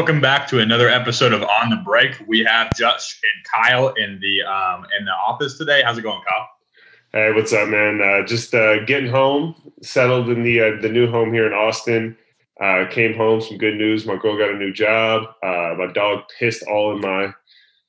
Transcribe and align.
Welcome 0.00 0.22
back 0.22 0.48
to 0.48 0.60
another 0.60 0.88
episode 0.88 1.34
of 1.34 1.42
On 1.42 1.68
the 1.68 1.76
Break. 1.76 2.24
We 2.26 2.42
have 2.44 2.74
Josh 2.74 3.20
and 3.22 3.44
Kyle 3.44 3.88
in 3.88 4.18
the 4.18 4.40
um, 4.44 4.86
in 4.98 5.04
the 5.04 5.12
office 5.12 5.58
today. 5.58 5.82
How's 5.84 5.98
it 5.98 6.02
going, 6.02 6.22
Kyle? 6.26 6.48
Hey, 7.12 7.32
what's 7.34 7.52
up, 7.52 7.68
man? 7.68 8.00
Uh, 8.00 8.26
just 8.26 8.54
uh, 8.54 8.82
getting 8.86 9.10
home, 9.10 9.54
settled 9.82 10.30
in 10.30 10.42
the 10.42 10.58
uh, 10.58 10.80
the 10.80 10.88
new 10.88 11.06
home 11.06 11.34
here 11.34 11.46
in 11.46 11.52
Austin. 11.52 12.16
Uh, 12.58 12.86
came 12.90 13.14
home, 13.14 13.42
some 13.42 13.58
good 13.58 13.74
news. 13.74 14.06
My 14.06 14.16
girl 14.16 14.38
got 14.38 14.48
a 14.48 14.56
new 14.56 14.72
job. 14.72 15.24
Uh, 15.42 15.74
my 15.76 15.90
dog 15.92 16.20
pissed 16.38 16.62
all 16.66 16.94
in 16.94 17.02
my 17.02 17.34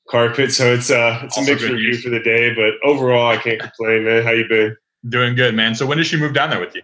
carpet, 0.09 0.51
so 0.51 0.65
it's 0.73 0.91
uh 0.91 1.21
it's 1.23 1.37
Also 1.37 1.49
a 1.49 1.53
mixed 1.53 1.69
review 1.69 1.91
news. 1.91 2.03
for 2.03 2.09
the 2.09 2.19
day. 2.19 2.53
But 2.53 2.73
overall, 2.83 3.29
I 3.29 3.37
can't 3.37 3.61
complain, 3.61 4.03
man. 4.03 4.21
How 4.23 4.31
you 4.31 4.49
been? 4.49 4.75
Doing 5.07 5.33
good, 5.33 5.55
man. 5.55 5.75
So 5.75 5.85
when 5.85 5.97
did 5.97 6.07
she 6.07 6.17
move 6.17 6.33
down 6.33 6.49
there 6.49 6.59
with 6.59 6.75
you? 6.75 6.81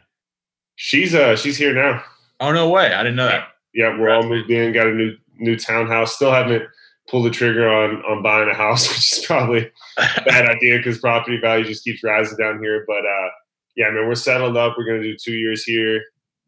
She's 0.77 1.13
uh 1.13 1.35
she's 1.35 1.57
here 1.57 1.73
now. 1.73 2.01
Oh 2.39 2.53
no 2.53 2.69
way! 2.69 2.93
I 2.93 3.03
didn't 3.03 3.17
know 3.17 3.27
that. 3.27 3.49
Yeah, 3.77 3.95
we're 3.95 4.09
all 4.09 4.23
moved 4.23 4.49
in, 4.49 4.73
got 4.73 4.87
a 4.87 4.93
new 4.93 5.15
new 5.37 5.55
townhouse. 5.55 6.15
Still 6.15 6.31
haven't 6.31 6.63
pulled 7.07 7.27
the 7.27 7.29
trigger 7.29 7.69
on 7.69 8.01
on 8.05 8.23
buying 8.23 8.49
a 8.49 8.55
house, 8.55 8.87
which 8.89 9.19
is 9.19 9.25
probably 9.25 9.71
a 9.97 10.21
bad 10.25 10.49
idea 10.57 10.77
because 10.77 10.97
property 10.97 11.39
value 11.39 11.63
just 11.63 11.83
keeps 11.83 12.03
rising 12.03 12.37
down 12.37 12.59
here. 12.59 12.83
But 12.87 13.05
uh, 13.05 13.29
yeah, 13.75 13.91
man, 13.91 14.07
we're 14.07 14.15
settled 14.15 14.57
up. 14.57 14.75
We're 14.75 14.87
gonna 14.87 15.03
do 15.03 15.15
two 15.15 15.35
years 15.35 15.63
here, 15.63 16.01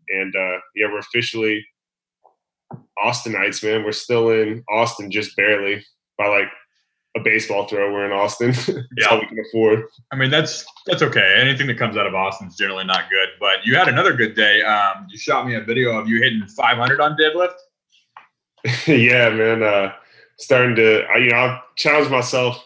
and 0.09 0.35
uh, 0.35 0.57
yeah, 0.75 0.87
we're 0.87 0.97
officially 0.97 1.63
Austinites, 2.97 3.63
man. 3.63 3.83
We're 3.83 3.91
still 3.91 4.31
in 4.31 4.63
Austin, 4.67 5.11
just 5.11 5.35
barely 5.37 5.85
by 6.17 6.27
like 6.29 6.49
a 7.17 7.19
baseball 7.21 7.67
thrower 7.67 8.05
in 8.05 8.11
Austin. 8.11 8.51
That's 8.57 8.69
Yeah. 8.97 9.07
all 9.09 9.19
we 9.19 9.25
can 9.27 9.39
afford. 9.39 9.83
I 10.11 10.15
mean, 10.15 10.29
that's 10.29 10.63
that's 10.85 11.01
okay. 11.01 11.35
Anything 11.37 11.67
that 11.67 11.77
comes 11.77 11.97
out 11.97 12.05
of 12.07 12.13
Austin 12.15 12.47
is 12.47 12.55
generally 12.55 12.83
not 12.85 13.09
good. 13.09 13.29
But 13.39 13.65
you 13.65 13.75
had 13.75 13.87
another 13.89 14.13
good 14.13 14.35
day. 14.35 14.61
Um, 14.61 15.07
you 15.09 15.17
shot 15.17 15.47
me 15.47 15.55
a 15.55 15.61
video 15.61 15.97
of 15.97 16.07
you 16.07 16.21
hitting 16.21 16.45
500 16.47 16.99
on 17.01 17.17
deadlift. 17.17 17.55
yeah, 18.87 19.29
man. 19.29 19.63
Uh, 19.63 19.93
starting 20.37 20.75
to, 20.75 21.03
I, 21.13 21.17
you 21.17 21.29
know, 21.31 21.37
I've 21.37 21.59
challenged 21.75 22.11
myself 22.11 22.63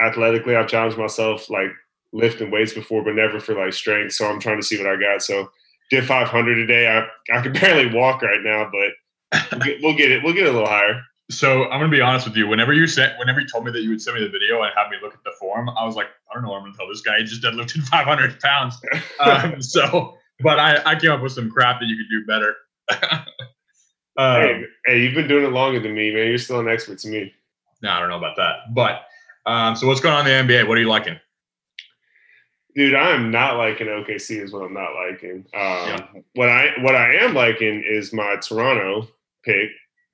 athletically. 0.00 0.56
I've 0.56 0.68
challenged 0.68 0.98
myself 0.98 1.48
like 1.50 1.70
lifting 2.12 2.50
weights 2.50 2.72
before, 2.72 3.04
but 3.04 3.14
never 3.14 3.38
for 3.40 3.54
like 3.54 3.72
strength. 3.72 4.12
So 4.14 4.26
I'm 4.26 4.40
trying 4.40 4.60
to 4.60 4.66
see 4.66 4.76
what 4.82 4.86
I 4.92 4.96
got. 5.00 5.22
So 5.22 5.50
did 5.90 6.04
500 6.04 6.54
today. 6.54 6.88
I 6.88 7.06
I 7.36 7.42
can 7.42 7.52
barely 7.60 7.94
walk 7.94 8.22
right 8.22 8.42
now, 8.42 8.70
but 8.72 9.50
we'll 9.52 9.60
get, 9.60 9.82
we'll 9.82 9.94
get 9.96 10.10
it. 10.10 10.22
We'll 10.24 10.34
get 10.34 10.46
a 10.46 10.52
little 10.52 10.66
higher. 10.68 11.00
So 11.30 11.64
I'm 11.64 11.80
gonna 11.80 11.88
be 11.88 12.00
honest 12.02 12.26
with 12.26 12.36
you. 12.36 12.46
Whenever 12.46 12.72
you 12.72 12.86
said, 12.86 13.16
whenever 13.18 13.40
you 13.40 13.46
told 13.48 13.64
me 13.64 13.72
that 13.72 13.80
you 13.82 13.90
would 13.90 14.02
send 14.02 14.18
me 14.18 14.24
the 14.24 14.30
video 14.30 14.62
and 14.62 14.70
have 14.76 14.90
me 14.90 14.98
look 15.02 15.14
at 15.14 15.24
the 15.24 15.32
form, 15.40 15.70
I 15.70 15.84
was 15.84 15.96
like, 15.96 16.08
I 16.30 16.34
don't 16.34 16.42
know 16.42 16.50
what 16.50 16.58
I'm 16.58 16.64
gonna 16.64 16.76
tell 16.76 16.88
this 16.88 17.00
guy. 17.00 17.18
He 17.18 17.24
just 17.24 17.42
deadlifted 17.42 17.82
500 17.88 18.40
pounds. 18.40 18.78
Um, 19.20 19.62
so, 19.62 20.18
but 20.40 20.58
I, 20.58 20.82
I 20.84 20.96
came 20.96 21.10
up 21.12 21.22
with 21.22 21.32
some 21.32 21.50
crap 21.50 21.80
that 21.80 21.86
you 21.86 21.96
could 21.96 22.10
do 22.10 22.26
better. 22.26 22.56
um, 24.18 24.42
hey, 24.42 24.64
hey, 24.84 25.02
you've 25.02 25.14
been 25.14 25.28
doing 25.28 25.44
it 25.44 25.52
longer 25.52 25.80
than 25.80 25.94
me, 25.94 26.12
man. 26.12 26.26
You're 26.26 26.38
still 26.38 26.60
an 26.60 26.68
expert 26.68 26.98
to 27.00 27.08
me. 27.08 27.32
no, 27.82 27.90
I 27.90 28.00
don't 28.00 28.10
know 28.10 28.18
about 28.18 28.36
that. 28.36 28.74
But 28.74 29.06
um, 29.46 29.76
so 29.76 29.86
what's 29.86 30.00
going 30.00 30.14
on 30.14 30.26
in 30.26 30.46
the 30.46 30.52
NBA? 30.54 30.68
What 30.68 30.76
are 30.76 30.80
you 30.80 30.88
liking? 30.88 31.18
Dude, 32.74 32.94
I 32.94 33.10
am 33.10 33.30
not 33.30 33.56
liking 33.56 33.86
OKC. 33.86 34.42
Is 34.42 34.52
what 34.52 34.62
I'm 34.64 34.74
not 34.74 34.90
liking. 34.94 35.46
Um, 35.54 35.88
Yeah. 35.88 36.06
What 36.34 36.48
I 36.48 36.72
what 36.80 36.96
I 36.96 37.14
am 37.14 37.32
liking 37.34 37.82
is 37.86 38.12
my 38.12 38.36
Toronto 38.36 39.08
pick 39.44 39.70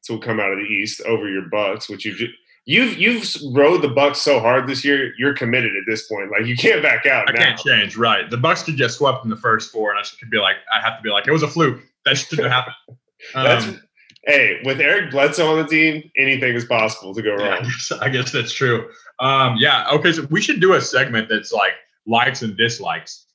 to 0.07 0.19
come 0.19 0.41
out 0.41 0.53
of 0.53 0.59
the 0.59 0.65
East 0.65 1.01
over 1.03 1.29
your 1.29 1.43
Bucks, 1.51 1.89
which 1.89 2.05
you 2.05 2.15
ju- 2.15 2.33
you've 2.67 2.99
you've 2.99 3.25
rode 3.55 3.83
the 3.83 3.89
Bucks 3.89 4.21
so 4.21 4.41
hard 4.41 4.67
this 4.69 4.85
year. 4.85 5.13
You're 5.19 5.35
committed 5.35 5.73
at 5.77 5.83
this 5.87 6.07
point. 6.09 6.31
Like 6.31 6.47
you 6.47 6.57
can't 6.57 6.83
back 6.83 7.07
out 7.07 7.29
I 7.29 7.33
now. 7.33 7.39
can't 7.45 7.59
change. 7.61 7.97
Right, 7.97 8.29
the 8.31 8.37
Bucks 8.37 8.63
could 8.63 8.77
get 8.77 8.91
swept 8.91 9.25
in 9.25 9.31
the 9.31 9.37
first 9.37 9.71
four, 9.73 9.91
and 9.91 9.99
I 9.99 10.03
could 10.19 10.31
be 10.31 10.39
like, 10.39 10.57
I 10.75 10.81
have 10.81 10.97
to 10.97 11.03
be 11.03 11.11
like, 11.11 11.27
it 11.27 11.33
was 11.33 11.43
a 11.43 11.49
fluke. 11.49 11.81
That 12.07 12.17
shouldn't 12.17 12.51
have 12.51 12.65
happened. 12.65 12.99
That's 13.35 13.65
Um, 13.67 13.81
hey, 14.25 14.61
with 14.65 14.81
Eric 14.81 15.11
Bledsoe 15.11 15.51
on 15.51 15.59
the 15.63 15.67
team, 15.69 16.11
anything 16.17 16.55
is 16.55 16.65
possible 16.65 17.15
to 17.15 17.21
go 17.23 17.37
Yeah, 17.39 17.45
I 17.45 17.49
wrong. 17.57 17.63
guess, 17.65 17.93
I 18.01 18.09
guess 18.09 18.33
that's 18.33 18.53
true. 18.53 18.89
Um, 19.19 19.57
yeah. 19.59 19.87
Okay. 19.93 20.13
So 20.13 20.27
we 20.31 20.41
should 20.41 20.61
do 20.61 20.73
a 20.73 20.81
segment 20.81 21.29
that's 21.29 21.53
like 21.53 21.73
likes 22.07 22.41
and 22.41 22.57
dislikes. 22.57 23.27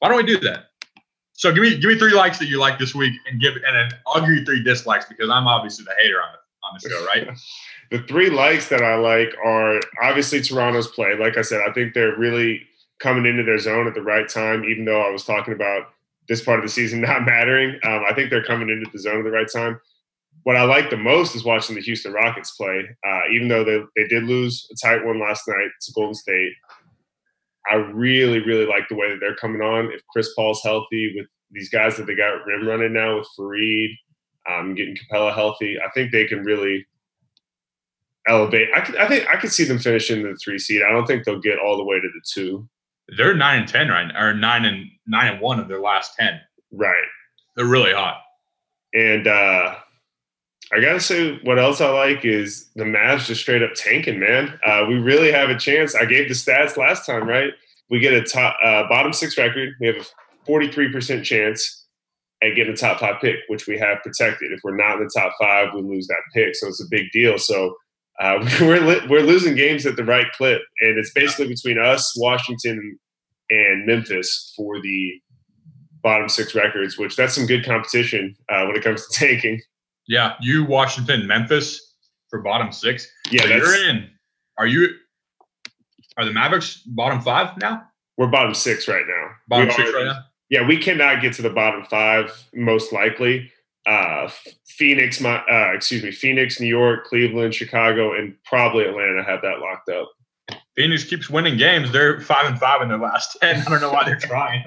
Why 0.00 0.08
don't 0.08 0.18
we 0.18 0.24
do 0.24 0.38
that? 0.40 0.64
So 1.42 1.50
give 1.50 1.60
me 1.60 1.76
give 1.76 1.90
me 1.90 1.98
three 1.98 2.12
likes 2.12 2.38
that 2.38 2.46
you 2.46 2.60
like 2.60 2.78
this 2.78 2.94
week, 2.94 3.14
and 3.26 3.40
give 3.40 3.54
and 3.56 3.74
then 3.74 3.98
I'll 4.06 4.20
give 4.20 4.30
you 4.30 4.44
three 4.44 4.62
dislikes 4.62 5.06
because 5.06 5.28
I'm 5.28 5.48
obviously 5.48 5.84
the 5.84 5.92
hater 6.00 6.22
on 6.22 6.28
the 6.30 6.38
on 6.68 6.78
the 6.80 6.88
show, 6.88 7.04
right? 7.06 7.36
The 7.90 7.98
three 8.04 8.30
likes 8.30 8.70
that 8.70 8.80
I 8.80 8.94
like 8.94 9.34
are 9.44 9.78
obviously 10.02 10.40
Toronto's 10.40 10.88
play. 10.88 11.14
Like 11.14 11.36
I 11.36 11.42
said, 11.42 11.60
I 11.68 11.72
think 11.74 11.92
they're 11.92 12.16
really 12.16 12.62
coming 13.00 13.26
into 13.26 13.42
their 13.42 13.58
zone 13.58 13.86
at 13.86 13.92
the 13.92 14.00
right 14.00 14.26
time. 14.26 14.64
Even 14.64 14.86
though 14.86 15.02
I 15.02 15.10
was 15.10 15.24
talking 15.24 15.52
about 15.52 15.88
this 16.26 16.42
part 16.42 16.58
of 16.58 16.64
the 16.64 16.70
season 16.70 17.00
not 17.02 17.26
mattering, 17.26 17.78
um, 17.84 18.04
I 18.08 18.14
think 18.14 18.30
they're 18.30 18.44
coming 18.44 18.70
into 18.70 18.88
the 18.90 18.98
zone 18.98 19.18
at 19.18 19.24
the 19.24 19.30
right 19.30 19.50
time. 19.52 19.78
What 20.44 20.56
I 20.56 20.62
like 20.62 20.88
the 20.88 20.96
most 20.96 21.34
is 21.34 21.44
watching 21.44 21.74
the 21.74 21.82
Houston 21.82 22.14
Rockets 22.14 22.56
play. 22.56 22.88
Uh, 23.06 23.20
even 23.30 23.48
though 23.48 23.64
they, 23.64 23.82
they 23.94 24.08
did 24.08 24.24
lose 24.24 24.66
a 24.72 24.76
tight 24.76 25.04
one 25.04 25.20
last 25.20 25.46
night 25.46 25.68
to 25.82 25.92
Golden 25.92 26.14
State, 26.14 26.52
I 27.70 27.76
really, 27.76 28.40
really 28.40 28.66
like 28.66 28.88
the 28.88 28.96
way 28.96 29.10
that 29.10 29.18
they're 29.20 29.36
coming 29.36 29.62
on. 29.62 29.92
If 29.92 30.02
Chris 30.08 30.34
Paul's 30.34 30.62
healthy, 30.62 31.14
with 31.16 31.26
these 31.50 31.68
guys 31.68 31.96
that 31.96 32.06
they 32.06 32.14
got 32.14 32.44
rim 32.46 32.66
running 32.66 32.92
now 32.92 33.18
with 33.18 33.28
Faried, 33.38 33.94
um, 34.48 34.74
getting 34.74 34.96
Capela 34.96 35.32
healthy, 35.34 35.78
I 35.78 35.90
think 35.90 36.10
they 36.10 36.26
can 36.26 36.42
really 36.42 36.86
elevate. 38.28 38.68
I, 38.74 38.80
could, 38.80 38.96
I 38.96 39.06
think 39.06 39.26
I 39.28 39.36
could 39.36 39.52
see 39.52 39.64
them 39.64 39.78
finishing 39.78 40.22
the 40.22 40.36
three 40.36 40.58
seed. 40.58 40.82
I 40.82 40.90
don't 40.90 41.06
think 41.06 41.24
they'll 41.24 41.40
get 41.40 41.58
all 41.58 41.76
the 41.76 41.84
way 41.84 42.00
to 42.00 42.08
the 42.08 42.20
two. 42.32 42.68
They're 43.16 43.34
nine 43.34 43.60
and 43.60 43.68
ten 43.68 43.88
right 43.88 44.06
now, 44.06 44.24
or 44.24 44.34
nine 44.34 44.64
and 44.64 44.86
nine 45.06 45.32
and 45.32 45.40
one 45.40 45.60
of 45.60 45.68
their 45.68 45.80
last 45.80 46.14
ten. 46.18 46.40
Right. 46.72 46.94
They're 47.56 47.66
really 47.66 47.92
hot. 47.92 48.22
And 48.94 49.26
uh, 49.26 49.76
I 50.72 50.80
gotta 50.80 51.00
say, 51.00 51.38
what 51.42 51.58
else 51.58 51.80
I 51.82 51.90
like 51.90 52.24
is 52.24 52.70
the 52.76 52.84
Mavs 52.84 53.26
just 53.26 53.42
straight 53.42 53.62
up 53.62 53.74
tanking, 53.74 54.18
man. 54.18 54.58
Uh, 54.64 54.86
we 54.88 54.94
really 54.94 55.30
have 55.30 55.50
a 55.50 55.58
chance. 55.58 55.94
I 55.94 56.06
gave 56.06 56.28
the 56.28 56.34
stats 56.34 56.78
last 56.78 57.04
time, 57.04 57.28
right? 57.28 57.52
We 57.90 58.00
get 58.00 58.14
a 58.14 58.22
top 58.22 58.56
uh, 58.64 58.88
bottom 58.88 59.12
six 59.12 59.36
record. 59.36 59.74
We 59.80 59.88
have 59.88 59.96
a 59.96 60.04
forty-three 60.46 60.90
percent 60.90 61.26
chance 61.26 61.86
at 62.42 62.54
getting 62.56 62.72
a 62.72 62.76
top 62.76 63.00
five 63.00 63.20
pick, 63.20 63.36
which 63.48 63.66
we 63.66 63.78
have 63.78 63.98
protected. 64.02 64.50
If 64.50 64.60
we're 64.64 64.76
not 64.76 64.96
in 64.96 65.04
the 65.04 65.10
top 65.14 65.32
five, 65.40 65.68
we 65.74 65.82
lose 65.82 66.06
that 66.06 66.22
pick. 66.34 66.54
So 66.54 66.68
it's 66.68 66.82
a 66.82 66.88
big 66.90 67.10
deal. 67.12 67.36
So 67.36 67.74
uh, 68.20 68.38
we're 68.60 68.80
li- 68.80 69.06
we're 69.10 69.20
losing 69.22 69.54
games 69.54 69.84
at 69.84 69.96
the 69.96 70.04
right 70.04 70.30
clip, 70.32 70.62
and 70.80 70.98
it's 70.98 71.12
basically 71.12 71.48
between 71.48 71.78
us, 71.78 72.14
Washington, 72.16 72.98
and 73.50 73.86
Memphis 73.86 74.54
for 74.56 74.80
the 74.80 75.20
bottom 76.02 76.30
six 76.30 76.54
records. 76.54 76.96
Which 76.96 77.14
that's 77.14 77.34
some 77.34 77.46
good 77.46 77.64
competition 77.64 78.34
uh, 78.48 78.64
when 78.64 78.76
it 78.76 78.82
comes 78.82 79.06
to 79.06 79.18
tanking. 79.26 79.60
Yeah, 80.08 80.34
you 80.40 80.64
Washington, 80.64 81.26
Memphis 81.26 81.94
for 82.28 82.40
bottom 82.40 82.72
six. 82.72 83.06
Yeah, 83.30 83.44
you're 83.46 83.88
in. 83.88 84.10
Are 84.58 84.66
you? 84.66 84.88
Are 86.16 86.24
the 86.24 86.32
Mavericks 86.32 86.76
bottom 86.86 87.20
five 87.20 87.56
now? 87.58 87.84
we're 88.18 88.26
bottom 88.26 88.52
six 88.54 88.86
right 88.88 89.04
now. 89.08 89.30
Bottom 89.48 89.68
We 89.68 89.72
six 89.72 89.88
already- 89.88 90.06
right 90.08 90.12
now. 90.14 90.24
Yeah, 90.50 90.66
we 90.68 90.76
cannot 90.76 91.22
get 91.22 91.32
to 91.34 91.42
the 91.42 91.48
bottom 91.50 91.82
five 91.84 92.30
most 92.52 92.92
likely. 92.92 93.50
Uh, 93.86 94.28
Phoenix, 94.66 95.18
my 95.18 95.38
uh, 95.50 95.72
excuse 95.74 96.02
me, 96.02 96.10
Phoenix, 96.10 96.60
New 96.60 96.66
York, 96.66 97.06
Cleveland, 97.06 97.54
Chicago, 97.54 98.12
and 98.12 98.34
probably 98.44 98.84
Atlanta 98.84 99.24
have 99.24 99.40
that 99.42 99.60
locked 99.60 99.88
up. 99.88 100.12
Phoenix 100.76 101.04
keeps 101.04 101.30
winning 101.30 101.56
games. 101.56 101.90
They're 101.90 102.20
five 102.20 102.46
and 102.46 102.58
five 102.60 102.82
in 102.82 102.88
their 102.88 102.98
last 102.98 103.38
ten. 103.40 103.62
I 103.66 103.70
don't 103.70 103.80
know 103.80 103.90
why 103.92 104.04
they're 104.04 104.18
trying. 104.18 104.64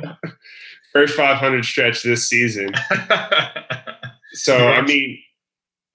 First 0.94 1.16
500 1.16 1.63
stretch 1.66 2.01
this 2.03 2.28
season. 2.29 2.74
So 4.35 4.68
I 4.68 4.81
mean, 4.81 5.19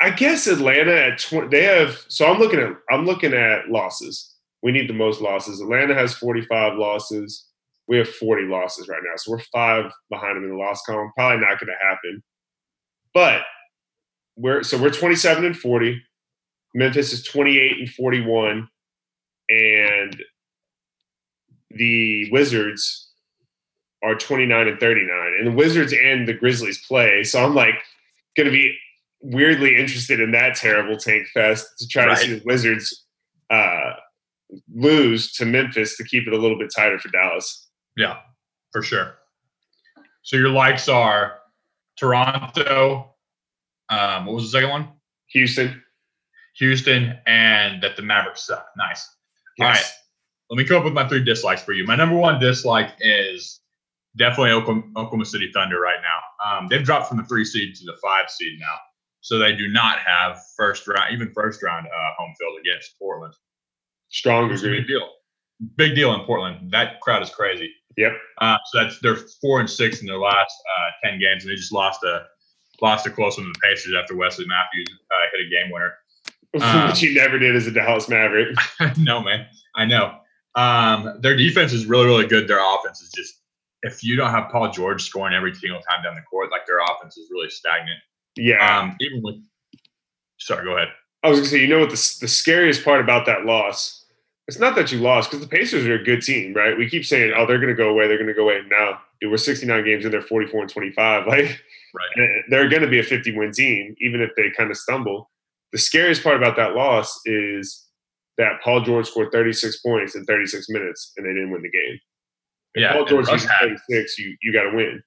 I 0.01 0.11
guess 0.11 0.47
Atlanta 0.47 0.95
at 0.95 1.19
20, 1.19 1.49
they 1.49 1.65
have. 1.65 2.05
So 2.09 2.27
I'm 2.27 2.39
looking 2.39 2.59
at 2.59 2.73
I'm 2.91 3.05
looking 3.05 3.35
at 3.35 3.69
losses. 3.69 4.35
We 4.63 4.73
need 4.73 4.89
the 4.89 4.95
most 4.95 5.21
losses. 5.21 5.61
Atlanta 5.61 5.95
has 5.95 6.15
45 6.15 6.77
losses. 6.79 7.47
We 7.87 7.99
have 7.99 8.09
40 8.09 8.45
losses 8.45 8.89
right 8.89 9.01
now, 9.03 9.17
so 9.17 9.33
we're 9.33 9.43
five 9.53 9.91
behind 10.11 10.37
them 10.37 10.45
in 10.45 10.51
the 10.51 10.57
loss 10.57 10.83
column. 10.83 11.11
Probably 11.17 11.41
not 11.41 11.59
going 11.59 11.69
to 11.69 11.87
happen. 11.87 12.23
But 13.13 13.43
we're 14.37 14.63
so 14.63 14.81
we're 14.81 14.91
27 14.91 15.45
and 15.45 15.57
40. 15.57 16.01
Memphis 16.75 17.13
is 17.13 17.25
28 17.25 17.79
and 17.81 17.91
41, 17.91 18.69
and 19.49 20.23
the 21.71 22.31
Wizards 22.31 23.09
are 24.05 24.15
29 24.15 24.69
and 24.69 24.79
39. 24.79 25.35
And 25.39 25.47
the 25.49 25.53
Wizards 25.53 25.93
and 25.93 26.29
the 26.29 26.35
Grizzlies 26.35 26.85
play, 26.87 27.25
so 27.25 27.45
I'm 27.45 27.55
like 27.55 27.83
going 28.43 28.53
to 28.53 28.59
be 28.59 28.75
weirdly 29.21 29.77
interested 29.77 30.19
in 30.21 30.31
that 30.33 30.57
terrible 30.57 30.97
tank 30.97 31.27
fest 31.35 31.67
to 31.79 31.87
try 31.89 32.07
Right. 32.07 32.17
to 32.19 32.25
see 32.25 32.35
the 32.39 32.43
Wizards 32.45 33.05
uh, 33.51 33.93
lose 34.75 35.33
to 35.35 35.45
Memphis 35.45 35.97
to 35.99 36.05
keep 36.05 36.27
it 36.27 36.33
a 36.33 36.39
little 36.39 36.59
bit 36.59 36.71
tighter 36.75 36.99
for 36.99 37.09
Dallas. 37.11 37.69
yeah, 37.97 38.19
for 38.73 38.83
sure. 38.83 39.15
So 40.23 40.37
your 40.37 40.49
likes 40.51 40.89
are 40.89 41.39
Toronto. 41.99 43.15
Um, 43.89 44.27
what 44.27 44.35
was 44.37 44.45
the 44.45 44.51
second 44.51 44.71
one? 44.71 44.89
Houston, 45.33 45.83
Houston, 46.59 47.19
and 47.27 47.83
that 47.83 47.97
the 47.97 48.03
Mavericks 48.03 48.47
suck. 48.47 48.67
Nice. 48.77 49.07
All 49.61 49.67
yes. 49.67 49.77
right. 49.77 49.91
Let 50.51 50.59
me 50.59 50.65
come 50.65 50.79
up 50.79 50.85
with 50.85 50.93
my 50.95 51.09
three 51.09 51.23
dislikes 51.25 51.63
for 51.63 51.73
you. 51.73 51.85
My 51.85 51.95
number 51.97 52.17
one 52.17 52.41
dislike 52.41 52.91
is 53.01 53.60
definitely 54.17 54.53
Oklahoma, 54.53 54.87
Oklahoma 54.97 55.25
City 55.25 55.51
Thunder 55.53 55.81
right 55.81 56.01
now. 56.03 56.59
Um, 56.59 56.69
they've 56.69 56.85
dropped 56.85 57.09
from 57.09 57.19
the 57.19 57.25
three 57.25 57.45
seed 57.45 57.75
to 57.77 57.85
the 57.85 57.97
five 58.03 58.31
seed 58.31 58.59
now. 58.59 58.77
so 59.21 59.39
they 59.39 59.55
do 59.55 59.69
not 59.69 59.99
have 59.99 60.41
first 60.57 60.87
round, 60.89 61.13
even 61.13 61.33
first 61.33 61.63
round 61.63 61.87
uh, 61.87 62.11
home 62.19 62.35
field 62.39 62.59
against 62.61 62.99
Portland. 62.99 63.35
Strong 64.09 64.51
It's 64.51 64.63
a 64.63 64.69
big 64.69 64.87
deal. 64.87 65.09
Big 65.77 65.95
deal 65.95 66.15
in 66.15 66.21
Portland. 66.23 66.73
That 66.73 67.01
crowd 67.01 67.23
is 67.23 67.31
crazy. 67.31 67.71
Yep. 67.97 68.13
Uh, 68.41 68.57
so 68.67 68.83
that's 68.83 68.99
they're 69.01 69.17
four 69.41 69.61
and 69.61 69.69
six 69.69 70.01
in 70.01 70.07
their 70.07 70.19
last 70.19 70.55
uh, 70.79 70.91
ten 71.05 71.21
games, 71.21 71.45
and 71.45 71.53
they 71.53 71.57
just 71.57 71.73
lost 71.73 72.03
a 72.03 72.25
lost 72.81 73.07
a 73.07 73.11
close 73.11 73.37
one 73.37 73.47
to 73.47 73.53
the 73.53 73.59
Pacers 73.63 73.95
after 74.01 74.17
Wesley 74.17 74.47
Matthews 74.47 74.87
uh, 74.89 75.37
hit 75.37 75.47
a 75.47 75.51
game 75.51 75.71
winner. 75.71 75.93
Um, 76.61 76.89
Which 76.89 77.01
he 77.01 77.15
never 77.15 77.39
did 77.39 77.55
as 77.55 77.67
a 77.67 77.71
Dallas 77.71 78.09
Maverick. 78.09 78.57
no, 78.99 79.23
man, 79.23 79.47
I 79.77 79.85
know. 79.85 80.17
Um, 80.57 81.19
their 81.21 81.37
defense 81.37 81.73
is 81.73 81.87
really, 81.87 82.07
really 82.07 82.27
good. 82.27 82.49
Their 82.49 82.61
offense 82.61 83.01
is 83.01 83.13
just 83.15 83.41
if 83.83 84.03
you 84.05 84.17
don't 84.17 84.31
have 84.31 84.51
Paul 84.51 84.71
George 84.71 85.03
scoring 85.03 85.35
every 85.35 85.55
single 85.55 85.81
time 85.81 86.03
down 86.03 86.15
the 86.15 86.23
court, 86.23 86.51
like 86.51 86.67
their 86.67 86.79
offense 86.79 87.17
is 87.17 87.29
really 87.31 87.51
stagnant. 87.51 87.99
Yeah. 88.37 88.79
Um, 88.79 88.97
even 89.01 89.23
with 89.23 89.37
sorry, 90.39 90.65
go 90.65 90.77
ahead. 90.77 90.89
I 91.23 91.29
was 91.29 91.39
gonna 91.39 91.49
say, 91.51 91.61
you 91.61 91.69
know 91.69 91.81
what 91.81 91.91
the 91.91 92.17
the 92.21 92.29
scariest 92.29 92.85
part 92.85 93.01
about 93.01 93.27
that 93.27 93.45
loss? 93.45 94.05
It's 94.49 94.59
not 94.59 94.75
that 94.75 94.91
you 94.91 94.99
lost 94.99 95.31
because 95.31 95.47
the 95.47 95.51
Pacers 95.51 95.87
are 95.87 95.95
a 95.95 96.03
good 96.03 96.23
team, 96.23 96.55
right? 96.55 96.77
We 96.77 96.89
keep 96.91 97.05
saying, 97.07 97.33
"Oh, 97.37 97.47
they're 97.47 97.61
gonna 97.61 97.75
go 97.75 97.89
away, 97.91 98.09
they're 98.09 98.19
gonna 98.19 98.35
go 98.35 98.45
away." 98.45 98.63
Now, 98.69 99.01
dude, 99.21 99.31
we're 99.31 99.37
69 99.37 99.85
games 99.85 100.05
in, 100.05 100.11
they're 100.11 100.23
44 100.23 100.63
and 100.63 100.71
25. 100.71 101.27
Like, 101.27 101.61
Right. 101.93 102.43
they're 102.49 102.69
going 102.69 102.83
to 102.83 102.89
be 102.89 103.01
a 103.01 103.03
50 103.03 103.37
win 103.37 103.51
team, 103.51 103.97
even 104.01 104.21
if 104.21 104.31
they 104.37 104.49
kind 104.57 104.71
of 104.71 104.77
stumble. 104.77 105.29
The 105.73 105.79
scariest 105.79 106.23
part 106.23 106.37
about 106.37 106.55
that 106.55 106.77
loss 106.77 107.21
is 107.27 107.89
that 108.39 108.61
Paul 108.63 108.83
George 108.83 109.09
scored 109.09 109.33
36 109.33 109.81
points 109.81 110.15
in 110.15 110.25
36 110.25 110.69
minutes, 110.69 111.13
and 111.17 111.27
they 111.27 111.31
didn't 111.33 111.51
win 111.51 111.63
the 111.63 111.69
game. 111.71 111.99
If 112.75 112.83
Yeah, 112.83 112.93
Paul 112.93 113.05
George 113.05 113.29
had 113.29 113.41
36, 113.61 114.19
you 114.19 114.37
you 114.43 114.53
got 114.53 114.71
to 114.71 114.77
win. 114.77 115.03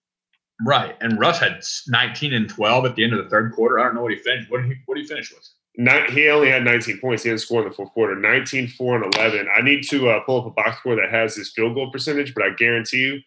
right, 0.65 0.95
and 1.01 1.19
Russ 1.19 1.39
had 1.39 1.61
19 1.87 2.33
and 2.33 2.49
12 2.49 2.85
at 2.85 2.95
the 2.95 3.03
end 3.03 3.13
of 3.13 3.23
the 3.23 3.29
third 3.29 3.53
quarter. 3.53 3.79
I 3.79 3.83
don't 3.83 3.95
know 3.95 4.01
what 4.01 4.11
he 4.11 4.17
finished. 4.17 4.49
What 4.51 4.61
did 4.61 4.67
he 4.71 4.75
what 4.85 4.95
did 4.95 5.03
he 5.03 5.07
finish 5.07 5.31
with? 5.31 5.47
Not, 5.75 6.11
he 6.11 6.29
only 6.29 6.49
had 6.51 6.63
19 6.63 6.99
points. 6.99 7.23
He 7.23 7.29
didn't 7.29 7.41
score 7.41 7.63
in 7.63 7.67
the 7.67 7.73
fourth 7.73 7.91
quarter. 7.93 8.15
19, 8.15 8.67
4, 8.67 9.03
and 9.03 9.15
11. 9.15 9.47
I 9.57 9.61
need 9.63 9.81
to 9.89 10.07
uh, 10.09 10.19
pull 10.19 10.39
up 10.41 10.45
a 10.45 10.51
box 10.51 10.77
score 10.77 10.95
that 10.95 11.09
has 11.09 11.35
his 11.35 11.51
field 11.51 11.73
goal 11.73 11.89
percentage, 11.89 12.35
but 12.35 12.43
I 12.43 12.51
guarantee 12.51 12.97
you 12.99 13.19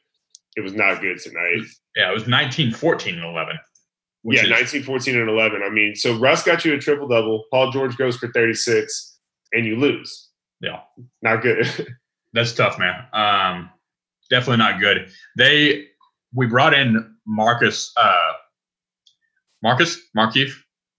it 0.56 0.60
was 0.60 0.72
not 0.72 1.00
good 1.00 1.18
tonight. 1.18 1.62
Yeah, 1.96 2.08
it 2.08 2.14
was 2.14 2.28
19, 2.28 2.72
14, 2.72 3.14
and 3.16 3.24
11. 3.24 3.58
Yeah, 4.22 4.44
is- 4.44 4.48
19, 4.50 4.84
14, 4.84 5.16
and 5.18 5.28
11. 5.28 5.60
I 5.64 5.70
mean, 5.70 5.96
so 5.96 6.16
Russ 6.18 6.44
got 6.44 6.64
you 6.64 6.74
a 6.74 6.78
triple 6.78 7.08
double. 7.08 7.46
Paul 7.50 7.72
George 7.72 7.96
goes 7.96 8.16
for 8.16 8.28
36, 8.30 9.18
and 9.52 9.66
you 9.66 9.74
lose. 9.74 10.28
Yeah. 10.60 10.82
Not 11.22 11.42
good. 11.42 11.66
That's 12.32 12.52
tough, 12.52 12.78
man. 12.78 13.06
Um, 13.12 13.70
definitely 14.28 14.58
not 14.58 14.80
good. 14.80 15.08
They 15.36 15.86
we 16.34 16.46
brought 16.46 16.74
in 16.74 17.14
Marcus 17.26 17.92
uh 17.96 18.32
Marcus 19.62 19.98
Markieff. 20.16 20.52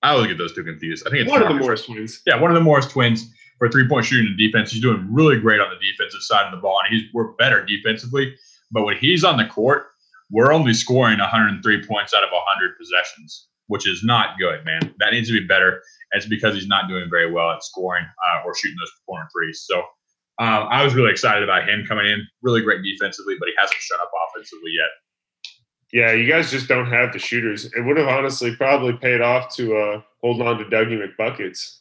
I 0.03 0.11
always 0.11 0.27
get 0.27 0.37
those 0.37 0.53
two 0.53 0.63
confused. 0.63 1.07
I 1.07 1.09
think 1.09 1.21
it's 1.21 1.31
One 1.31 1.41
of 1.41 1.47
the 1.47 1.55
Morris 1.55 1.85
twins. 1.85 2.21
Yeah, 2.25 2.39
one 2.39 2.51
of 2.51 2.55
the 2.55 2.61
Morris 2.61 2.87
twins 2.87 3.31
for 3.57 3.69
three 3.69 3.87
point 3.87 4.05
shooting 4.05 4.27
and 4.27 4.37
defense. 4.37 4.71
He's 4.71 4.81
doing 4.81 5.07
really 5.09 5.39
great 5.39 5.59
on 5.59 5.69
the 5.69 5.91
defensive 5.91 6.21
side 6.21 6.45
of 6.45 6.51
the 6.51 6.61
ball, 6.61 6.79
and 6.83 6.93
he's 6.93 7.09
we're 7.13 7.33
better 7.33 7.65
defensively. 7.65 8.35
But 8.71 8.83
when 8.83 8.97
he's 8.97 9.23
on 9.23 9.37
the 9.37 9.45
court, 9.45 9.87
we're 10.29 10.51
only 10.51 10.73
scoring 10.73 11.19
103 11.19 11.85
points 11.85 12.13
out 12.13 12.23
of 12.23 12.29
100 12.31 12.77
possessions, 12.77 13.47
which 13.67 13.87
is 13.87 14.03
not 14.03 14.37
good, 14.37 14.63
man. 14.65 14.93
That 14.99 15.13
needs 15.13 15.29
to 15.29 15.39
be 15.39 15.47
better. 15.47 15.81
It's 16.11 16.25
because 16.25 16.53
he's 16.53 16.67
not 16.67 16.87
doing 16.87 17.09
very 17.09 17.31
well 17.31 17.51
at 17.51 17.63
scoring 17.63 18.03
uh, 18.05 18.41
or 18.45 18.55
shooting 18.55 18.77
those 18.79 18.91
corner 19.05 19.27
threes. 19.33 19.65
So 19.65 19.83
um, 20.39 20.67
I 20.69 20.83
was 20.83 20.93
really 20.93 21.11
excited 21.11 21.43
about 21.43 21.67
him 21.67 21.85
coming 21.87 22.05
in. 22.05 22.25
Really 22.41 22.61
great 22.61 22.83
defensively, 22.83 23.35
but 23.39 23.47
he 23.47 23.55
hasn't 23.59 23.79
shut 23.79 23.99
up 23.99 24.11
offensively 24.29 24.71
yet. 24.71 24.89
Yeah, 25.93 26.11
you 26.11 26.29
guys 26.29 26.51
just 26.51 26.67
don't 26.67 26.91
have 26.91 27.13
the 27.13 27.19
shooters. 27.19 27.65
It 27.65 27.85
would 27.85 27.97
have 27.97 28.07
honestly 28.07 28.55
probably 28.55 28.93
paid 28.93 29.21
off 29.21 29.55
to 29.55 29.75
uh, 29.75 30.01
hold 30.21 30.41
on 30.41 30.57
to 30.57 30.65
Dougie 30.65 31.01
McBuckets. 31.01 31.79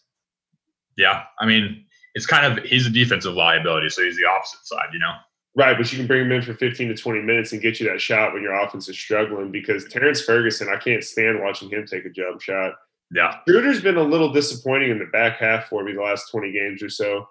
Yeah, 0.96 1.24
I 1.38 1.46
mean, 1.46 1.84
it's 2.14 2.24
kind 2.24 2.58
of 2.58 2.64
he's 2.64 2.86
a 2.86 2.90
defensive 2.90 3.34
liability, 3.34 3.90
so 3.90 4.02
he's 4.02 4.16
the 4.16 4.26
opposite 4.26 4.64
side, 4.64 4.88
you 4.92 5.00
know. 5.00 5.12
Right, 5.56 5.76
but 5.76 5.90
you 5.90 5.98
can 5.98 6.06
bring 6.06 6.22
him 6.22 6.32
in 6.32 6.42
for 6.42 6.54
15 6.54 6.88
to 6.88 6.94
20 6.94 7.22
minutes 7.22 7.52
and 7.52 7.62
get 7.62 7.80
you 7.80 7.88
that 7.88 8.00
shot 8.00 8.34
when 8.34 8.42
your 8.42 8.52
offense 8.52 8.88
is 8.88 8.98
struggling 8.98 9.50
because 9.50 9.86
Terrence 9.86 10.20
Ferguson, 10.20 10.68
I 10.68 10.76
can't 10.76 11.02
stand 11.02 11.40
watching 11.40 11.70
him 11.70 11.86
take 11.86 12.04
a 12.04 12.10
jump 12.10 12.42
shot. 12.42 12.74
Yeah, 13.10 13.38
Schroeder's 13.48 13.80
been 13.80 13.96
a 13.96 14.02
little 14.02 14.32
disappointing 14.32 14.90
in 14.90 14.98
the 14.98 15.06
back 15.06 15.38
half 15.38 15.68
for 15.68 15.82
me 15.82 15.92
the 15.92 16.02
last 16.02 16.30
20 16.30 16.52
games 16.52 16.82
or 16.82 16.90
so. 16.90 17.26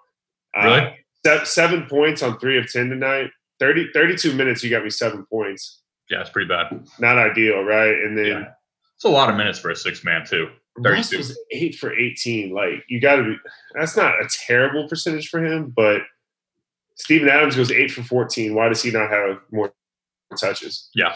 Uh, 0.56 0.64
really. 0.64 0.80
se- 0.80 0.96
seven 1.44 1.86
points 1.86 2.22
on 2.22 2.38
three 2.38 2.58
of 2.58 2.70
10 2.70 2.88
tonight. 2.88 3.30
30, 3.58 3.90
32 3.94 4.34
minutes, 4.34 4.62
you 4.62 4.70
got 4.70 4.84
me 4.84 4.90
seven 4.90 5.24
points. 5.26 5.80
Yeah, 6.10 6.20
it's 6.20 6.30
pretty 6.30 6.48
bad. 6.48 6.86
Not 7.00 7.18
ideal, 7.18 7.62
right? 7.62 7.94
And 7.94 8.16
then 8.16 8.26
Yeah. 8.26 8.44
It's 8.94 9.04
a 9.04 9.08
lot 9.10 9.28
of 9.28 9.36
minutes 9.36 9.58
for 9.58 9.70
a 9.70 9.76
six 9.76 10.04
man 10.04 10.24
too. 10.26 10.48
Russ 10.78 11.10
32. 11.10 11.18
was 11.18 11.38
eight 11.52 11.74
for 11.74 11.92
18. 11.94 12.50
Like, 12.50 12.84
you 12.88 13.00
got 13.00 13.16
to 13.16 13.22
be, 13.24 13.36
that's 13.74 13.96
not 13.96 14.14
a 14.14 14.28
terrible 14.46 14.88
percentage 14.88 15.28
for 15.28 15.44
him, 15.44 15.72
but 15.74 16.02
Steven 16.96 17.28
Adams 17.28 17.56
goes 17.56 17.70
eight 17.70 17.90
for 17.90 18.02
14. 18.02 18.54
Why 18.54 18.68
does 18.68 18.82
he 18.82 18.90
not 18.90 19.10
have 19.10 19.38
more 19.52 19.72
touches? 20.38 20.88
Yeah. 20.94 21.14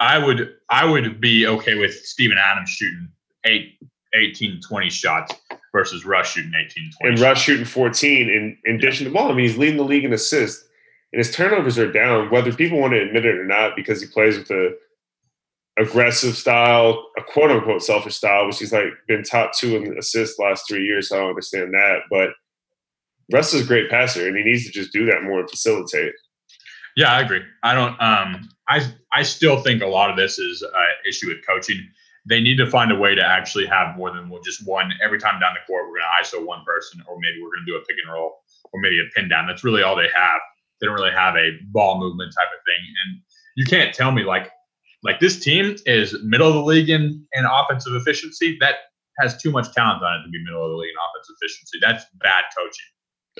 I 0.00 0.18
would 0.18 0.54
I 0.68 0.84
would 0.84 1.20
be 1.20 1.46
okay 1.46 1.74
with 1.76 1.94
Steven 1.94 2.38
Adams 2.38 2.70
shooting 2.70 3.08
eight, 3.44 3.78
18, 4.14 4.60
20 4.60 4.90
shots 4.90 5.34
versus 5.72 6.04
Russ 6.04 6.28
shooting 6.32 6.52
18, 6.54 6.90
20. 7.00 7.14
And. 7.14 7.20
Russ 7.20 7.38
shooting 7.38 7.64
14 7.64 8.28
in 8.28 8.58
and 8.64 8.80
dishing 8.80 9.06
the 9.06 9.12
ball. 9.12 9.30
I 9.30 9.34
mean, 9.34 9.46
he's 9.46 9.58
leading 9.58 9.78
the 9.78 9.84
league 9.84 10.04
in 10.04 10.12
assists. 10.12 10.64
And 11.12 11.18
his 11.18 11.34
turnovers 11.34 11.78
are 11.78 11.90
down, 11.90 12.30
whether 12.30 12.52
people 12.52 12.80
want 12.80 12.94
to 12.94 13.02
admit 13.02 13.26
it 13.26 13.36
or 13.36 13.44
not, 13.44 13.76
because 13.76 14.00
he 14.00 14.06
plays 14.06 14.38
with 14.38 14.50
a 14.50 14.74
aggressive 15.78 16.36
style, 16.36 17.06
a 17.18 17.22
quote 17.22 17.50
unquote 17.50 17.82
selfish 17.82 18.16
style, 18.16 18.46
which 18.46 18.58
he's 18.58 18.72
like 18.72 18.84
been 19.08 19.22
top 19.22 19.52
two 19.52 19.76
in 19.76 19.98
assists 19.98 20.38
last 20.38 20.64
three 20.68 20.84
years. 20.84 21.08
So 21.08 21.16
I 21.16 21.20
don't 21.20 21.30
understand 21.30 21.72
that. 21.74 22.00
But 22.10 22.30
Russ 23.32 23.54
is 23.54 23.64
a 23.64 23.66
great 23.66 23.90
passer, 23.90 24.26
and 24.26 24.36
he 24.36 24.42
needs 24.42 24.64
to 24.66 24.72
just 24.72 24.92
do 24.92 25.06
that 25.06 25.22
more 25.22 25.40
and 25.40 25.50
facilitate. 25.50 26.12
Yeah, 26.96 27.12
I 27.12 27.20
agree. 27.20 27.42
I 27.62 27.74
don't. 27.74 28.00
Um, 28.00 28.48
I 28.68 28.86
I 29.12 29.22
still 29.22 29.62
think 29.62 29.82
a 29.82 29.86
lot 29.86 30.10
of 30.10 30.16
this 30.16 30.38
is 30.38 30.62
an 30.62 30.70
issue 31.08 31.28
with 31.28 31.46
coaching. 31.46 31.88
They 32.24 32.40
need 32.40 32.56
to 32.58 32.70
find 32.70 32.92
a 32.92 32.96
way 32.96 33.14
to 33.14 33.24
actually 33.24 33.66
have 33.66 33.96
more 33.96 34.12
than 34.12 34.30
just 34.44 34.66
one 34.66 34.92
every 35.02 35.18
time 35.18 35.40
down 35.40 35.54
the 35.54 35.66
court. 35.66 35.86
We're 35.88 35.98
going 35.98 36.06
to 36.06 36.36
ISO 36.36 36.46
one 36.46 36.64
person, 36.64 37.02
or 37.08 37.18
maybe 37.18 37.42
we're 37.42 37.50
going 37.50 37.66
to 37.66 37.72
do 37.72 37.76
a 37.76 37.80
pick 37.80 37.96
and 38.02 38.12
roll, 38.12 38.42
or 38.72 38.80
maybe 38.80 39.00
a 39.00 39.10
pin 39.14 39.28
down. 39.28 39.46
That's 39.46 39.64
really 39.64 39.82
all 39.82 39.96
they 39.96 40.08
have. 40.14 40.40
They 40.80 40.86
don't 40.86 40.94
really 40.94 41.12
have 41.12 41.36
a 41.36 41.50
ball 41.72 41.98
movement 41.98 42.32
type 42.36 42.48
of 42.48 42.60
thing, 42.64 42.84
and 43.04 43.20
you 43.56 43.66
can't 43.66 43.94
tell 43.94 44.12
me 44.12 44.24
like 44.24 44.50
like 45.02 45.18
this 45.18 45.40
team 45.40 45.76
is 45.86 46.16
middle 46.22 46.48
of 46.48 46.54
the 46.54 46.62
league 46.62 46.90
in 46.90 47.26
in 47.32 47.44
offensive 47.44 47.94
efficiency. 47.94 48.56
That 48.60 48.76
has 49.18 49.36
too 49.36 49.50
much 49.50 49.72
talent 49.72 50.02
on 50.02 50.20
it 50.20 50.24
to 50.24 50.30
be 50.30 50.42
middle 50.44 50.64
of 50.64 50.70
the 50.70 50.76
league 50.76 50.90
in 50.90 50.96
offensive 51.10 51.36
efficiency. 51.40 51.78
That's 51.80 52.04
bad 52.20 52.44
coaching. 52.56 52.86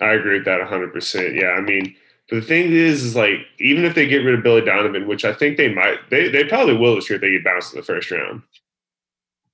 I 0.01 0.13
agree 0.15 0.39
with 0.39 0.47
that 0.47 0.61
100%. 0.61 1.41
Yeah. 1.41 1.51
I 1.51 1.61
mean, 1.61 1.95
the 2.31 2.41
thing 2.41 2.73
is, 2.73 3.03
is 3.03 3.17
like, 3.17 3.41
even 3.59 3.85
if 3.85 3.95
they 3.95 4.07
get 4.07 4.25
rid 4.25 4.35
of 4.35 4.43
Billy 4.43 4.63
Donovan, 4.63 5.07
which 5.07 5.25
I 5.25 5.35
think 5.35 5.57
they 5.57 5.73
might, 5.73 5.99
they, 6.11 6.29
they 6.29 6.45
probably 6.45 6.75
will 6.77 6.95
this 6.95 7.11
year 7.11 7.19
they 7.19 7.33
get 7.33 7.45
bounced 7.45 7.75
in 7.75 7.81
the 7.81 7.85
first 7.85 8.11
round. 8.11 8.43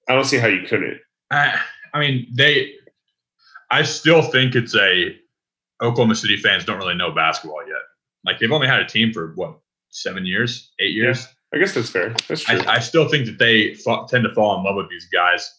I 0.09 0.15
don't 0.15 0.25
see 0.25 0.39
how 0.39 0.47
you 0.49 0.67
couldn't. 0.67 0.99
I, 1.31 1.59
I 1.95 2.01
mean, 2.01 2.27
they. 2.35 2.73
I 3.71 3.83
still 3.83 4.23
think 4.23 4.55
it's 4.55 4.75
a 4.75 5.15
Oklahoma 5.83 6.15
City 6.15 6.37
fans 6.37 6.65
don't 6.65 6.79
really 6.79 6.95
know 6.95 7.13
basketball 7.13 7.67
yet. 7.67 7.83
Like 8.25 8.39
they've 8.39 8.53
only 8.53 8.67
had 8.67 8.81
a 8.81 8.87
team 8.87 9.13
for 9.13 9.33
what 9.35 9.59
seven 9.91 10.27
years, 10.27 10.73
eight 10.81 10.95
years. 10.95 11.27
I 11.55 11.59
guess 11.59 11.75
that's 11.75 11.91
fair. 11.91 12.15
That's 12.29 12.43
true. 12.43 12.61
I, 12.61 12.75
I 12.75 12.79
still 12.79 13.09
think 13.09 13.27
that 13.27 13.39
they 13.39 13.75
fa- 13.75 14.05
tend 14.09 14.25
to 14.25 14.35
fall 14.35 14.59
in 14.59 14.65
love 14.65 14.77
with 14.77 14.91
these 14.91 15.07
guys 15.13 15.51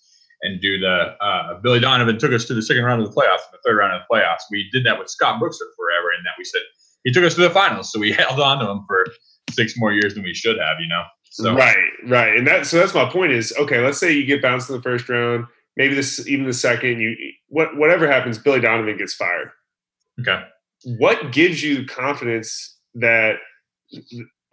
and 0.42 0.62
do 0.62 0.80
the. 0.80 1.16
Uh, 1.22 1.60
Billy 1.62 1.80
Donovan 1.80 2.18
took 2.18 2.32
us 2.32 2.46
to 2.46 2.54
the 2.54 2.62
second 2.62 2.84
round 2.84 3.02
of 3.02 3.08
the 3.08 3.16
playoffs, 3.16 3.46
and 3.46 3.54
the 3.54 3.60
third 3.66 3.78
round 3.78 3.94
of 3.94 4.02
the 4.08 4.14
playoffs. 4.16 4.42
We 4.52 4.70
did 4.72 4.86
that 4.86 4.98
with 4.98 5.10
Scott 5.10 5.40
Brooks 5.40 5.58
for 5.58 5.68
forever, 5.78 6.10
and 6.18 6.26
that 6.26 6.34
we 6.38 6.44
said 6.44 6.62
he 7.04 7.12
took 7.12 7.24
us 7.24 7.36
to 7.36 7.42
the 7.42 7.50
finals, 7.50 7.92
so 7.92 8.00
we 8.00 8.12
held 8.28 8.40
on 8.40 8.60
to 8.60 8.70
him 8.70 8.84
for 8.88 9.06
six 9.52 9.78
more 9.78 9.94
years 9.94 10.16
than 10.16 10.24
we 10.24 10.34
should 10.34 10.58
have. 10.60 10.80
You 10.80 10.88
know. 10.88 11.04
So 11.40 11.56
Right, 11.56 11.90
right, 12.06 12.36
and 12.36 12.46
that 12.48 12.66
so 12.66 12.78
that's 12.78 12.94
my 12.94 13.10
point. 13.10 13.32
Is 13.32 13.54
okay. 13.58 13.80
Let's 13.80 13.98
say 13.98 14.12
you 14.12 14.26
get 14.26 14.42
bounced 14.42 14.70
in 14.70 14.76
the 14.76 14.82
first 14.82 15.08
round, 15.08 15.46
maybe 15.78 15.96
this 15.96 16.28
even 16.28 16.46
the 16.46 16.54
second. 16.54 17.00
You 17.00 17.16
what 17.48 17.78
whatever 17.78 18.12
happens, 18.12 18.38
Billy 18.38 18.60
Donovan 18.60 18.98
gets 18.98 19.14
fired. 19.14 19.50
okay. 20.20 20.44
What 20.98 21.32
gives 21.32 21.64
you 21.64 21.86
confidence 21.86 22.78
that 22.96 23.38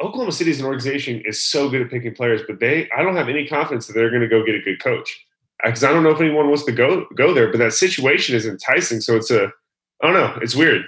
Oklahoma 0.00 0.30
City 0.30 0.52
as 0.52 0.60
an 0.60 0.66
organization 0.66 1.22
is 1.24 1.44
so 1.44 1.68
good 1.68 1.82
at 1.82 1.90
picking 1.90 2.14
players, 2.14 2.42
but 2.46 2.60
they 2.60 2.88
I 2.96 3.02
don't 3.02 3.16
have 3.16 3.28
any 3.28 3.48
confidence 3.48 3.88
that 3.88 3.94
they're 3.94 4.10
going 4.10 4.22
to 4.22 4.28
go 4.28 4.44
get 4.44 4.54
a 4.54 4.60
good 4.60 4.80
coach 4.80 5.26
because 5.64 5.82
I 5.82 5.92
don't 5.92 6.04
know 6.04 6.10
if 6.10 6.20
anyone 6.20 6.46
wants 6.46 6.64
to 6.66 6.72
go 6.72 7.06
go 7.16 7.34
there. 7.34 7.50
But 7.50 7.58
that 7.58 7.72
situation 7.72 8.36
is 8.36 8.46
enticing, 8.46 9.00
so 9.00 9.16
it's 9.16 9.30
a 9.32 9.50
I 10.02 10.06
don't 10.06 10.12
know. 10.12 10.38
It's 10.40 10.54
weird. 10.54 10.84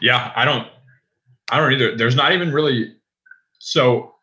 Yeah, 0.00 0.32
I 0.34 0.46
don't 0.46 0.66
I 1.50 1.58
don't 1.60 1.72
either. 1.72 1.96
There's 1.96 2.16
not 2.16 2.32
even 2.32 2.50
really 2.50 2.94
so 3.58 4.14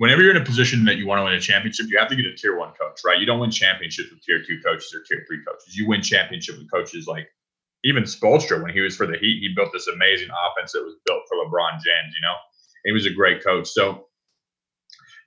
whenever 0.00 0.22
you're 0.22 0.34
in 0.34 0.40
a 0.40 0.44
position 0.44 0.86
that 0.86 0.96
you 0.96 1.06
want 1.06 1.18
to 1.18 1.24
win 1.24 1.34
a 1.34 1.40
championship, 1.40 1.84
you 1.90 1.98
have 1.98 2.08
to 2.08 2.16
get 2.16 2.24
a 2.24 2.34
tier 2.34 2.56
one 2.56 2.72
coach, 2.80 3.00
right? 3.04 3.20
You 3.20 3.26
don't 3.26 3.38
win 3.38 3.50
championships 3.50 4.10
with 4.10 4.22
tier 4.22 4.42
two 4.42 4.58
coaches 4.64 4.94
or 4.94 5.04
tier 5.04 5.26
three 5.28 5.44
coaches. 5.46 5.76
You 5.76 5.86
win 5.86 6.00
championship 6.00 6.56
with 6.56 6.70
coaches 6.70 7.06
like 7.06 7.28
even 7.84 8.04
Spoelstra 8.04 8.62
when 8.62 8.72
he 8.72 8.80
was 8.80 8.96
for 8.96 9.06
the 9.06 9.18
Heat, 9.18 9.40
he 9.40 9.52
built 9.54 9.72
this 9.74 9.88
amazing 9.88 10.28
offense 10.30 10.72
that 10.72 10.82
was 10.82 10.94
built 11.04 11.24
for 11.28 11.36
LeBron 11.36 11.72
James, 11.84 12.14
you 12.14 12.22
know. 12.22 12.32
He 12.86 12.92
was 12.92 13.04
a 13.04 13.10
great 13.10 13.44
coach. 13.44 13.68
So 13.68 14.06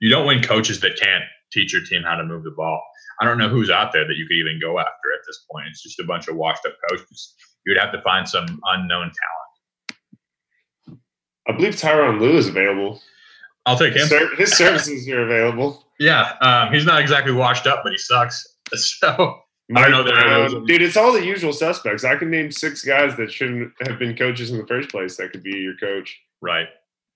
you 0.00 0.10
don't 0.10 0.26
win 0.26 0.42
coaches 0.42 0.80
that 0.80 0.98
can't 0.98 1.22
teach 1.52 1.72
your 1.72 1.84
team 1.84 2.02
how 2.02 2.16
to 2.16 2.24
move 2.24 2.42
the 2.42 2.50
ball. 2.50 2.82
I 3.20 3.26
don't 3.26 3.38
know 3.38 3.48
who's 3.48 3.70
out 3.70 3.92
there 3.92 4.04
that 4.04 4.16
you 4.16 4.26
could 4.26 4.36
even 4.36 4.58
go 4.60 4.80
after 4.80 5.12
at 5.14 5.24
this 5.24 5.44
point. 5.52 5.68
It's 5.68 5.84
just 5.84 6.00
a 6.00 6.04
bunch 6.04 6.26
of 6.26 6.34
washed 6.34 6.66
up 6.66 6.74
coaches. 6.90 7.36
You 7.64 7.74
would 7.74 7.80
have 7.80 7.92
to 7.92 8.02
find 8.02 8.28
some 8.28 8.60
unknown 8.74 9.12
talent. 9.12 11.00
I 11.46 11.52
believe 11.52 11.76
Tyronn 11.76 12.20
Lue 12.20 12.36
is 12.36 12.48
available. 12.48 13.00
I'll 13.66 13.78
take 13.78 13.94
him. 13.94 14.08
His 14.36 14.56
services 14.56 15.08
are 15.08 15.22
available. 15.22 15.82
Yeah, 16.00 16.32
um, 16.40 16.72
he's 16.72 16.84
not 16.84 17.00
exactly 17.00 17.30
washed 17.30 17.68
up, 17.68 17.82
but 17.84 17.92
he 17.92 17.98
sucks. 17.98 18.44
So 18.74 19.42
Mike 19.68 19.86
I 19.86 19.88
know 19.90 20.02
Brown, 20.02 20.66
dude, 20.66 20.82
it's 20.82 20.96
all 20.96 21.12
the 21.12 21.24
usual 21.24 21.52
suspects. 21.52 22.02
I 22.02 22.16
can 22.16 22.30
name 22.30 22.50
six 22.50 22.84
guys 22.84 23.16
that 23.16 23.30
shouldn't 23.30 23.72
have 23.86 24.00
been 24.00 24.16
coaches 24.16 24.50
in 24.50 24.58
the 24.58 24.66
first 24.66 24.90
place 24.90 25.16
that 25.16 25.30
could 25.30 25.44
be 25.44 25.56
your 25.56 25.76
coach. 25.76 26.20
Right. 26.42 26.66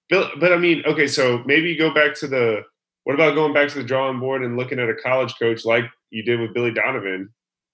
But, 0.09 0.39
but 0.39 0.53
I 0.53 0.59
mean, 0.59 0.85
okay, 0.87 1.09
so 1.09 1.43
maybe 1.45 1.71
you 1.71 1.77
go 1.77 1.93
back 1.93 2.15
to 2.21 2.29
the 2.29 2.63
what 3.05 3.15
about 3.15 3.35
going 3.35 3.53
back 3.53 3.69
to 3.71 3.79
the 3.79 3.85
drawing 3.85 4.21
board 4.21 4.45
and 4.45 4.57
looking 4.57 4.79
at 4.79 4.89
a 4.89 4.95
college 4.95 5.35
coach 5.39 5.65
like 5.65 5.85
you 6.11 6.23
did 6.23 6.39
with 6.39 6.55
Billy 6.55 6.71
Donovan? 6.71 7.29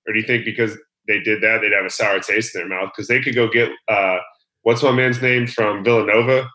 Or 0.06 0.14
do 0.14 0.18
you 0.18 0.26
think 0.26 0.44
because 0.44 0.78
they 1.06 1.20
did 1.20 1.42
that, 1.42 1.60
they'd 1.60 1.72
have 1.72 1.84
a 1.84 1.90
sour 1.90 2.20
taste 2.20 2.54
in 2.54 2.60
their 2.60 2.68
mouth? 2.68 2.90
Because 2.94 3.08
they 3.08 3.20
could 3.20 3.34
go 3.34 3.50
get 3.50 3.70
uh, 3.88 4.18
what's 4.62 4.82
my 4.82 4.92
man's 4.92 5.22
name 5.22 5.46
from 5.46 5.84
Villanova? 5.84 6.48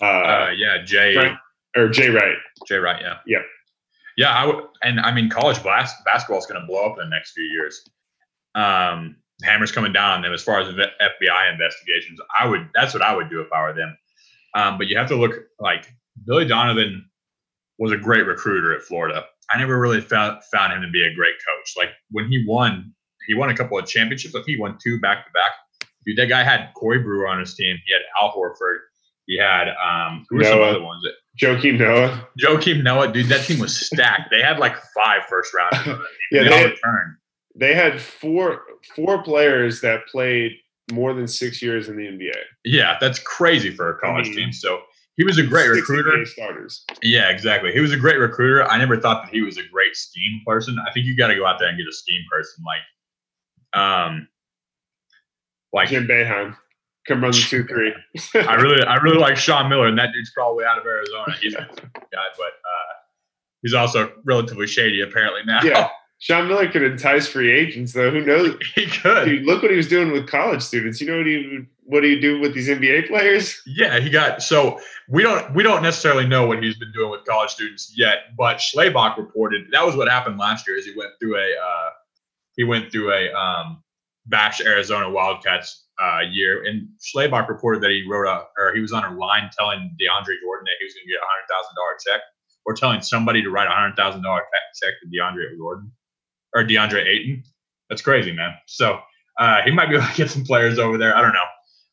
Uh, 0.00 0.04
uh, 0.04 0.50
yeah, 0.56 0.82
Jay 0.84 1.14
Frank, 1.14 1.38
or 1.76 1.88
Jay 1.88 2.08
Wright. 2.08 2.36
Jay 2.66 2.76
Wright, 2.76 3.00
yeah, 3.02 3.18
yeah, 3.26 3.42
yeah. 4.16 4.36
I 4.36 4.46
w- 4.46 4.68
and 4.82 5.00
I 5.00 5.12
mean, 5.12 5.28
college 5.28 5.62
bas- 5.62 5.94
basketball 6.04 6.38
is 6.38 6.46
going 6.46 6.60
to 6.60 6.66
blow 6.66 6.86
up 6.86 6.98
in 6.98 7.08
the 7.08 7.14
next 7.14 7.32
few 7.32 7.44
years. 7.44 7.82
Um, 8.54 9.16
hammers 9.42 9.70
coming 9.70 9.92
down 9.92 10.12
on 10.12 10.22
them 10.22 10.32
as 10.32 10.42
far 10.42 10.60
as 10.60 10.68
FBI 10.68 11.52
investigations. 11.52 12.18
I 12.38 12.46
would 12.46 12.68
that's 12.74 12.94
what 12.94 13.02
I 13.02 13.14
would 13.14 13.28
do 13.30 13.40
if 13.40 13.52
I 13.52 13.62
were 13.62 13.74
them. 13.74 13.96
Um, 14.54 14.78
but 14.78 14.86
you 14.86 14.96
have 14.96 15.08
to 15.08 15.16
look 15.16 15.34
like 15.60 15.86
Billy 16.26 16.46
Donovan 16.46 17.04
was 17.78 17.92
a 17.92 17.96
great 17.98 18.26
recruiter 18.26 18.74
at 18.74 18.82
Florida. 18.82 19.24
I 19.52 19.58
never 19.58 19.78
really 19.78 20.00
found 20.00 20.42
found 20.44 20.72
him 20.72 20.80
to 20.82 20.88
be 20.90 21.04
a 21.06 21.14
great 21.14 21.34
coach. 21.46 21.74
Like 21.76 21.90
when 22.10 22.28
he 22.30 22.44
won, 22.48 22.92
he 23.26 23.34
won 23.34 23.50
a 23.50 23.56
couple 23.56 23.78
of 23.78 23.86
championships. 23.86 24.34
Like 24.34 24.44
he 24.46 24.56
won 24.58 24.78
two 24.82 24.98
back 25.00 25.26
to 25.26 25.32
back. 25.32 25.52
Dude, 26.06 26.16
that 26.18 26.26
guy 26.26 26.42
had 26.42 26.70
Corey 26.74 27.00
Brewer 27.00 27.28
on 27.28 27.38
his 27.38 27.54
team. 27.54 27.76
He 27.84 27.92
had 27.92 28.02
Al 28.20 28.32
Horford. 28.32 28.78
He 29.26 29.36
had 29.38 29.68
um 29.68 30.24
who 30.30 30.36
were 30.36 30.42
Noah. 30.42 30.52
some 30.52 30.62
other 30.62 30.82
ones? 30.82 31.04
Joakim 31.40 31.78
Noah. 31.78 32.28
Joakim 32.42 32.82
Noah, 32.82 33.12
dude, 33.12 33.26
that 33.26 33.44
team 33.44 33.58
was 33.58 33.78
stacked. 33.78 34.30
they 34.30 34.40
had 34.40 34.58
like 34.58 34.76
five 34.94 35.22
first 35.28 35.52
round. 35.54 36.00
yeah, 36.32 36.42
they, 36.42 36.48
they 36.48 36.62
had, 36.62 36.72
They 37.54 37.74
had 37.74 38.00
four 38.00 38.62
four 38.94 39.22
players 39.22 39.80
that 39.82 40.06
played 40.06 40.52
more 40.92 41.14
than 41.14 41.26
six 41.26 41.60
years 41.60 41.88
in 41.88 41.96
the 41.96 42.04
NBA. 42.04 42.36
Yeah, 42.64 42.96
that's 43.00 43.18
crazy 43.18 43.70
for 43.70 43.90
a 43.90 43.98
college 43.98 44.26
I 44.26 44.30
mean, 44.30 44.38
team. 44.38 44.52
So 44.52 44.80
he 45.16 45.24
was 45.24 45.38
a 45.38 45.42
great 45.42 45.68
recruiter. 45.68 46.24
Starters. 46.26 46.84
Yeah, 47.02 47.30
exactly. 47.30 47.72
He 47.72 47.80
was 47.80 47.92
a 47.92 47.96
great 47.96 48.18
recruiter. 48.18 48.64
I 48.64 48.78
never 48.78 49.00
thought 49.00 49.24
that 49.24 49.32
he 49.32 49.40
was 49.40 49.56
a 49.56 49.66
great 49.72 49.96
scheme 49.96 50.42
person. 50.46 50.76
I 50.86 50.92
think 50.92 51.06
you 51.06 51.16
got 51.16 51.28
to 51.28 51.34
go 51.34 51.46
out 51.46 51.58
there 51.58 51.68
and 51.68 51.78
get 51.78 51.86
a 51.88 51.92
scheme 51.92 52.22
person 52.30 52.64
like, 52.66 53.82
um, 53.82 54.28
like 55.72 55.88
Jim 55.88 56.06
Boeheim. 56.06 56.56
Come 57.08 57.22
run 57.22 57.30
the 57.30 57.38
two 57.38 57.64
three. 57.64 57.92
I 58.34 58.54
really, 58.60 58.82
I 58.84 58.96
really 58.96 59.18
like 59.18 59.36
Sean 59.36 59.68
Miller, 59.68 59.86
and 59.86 59.98
that 59.98 60.12
dude's 60.12 60.30
probably 60.32 60.64
out 60.64 60.78
of 60.78 60.84
Arizona. 60.84 61.36
He's 61.40 61.54
a 61.54 61.58
guy, 61.94 62.26
but 62.36 62.46
uh, 62.46 62.94
he's 63.62 63.74
also 63.74 64.12
relatively 64.24 64.66
shady 64.66 65.00
apparently 65.02 65.42
now. 65.46 65.60
Yeah. 65.62 65.88
Sean 66.18 66.48
Miller 66.48 66.66
could 66.70 66.82
entice 66.82 67.28
free 67.28 67.52
agents, 67.52 67.92
though. 67.92 68.10
Who 68.10 68.22
knows? 68.22 68.56
He 68.74 68.86
could. 68.86 69.26
Dude, 69.26 69.44
look 69.44 69.60
what 69.60 69.70
he 69.70 69.76
was 69.76 69.86
doing 69.86 70.12
with 70.12 70.26
college 70.26 70.62
students. 70.62 70.98
You 70.98 71.08
know 71.08 71.18
what 71.18 71.26
he 71.26 71.66
what 71.86 72.00
do 72.00 72.08
you 72.08 72.20
do 72.20 72.40
with 72.40 72.54
these 72.54 72.68
NBA 72.68 73.06
players? 73.06 73.60
Yeah, 73.66 74.00
he 74.00 74.10
got 74.10 74.42
so 74.42 74.80
we 75.08 75.22
don't 75.22 75.54
we 75.54 75.62
don't 75.62 75.82
necessarily 75.82 76.26
know 76.26 76.46
what 76.46 76.62
he's 76.62 76.76
been 76.76 76.92
doing 76.92 77.10
with 77.10 77.24
college 77.24 77.50
students 77.50 77.92
yet, 77.96 78.34
but 78.36 78.56
Schlabach 78.56 79.16
reported 79.16 79.66
that 79.72 79.84
was 79.84 79.94
what 79.94 80.08
happened 80.08 80.38
last 80.38 80.66
year. 80.66 80.76
Is 80.76 80.86
he 80.86 80.94
went 80.96 81.12
through 81.20 81.36
a 81.36 81.42
uh, 81.42 81.90
he 82.56 82.64
went 82.64 82.90
through 82.90 83.12
a 83.12 83.32
um, 83.32 83.82
bash 84.26 84.60
Arizona 84.60 85.10
Wildcats 85.10 85.85
uh, 86.00 86.20
year, 86.30 86.64
and 86.64 86.88
Schlabach 87.00 87.48
reported 87.48 87.82
that 87.82 87.90
he 87.90 88.04
wrote 88.08 88.28
a 88.28 88.44
or 88.58 88.74
he 88.74 88.80
was 88.80 88.92
on 88.92 89.04
a 89.04 89.14
line 89.16 89.50
telling 89.56 89.78
DeAndre 90.00 90.36
Jordan 90.42 90.64
that 90.64 90.76
he 90.78 90.84
was 90.84 90.94
going 90.94 91.06
to 91.06 91.12
get 91.12 91.20
a 91.20 91.26
hundred 91.26 91.46
thousand 91.48 91.74
dollar 91.76 91.96
check, 92.06 92.20
or 92.64 92.74
telling 92.74 93.00
somebody 93.00 93.42
to 93.42 93.50
write 93.50 93.66
a 93.66 93.70
hundred 93.70 93.96
thousand 93.96 94.22
dollar 94.22 94.42
check 94.82 94.94
to 95.02 95.08
DeAndre 95.08 95.56
Jordan 95.56 95.90
or 96.54 96.64
DeAndre 96.64 97.06
Ayton. 97.06 97.42
That's 97.88 98.02
crazy, 98.02 98.32
man. 98.32 98.54
So 98.66 98.98
uh, 99.38 99.62
he 99.64 99.70
might 99.70 99.88
be 99.88 99.96
able 99.96 100.06
to 100.06 100.14
get 100.14 100.30
some 100.30 100.44
players 100.44 100.78
over 100.78 100.98
there. 100.98 101.16
I 101.16 101.22
don't 101.22 101.32
know. 101.32 101.48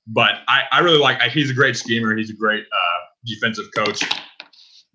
But 0.07 0.36
I, 0.48 0.63
I 0.72 0.79
really 0.79 0.98
like. 0.98 1.22
He's 1.31 1.50
a 1.50 1.53
great 1.53 1.77
schemer. 1.77 2.15
He's 2.15 2.29
a 2.29 2.36
great 2.36 2.63
uh, 2.63 3.00
defensive 3.25 3.65
coach. 3.75 4.03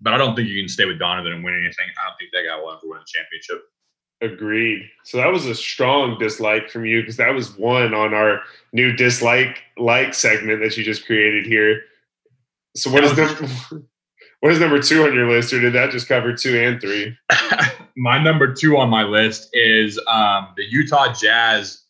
But 0.01 0.13
I 0.13 0.17
don't 0.17 0.35
think 0.35 0.47
you 0.47 0.61
can 0.61 0.69
stay 0.69 0.85
with 0.85 0.99
Donovan 0.99 1.33
and 1.33 1.43
win 1.43 1.55
anything. 1.55 1.87
I 1.99 2.07
don't 2.07 2.17
think 2.19 2.31
that 2.31 2.43
guy 2.47 2.55
will 2.55 2.71
ever 2.71 2.81
win 2.83 2.99
a 2.99 3.05
championship. 3.07 3.63
Agreed. 4.21 4.89
So 5.03 5.17
that 5.17 5.31
was 5.31 5.45
a 5.45 5.55
strong 5.55 6.17
dislike 6.19 6.69
from 6.69 6.85
you 6.85 7.01
because 7.01 7.17
that 7.17 7.33
was 7.33 7.57
one 7.57 7.93
on 7.93 8.13
our 8.13 8.41
new 8.73 8.91
dislike 8.91 9.61
like 9.77 10.13
segment 10.13 10.61
that 10.61 10.75
you 10.75 10.83
just 10.83 11.05
created 11.05 11.45
here. 11.45 11.83
So 12.75 12.91
what 12.91 13.05
is 13.05 13.15
number 13.15 13.85
what 14.41 14.51
is 14.51 14.59
number 14.59 14.81
two 14.81 15.05
on 15.05 15.13
your 15.13 15.29
list, 15.29 15.53
or 15.53 15.61
did 15.61 15.73
that 15.73 15.91
just 15.91 16.07
cover 16.07 16.33
two 16.33 16.59
and 16.59 16.81
three? 16.81 17.17
my 17.97 18.21
number 18.21 18.53
two 18.53 18.77
on 18.77 18.89
my 18.89 19.03
list 19.03 19.49
is 19.53 19.97
um, 20.07 20.49
the 20.57 20.63
Utah 20.69 21.13
Jazz 21.13 21.83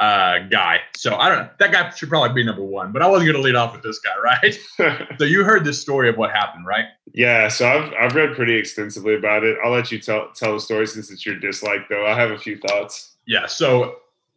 uh, 0.00 0.40
guy. 0.50 0.80
So 0.96 1.16
I 1.16 1.28
don't 1.28 1.38
know. 1.38 1.50
That 1.58 1.72
guy 1.72 1.90
should 1.90 2.08
probably 2.08 2.34
be 2.34 2.44
number 2.44 2.64
one, 2.64 2.92
but 2.92 3.02
I 3.02 3.08
wasn't 3.08 3.30
going 3.30 3.36
to 3.36 3.42
lead 3.42 3.54
off 3.54 3.72
with 3.72 3.82
this 3.82 4.00
guy, 4.00 4.12
right? 4.22 5.08
so 5.18 5.24
you 5.24 5.44
heard 5.44 5.64
this 5.64 5.80
story 5.80 6.08
of 6.08 6.16
what 6.16 6.30
happened, 6.30 6.66
right? 6.66 6.86
Yeah. 7.12 7.48
So 7.48 7.68
I've, 7.68 7.92
I've 7.94 8.14
read 8.14 8.34
pretty 8.34 8.54
extensively 8.54 9.14
about 9.14 9.44
it. 9.44 9.56
I'll 9.64 9.70
let 9.70 9.92
you 9.92 10.00
tell, 10.00 10.30
tell 10.34 10.54
the 10.54 10.60
story 10.60 10.86
since 10.86 11.10
it's 11.10 11.24
your 11.24 11.36
dislike, 11.38 11.88
though. 11.88 12.06
I 12.06 12.18
have 12.18 12.30
a 12.30 12.38
few 12.38 12.58
thoughts. 12.58 13.16
Yeah. 13.26 13.46
So 13.46 13.96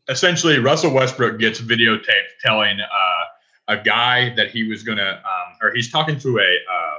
essentially, 0.10 0.60
Russell 0.60 0.94
Westbrook 0.94 1.40
gets 1.40 1.60
videotaped 1.60 2.38
telling 2.44 2.80
uh, 2.80 3.24
a 3.68 3.78
guy 3.78 4.34
that 4.36 4.52
he 4.52 4.64
was 4.64 4.84
going 4.84 5.00
to, 5.00 5.16
um, 5.16 5.58
or 5.62 5.74
he's 5.74 5.92
talking 5.92 6.20
to 6.20 6.38
a, 6.38 6.42
uh, 6.42 6.98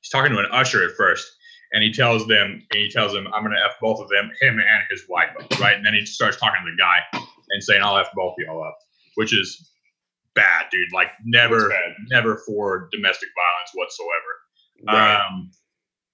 he's 0.00 0.10
talking 0.10 0.32
to 0.32 0.38
an 0.38 0.46
usher 0.50 0.84
at 0.84 0.96
first 0.96 1.36
and 1.72 1.84
he 1.84 1.92
tells 1.92 2.26
them, 2.26 2.66
and 2.72 2.80
he 2.80 2.90
tells 2.90 3.12
them, 3.12 3.28
I'm 3.32 3.44
going 3.44 3.54
to 3.54 3.64
F 3.64 3.76
both 3.80 4.00
of 4.00 4.08
them, 4.08 4.32
him 4.40 4.58
and 4.58 4.82
his 4.90 5.04
wife, 5.08 5.30
right? 5.60 5.76
And 5.76 5.86
then 5.86 5.94
he 5.94 6.04
starts 6.04 6.36
talking 6.36 6.60
to 6.64 6.72
the 6.72 6.76
guy 6.76 7.26
and 7.52 7.62
saying 7.62 7.82
I'll 7.82 7.98
F 7.98 8.08
both 8.14 8.34
of 8.38 8.46
y'all 8.46 8.62
up, 8.62 8.76
which 9.16 9.32
is 9.32 9.70
bad, 10.34 10.66
dude. 10.70 10.92
Like 10.92 11.08
never, 11.24 11.72
never 12.08 12.42
for 12.46 12.88
domestic 12.92 13.28
violence 13.36 13.70
whatsoever. 13.74 14.12
Right. 14.86 15.16
Um, 15.16 15.50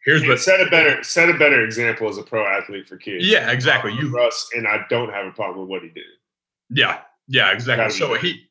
here's 0.05 0.26
what 0.26 0.40
set 0.40 0.61
a 0.61 0.71
better 0.71 1.02
set 1.02 1.28
a 1.28 1.35
better 1.35 1.64
example 1.64 2.09
as 2.09 2.19
a 2.19 2.23
pro 2.23 2.47
athlete 2.47 2.88
for 2.88 2.97
kids. 2.97 3.26
Yeah, 3.26 3.50
exactly. 3.50 3.93
You 3.93 4.11
Russ 4.11 4.49
and 4.55 4.66
I 4.66 4.85
don't 4.88 5.12
have 5.12 5.26
a 5.26 5.33
problem 5.33 5.61
with 5.61 5.69
what 5.69 5.83
he 5.83 5.88
did. 5.88 6.05
Yeah, 6.71 7.00
yeah, 7.28 7.52
exactly. 7.52 7.90
So 7.90 8.14
he 8.14 8.47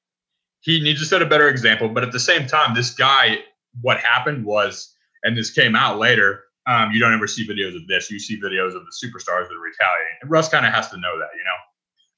he 0.62 0.82
needs 0.82 1.00
to 1.00 1.06
set 1.06 1.22
a 1.22 1.26
better 1.26 1.50
example, 1.50 1.90
but 1.90 2.04
at 2.04 2.12
the 2.12 2.20
same 2.20 2.48
time, 2.48 2.74
this 2.74 2.94
guy, 2.94 3.40
what 3.82 3.98
happened 4.00 4.46
was, 4.46 4.96
and 5.24 5.38
this 5.38 5.52
came 5.52 5.76
out 5.76 6.00
later. 6.00 6.44
Um, 6.68 6.92
you 6.92 7.00
don't 7.00 7.14
ever 7.14 7.28
see 7.28 7.48
videos 7.48 7.76
of 7.76 7.88
this. 7.88 8.10
You 8.10 8.18
see 8.18 8.42
videos 8.42 8.76
of 8.76 8.82
the 8.84 8.92
superstars 8.92 9.48
that 9.48 9.54
are 9.54 9.62
retaliating. 9.62 10.18
And 10.24 10.32
Russ 10.32 10.50
kind 10.50 10.66
of 10.66 10.74
has 10.74 10.90
to 10.90 10.98
know 10.98 11.20
that, 11.20 11.30
you 11.38 11.44
know. 11.44 11.58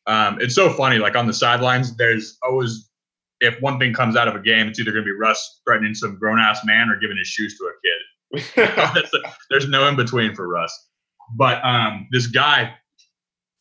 Um, 0.07 0.39
it's 0.41 0.55
so 0.55 0.71
funny. 0.71 0.97
Like 0.97 1.15
on 1.15 1.27
the 1.27 1.33
sidelines, 1.33 1.95
there's 1.97 2.37
always 2.43 2.89
if 3.39 3.61
one 3.61 3.77
thing 3.77 3.93
comes 3.93 4.15
out 4.15 4.27
of 4.27 4.35
a 4.35 4.39
game, 4.39 4.67
it's 4.67 4.79
either 4.79 4.91
going 4.91 5.03
to 5.03 5.11
be 5.11 5.17
Russ 5.17 5.61
threatening 5.65 5.93
some 5.93 6.17
grown 6.17 6.39
ass 6.39 6.65
man 6.65 6.89
or 6.89 6.97
giving 6.97 7.17
his 7.17 7.27
shoes 7.27 7.57
to 7.57 7.65
a 7.65 7.73
kid. 7.83 9.27
there's 9.49 9.67
no 9.67 9.87
in 9.87 9.95
between 9.95 10.33
for 10.33 10.47
Russ. 10.47 10.87
But 11.35 11.63
um, 11.63 12.07
this 12.11 12.27
guy, 12.27 12.73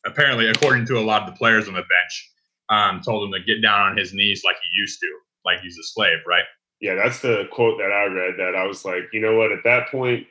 apparently, 0.07 0.49
according 0.49 0.87
to 0.87 0.99
a 0.99 1.05
lot 1.05 1.23
of 1.23 1.29
the 1.29 1.37
players 1.37 1.69
on 1.69 1.75
the 1.75 1.81
bench, 1.81 2.33
um, 2.69 3.01
told 3.01 3.25
him 3.25 3.33
to 3.33 3.45
get 3.45 3.61
down 3.61 3.91
on 3.91 3.97
his 3.97 4.13
knees 4.13 4.43
like 4.45 4.57
he 4.57 4.81
used 4.81 4.99
to, 5.01 5.19
like 5.45 5.61
he's 5.61 5.79
a 5.79 5.83
slave, 5.83 6.19
right? 6.27 6.45
Yeah, 6.81 6.95
that's 6.95 7.21
the 7.21 7.45
quote 7.51 7.79
that 7.79 7.93
I 7.93 8.05
read. 8.05 8.35
That 8.39 8.55
I 8.57 8.67
was 8.67 8.85
like, 8.85 9.05
you 9.13 9.21
know 9.21 9.37
what? 9.37 9.53
At 9.53 9.65
that 9.65 9.89
point, 9.89 10.27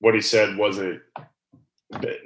what 0.00 0.14
he 0.14 0.20
said 0.20 0.56
wasn't 0.56 1.00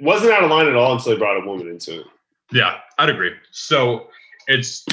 wasn't 0.01 0.33
out 0.33 0.43
of 0.43 0.49
line 0.49 0.67
at 0.67 0.75
all 0.75 0.93
until 0.93 1.13
he 1.13 1.17
brought 1.17 1.41
a 1.41 1.45
woman 1.45 1.67
into 1.67 2.01
it. 2.01 2.07
Yeah, 2.51 2.77
I'd 2.97 3.09
agree. 3.09 3.31
So 3.51 4.07
it's 4.47 4.85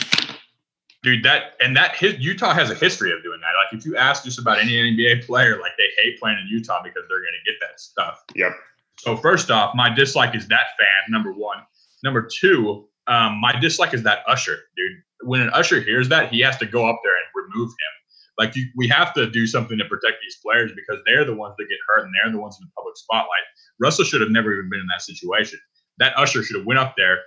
dude 1.03 1.25
that 1.25 1.55
and 1.61 1.77
that 1.77 1.97
his, 1.97 2.19
Utah 2.19 2.55
has 2.55 2.71
a 2.71 2.75
history 2.75 3.13
of 3.13 3.23
doing 3.23 3.41
that. 3.41 3.53
Like 3.59 3.79
if 3.79 3.85
you 3.85 3.97
ask 3.97 4.25
just 4.25 4.39
about 4.39 4.59
any 4.59 4.73
NBA 4.73 5.27
player, 5.27 5.59
like 5.61 5.73
they 5.77 5.89
hate 6.03 6.19
playing 6.19 6.39
in 6.39 6.47
Utah 6.47 6.81
because 6.83 7.03
they're 7.09 7.19
going 7.19 7.35
to 7.45 7.51
get 7.51 7.59
that 7.61 7.81
stuff. 7.81 8.23
Yep. 8.35 8.53
So 8.99 9.17
first 9.17 9.51
off, 9.51 9.75
my 9.75 9.93
dislike 9.93 10.35
is 10.35 10.49
that 10.49 10.67
fan. 10.79 11.11
Number 11.11 11.33
one. 11.33 11.59
Number 12.05 12.29
two, 12.41 12.89
um, 13.07 13.41
my 13.41 13.59
dislike 13.59 13.95
is 13.95 14.03
that 14.05 14.21
Usher, 14.27 14.59
dude. 14.77 14.93
When 15.25 15.41
an 15.41 15.51
Usher 15.51 15.81
hears 15.81 16.09
that, 16.09 16.33
he 16.33 16.41
has 16.41 16.57
to 16.59 16.67
go 16.67 16.89
up 16.89 17.01
there 17.05 17.13
and 17.13 17.47
remove 17.47 17.69
him. 17.69 17.93
Like 18.39 18.57
you, 18.57 18.67
we 18.77 18.89
have 18.89 19.13
to 19.15 19.31
do 19.31 19.47
something 19.47 19.79
to 19.79 19.85
protect 19.85 20.17
these 20.23 20.37
players 20.45 20.73
because 20.75 21.01
they're 21.07 21.25
the 21.25 21.35
ones 21.35 21.55
that 21.59 21.69
get 21.69 21.79
hurt 21.89 22.05
and 22.05 22.13
they're 22.15 22.33
the 22.33 22.41
ones 22.41 22.59
in 22.61 22.67
the 22.67 22.73
public 22.77 22.97
spotlight. 22.97 23.47
Russell 23.79 24.05
should 24.05 24.21
have 24.21 24.31
never 24.31 24.53
even 24.53 24.71
been 24.71 24.81
in 24.81 24.87
that 24.89 25.03
situation. 25.03 25.61
That 25.99 26.19
Usher 26.19 26.43
should 26.43 26.57
have 26.57 26.67
went 26.67 26.81
up 26.81 26.95
there 26.97 27.19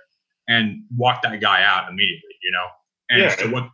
and 0.48 0.82
walk 0.96 1.22
that 1.22 1.40
guy 1.40 1.62
out 1.62 1.88
immediately, 1.88 2.34
you 2.42 2.52
know? 2.52 2.66
And 3.10 3.22
yeah. 3.22 3.36
so 3.36 3.50
what 3.50 3.68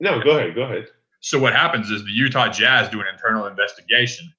No, 0.00 0.20
go 0.22 0.38
ahead, 0.38 0.54
go 0.54 0.62
ahead. 0.62 0.86
So 1.20 1.38
what 1.38 1.52
happens 1.52 1.90
is 1.90 2.04
the 2.04 2.12
Utah 2.12 2.48
Jazz 2.48 2.88
do 2.88 3.00
an 3.00 3.06
internal 3.12 3.46
investigation 3.46 4.32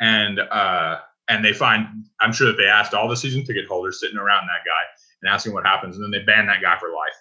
and 0.00 0.40
uh 0.40 0.98
and 1.28 1.44
they 1.44 1.52
find 1.52 1.86
I'm 2.20 2.32
sure 2.32 2.46
that 2.48 2.56
they 2.56 2.66
asked 2.66 2.94
all 2.94 3.08
the 3.08 3.16
season 3.16 3.44
ticket 3.44 3.66
holders 3.66 4.00
sitting 4.00 4.18
around 4.18 4.46
that 4.46 4.64
guy 4.64 4.82
and 5.22 5.32
asking 5.32 5.52
what 5.52 5.66
happens, 5.66 5.96
and 5.96 6.04
then 6.04 6.10
they 6.10 6.24
ban 6.24 6.46
that 6.46 6.62
guy 6.62 6.78
for 6.78 6.88
life. 6.88 7.16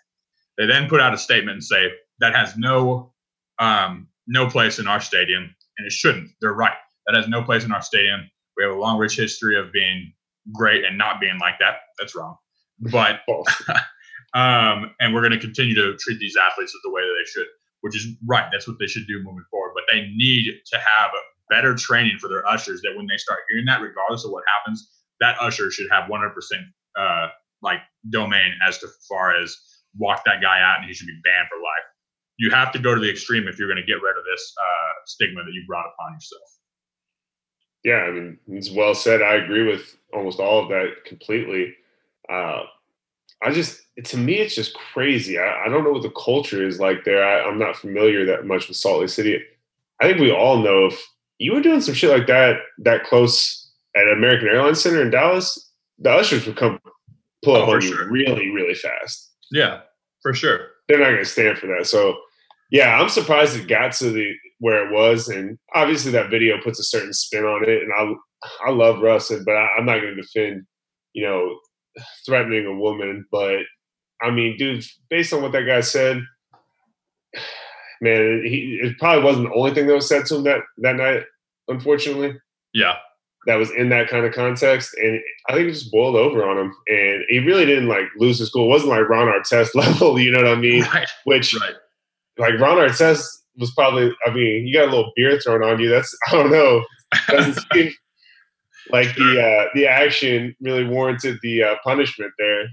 They 0.57 0.65
then 0.65 0.87
put 0.87 1.01
out 1.01 1.13
a 1.13 1.17
statement 1.17 1.55
and 1.55 1.63
say 1.63 1.91
that 2.19 2.35
has 2.35 2.57
no 2.57 3.13
um, 3.59 4.07
no 4.27 4.47
place 4.47 4.79
in 4.79 4.87
our 4.87 4.99
stadium, 4.99 5.43
and 5.77 5.87
it 5.87 5.91
shouldn't. 5.91 6.29
They're 6.41 6.53
right. 6.53 6.77
That 7.07 7.15
has 7.15 7.27
no 7.27 7.43
place 7.43 7.63
in 7.63 7.71
our 7.71 7.81
stadium. 7.81 8.29
We 8.57 8.63
have 8.63 8.73
a 8.73 8.79
long, 8.79 8.97
rich 8.97 9.15
history 9.15 9.59
of 9.59 9.71
being 9.71 10.13
great 10.53 10.85
and 10.85 10.97
not 10.97 11.19
being 11.19 11.37
like 11.39 11.59
that. 11.59 11.75
That's 11.99 12.15
wrong. 12.15 12.37
But 12.79 13.21
um, 14.33 14.91
and 14.99 15.13
we're 15.13 15.21
going 15.21 15.31
to 15.31 15.39
continue 15.39 15.75
to 15.75 15.95
treat 15.97 16.19
these 16.19 16.35
athletes 16.35 16.75
the 16.83 16.91
way 16.91 17.01
that 17.01 17.15
they 17.19 17.29
should, 17.29 17.47
which 17.81 17.95
is 17.95 18.07
right. 18.25 18.47
That's 18.51 18.67
what 18.67 18.77
they 18.79 18.87
should 18.87 19.07
do 19.07 19.17
moving 19.23 19.45
forward. 19.49 19.71
But 19.73 19.83
they 19.91 20.11
need 20.15 20.51
to 20.65 20.77
have 20.77 21.11
better 21.49 21.75
training 21.75 22.17
for 22.19 22.27
their 22.27 22.47
ushers. 22.47 22.81
That 22.81 22.95
when 22.95 23.07
they 23.07 23.17
start 23.17 23.39
hearing 23.49 23.65
that, 23.65 23.81
regardless 23.81 24.25
of 24.25 24.31
what 24.31 24.43
happens, 24.57 24.89
that 25.19 25.37
usher 25.39 25.71
should 25.71 25.87
have 25.91 26.09
100% 26.09 26.31
uh, 26.97 27.27
like 27.61 27.79
domain 28.09 28.53
as 28.67 28.77
to 28.79 28.87
far 29.07 29.41
as 29.41 29.55
walk 29.97 30.23
that 30.25 30.41
guy 30.41 30.61
out 30.61 30.79
and 30.79 30.87
he 30.87 30.93
should 30.93 31.07
be 31.07 31.19
banned 31.23 31.47
for 31.49 31.57
life. 31.57 31.85
You 32.37 32.51
have 32.51 32.71
to 32.73 32.79
go 32.79 32.93
to 32.93 32.99
the 32.99 33.09
extreme 33.09 33.47
if 33.47 33.57
you're 33.57 33.67
going 33.67 33.81
to 33.81 33.85
get 33.85 34.01
rid 34.01 34.17
of 34.17 34.25
this 34.29 34.53
uh, 34.59 34.91
stigma 35.05 35.43
that 35.43 35.53
you 35.53 35.63
brought 35.67 35.85
upon 35.85 36.13
yourself. 36.13 36.41
Yeah, 37.83 37.97
I 37.97 38.11
mean, 38.11 38.39
it's 38.47 38.71
well 38.71 38.95
said. 38.95 39.21
I 39.21 39.35
agree 39.35 39.65
with 39.65 39.95
almost 40.11 40.39
all 40.39 40.63
of 40.63 40.69
that 40.69 41.05
completely. 41.05 41.75
Uh, 42.31 42.63
I 43.43 43.51
just, 43.51 43.81
to 44.03 44.17
me, 44.17 44.35
it's 44.35 44.55
just 44.55 44.73
crazy. 44.73 45.37
I, 45.37 45.65
I, 45.65 45.69
don't 45.69 45.83
know 45.83 45.91
what 45.91 46.01
the 46.01 46.09
culture 46.11 46.65
is 46.65 46.79
like 46.79 47.03
there. 47.03 47.23
I, 47.23 47.47
I'm 47.47 47.59
not 47.59 47.75
familiar 47.75 48.25
that 48.25 48.45
much 48.45 48.67
with 48.67 48.77
Salt 48.77 49.01
Lake 49.01 49.09
City. 49.09 49.39
I 50.01 50.07
think 50.07 50.19
we 50.19 50.31
all 50.31 50.57
know 50.57 50.85
if 50.85 50.99
you 51.37 51.53
were 51.53 51.61
doing 51.61 51.81
some 51.81 51.93
shit 51.93 52.09
like 52.09 52.27
that 52.27 52.57
that 52.79 53.03
close 53.03 53.71
at 53.95 54.07
American 54.07 54.47
Airlines 54.47 54.81
Center 54.81 55.01
in 55.01 55.11
Dallas, 55.11 55.71
the 55.99 56.11
ushers 56.11 56.45
would 56.45 56.57
come 56.57 56.79
pull 57.43 57.55
up 57.55 57.67
oh, 57.67 57.73
on 57.73 57.81
you 57.81 57.93
sure. 57.93 58.09
really, 58.09 58.49
really 58.49 58.73
fast. 58.73 59.31
Yeah, 59.51 59.81
for 60.21 60.33
sure. 60.33 60.67
They're 60.87 60.99
not 60.99 61.11
going 61.11 61.17
to 61.23 61.25
stand 61.25 61.57
for 61.57 61.67
that. 61.67 61.87
So, 61.87 62.17
yeah, 62.71 62.99
I'm 62.99 63.09
surprised 63.09 63.55
it 63.55 63.67
got 63.67 63.93
to 63.93 64.11
the 64.11 64.33
where 64.59 64.87
it 64.87 64.93
was, 64.93 65.27
and 65.27 65.57
obviously 65.73 66.11
that 66.11 66.29
video 66.29 66.61
puts 66.61 66.79
a 66.79 66.83
certain 66.83 67.13
spin 67.13 67.43
on 67.43 67.67
it. 67.67 67.83
And 67.83 67.91
I, 67.93 68.67
I 68.67 68.71
love 68.71 69.01
Russ, 69.01 69.31
but 69.45 69.55
I, 69.55 69.67
I'm 69.77 69.85
not 69.85 69.99
going 69.99 70.15
to 70.15 70.21
defend, 70.21 70.65
you 71.13 71.25
know, 71.25 71.57
threatening 72.25 72.65
a 72.65 72.75
woman. 72.75 73.25
But 73.31 73.59
I 74.21 74.31
mean, 74.31 74.57
dude, 74.57 74.85
based 75.09 75.33
on 75.33 75.41
what 75.41 75.51
that 75.53 75.63
guy 75.63 75.81
said, 75.81 76.23
man, 78.01 78.43
he 78.45 78.79
it 78.81 78.97
probably 78.97 79.23
wasn't 79.23 79.49
the 79.49 79.55
only 79.55 79.73
thing 79.73 79.87
that 79.87 79.95
was 79.95 80.07
said 80.07 80.25
to 80.27 80.35
him 80.35 80.43
that 80.43 80.61
that 80.77 80.95
night. 80.95 81.23
Unfortunately, 81.67 82.37
yeah, 82.73 82.95
that 83.47 83.55
was 83.55 83.71
in 83.71 83.89
that 83.89 84.09
kind 84.09 84.25
of 84.25 84.33
context, 84.33 84.95
and 85.01 85.19
I 85.49 85.53
think 85.53 85.67
it 85.67 85.73
just 85.73 85.91
boiled 85.91 86.15
over 86.15 86.47
on 86.47 86.57
him, 86.57 86.75
and 86.87 87.23
he 87.29 87.39
really 87.39 87.65
didn't 87.65 87.87
like 87.87 88.05
lose 88.17 88.39
his 88.39 88.49
cool. 88.49 88.65
It 88.65 88.69
wasn't 88.69 88.91
like 88.91 89.09
Ron 89.09 89.27
Artest 89.27 89.75
level, 89.75 90.19
you 90.19 90.31
know 90.31 90.39
what 90.39 90.47
I 90.47 90.55
mean? 90.55 90.83
Right. 90.83 91.07
Which, 91.25 91.55
right. 91.59 91.75
like 92.37 92.59
Ron 92.59 92.77
Artest 92.77 93.25
was 93.57 93.71
probably. 93.71 94.13
I 94.25 94.31
mean, 94.31 94.67
you 94.67 94.73
got 94.73 94.87
a 94.87 94.91
little 94.91 95.11
beer 95.15 95.39
thrown 95.39 95.63
on 95.63 95.79
you. 95.79 95.89
That's 95.89 96.15
I 96.27 96.31
don't 96.33 96.51
know. 96.51 96.83
Doesn't 97.29 97.63
seem 97.73 97.93
like 98.91 99.15
the 99.15 99.41
uh, 99.41 99.69
the 99.73 99.87
action 99.87 100.55
really 100.61 100.83
warranted 100.83 101.39
the 101.41 101.63
uh, 101.63 101.75
punishment 101.83 102.31
there. 102.37 102.67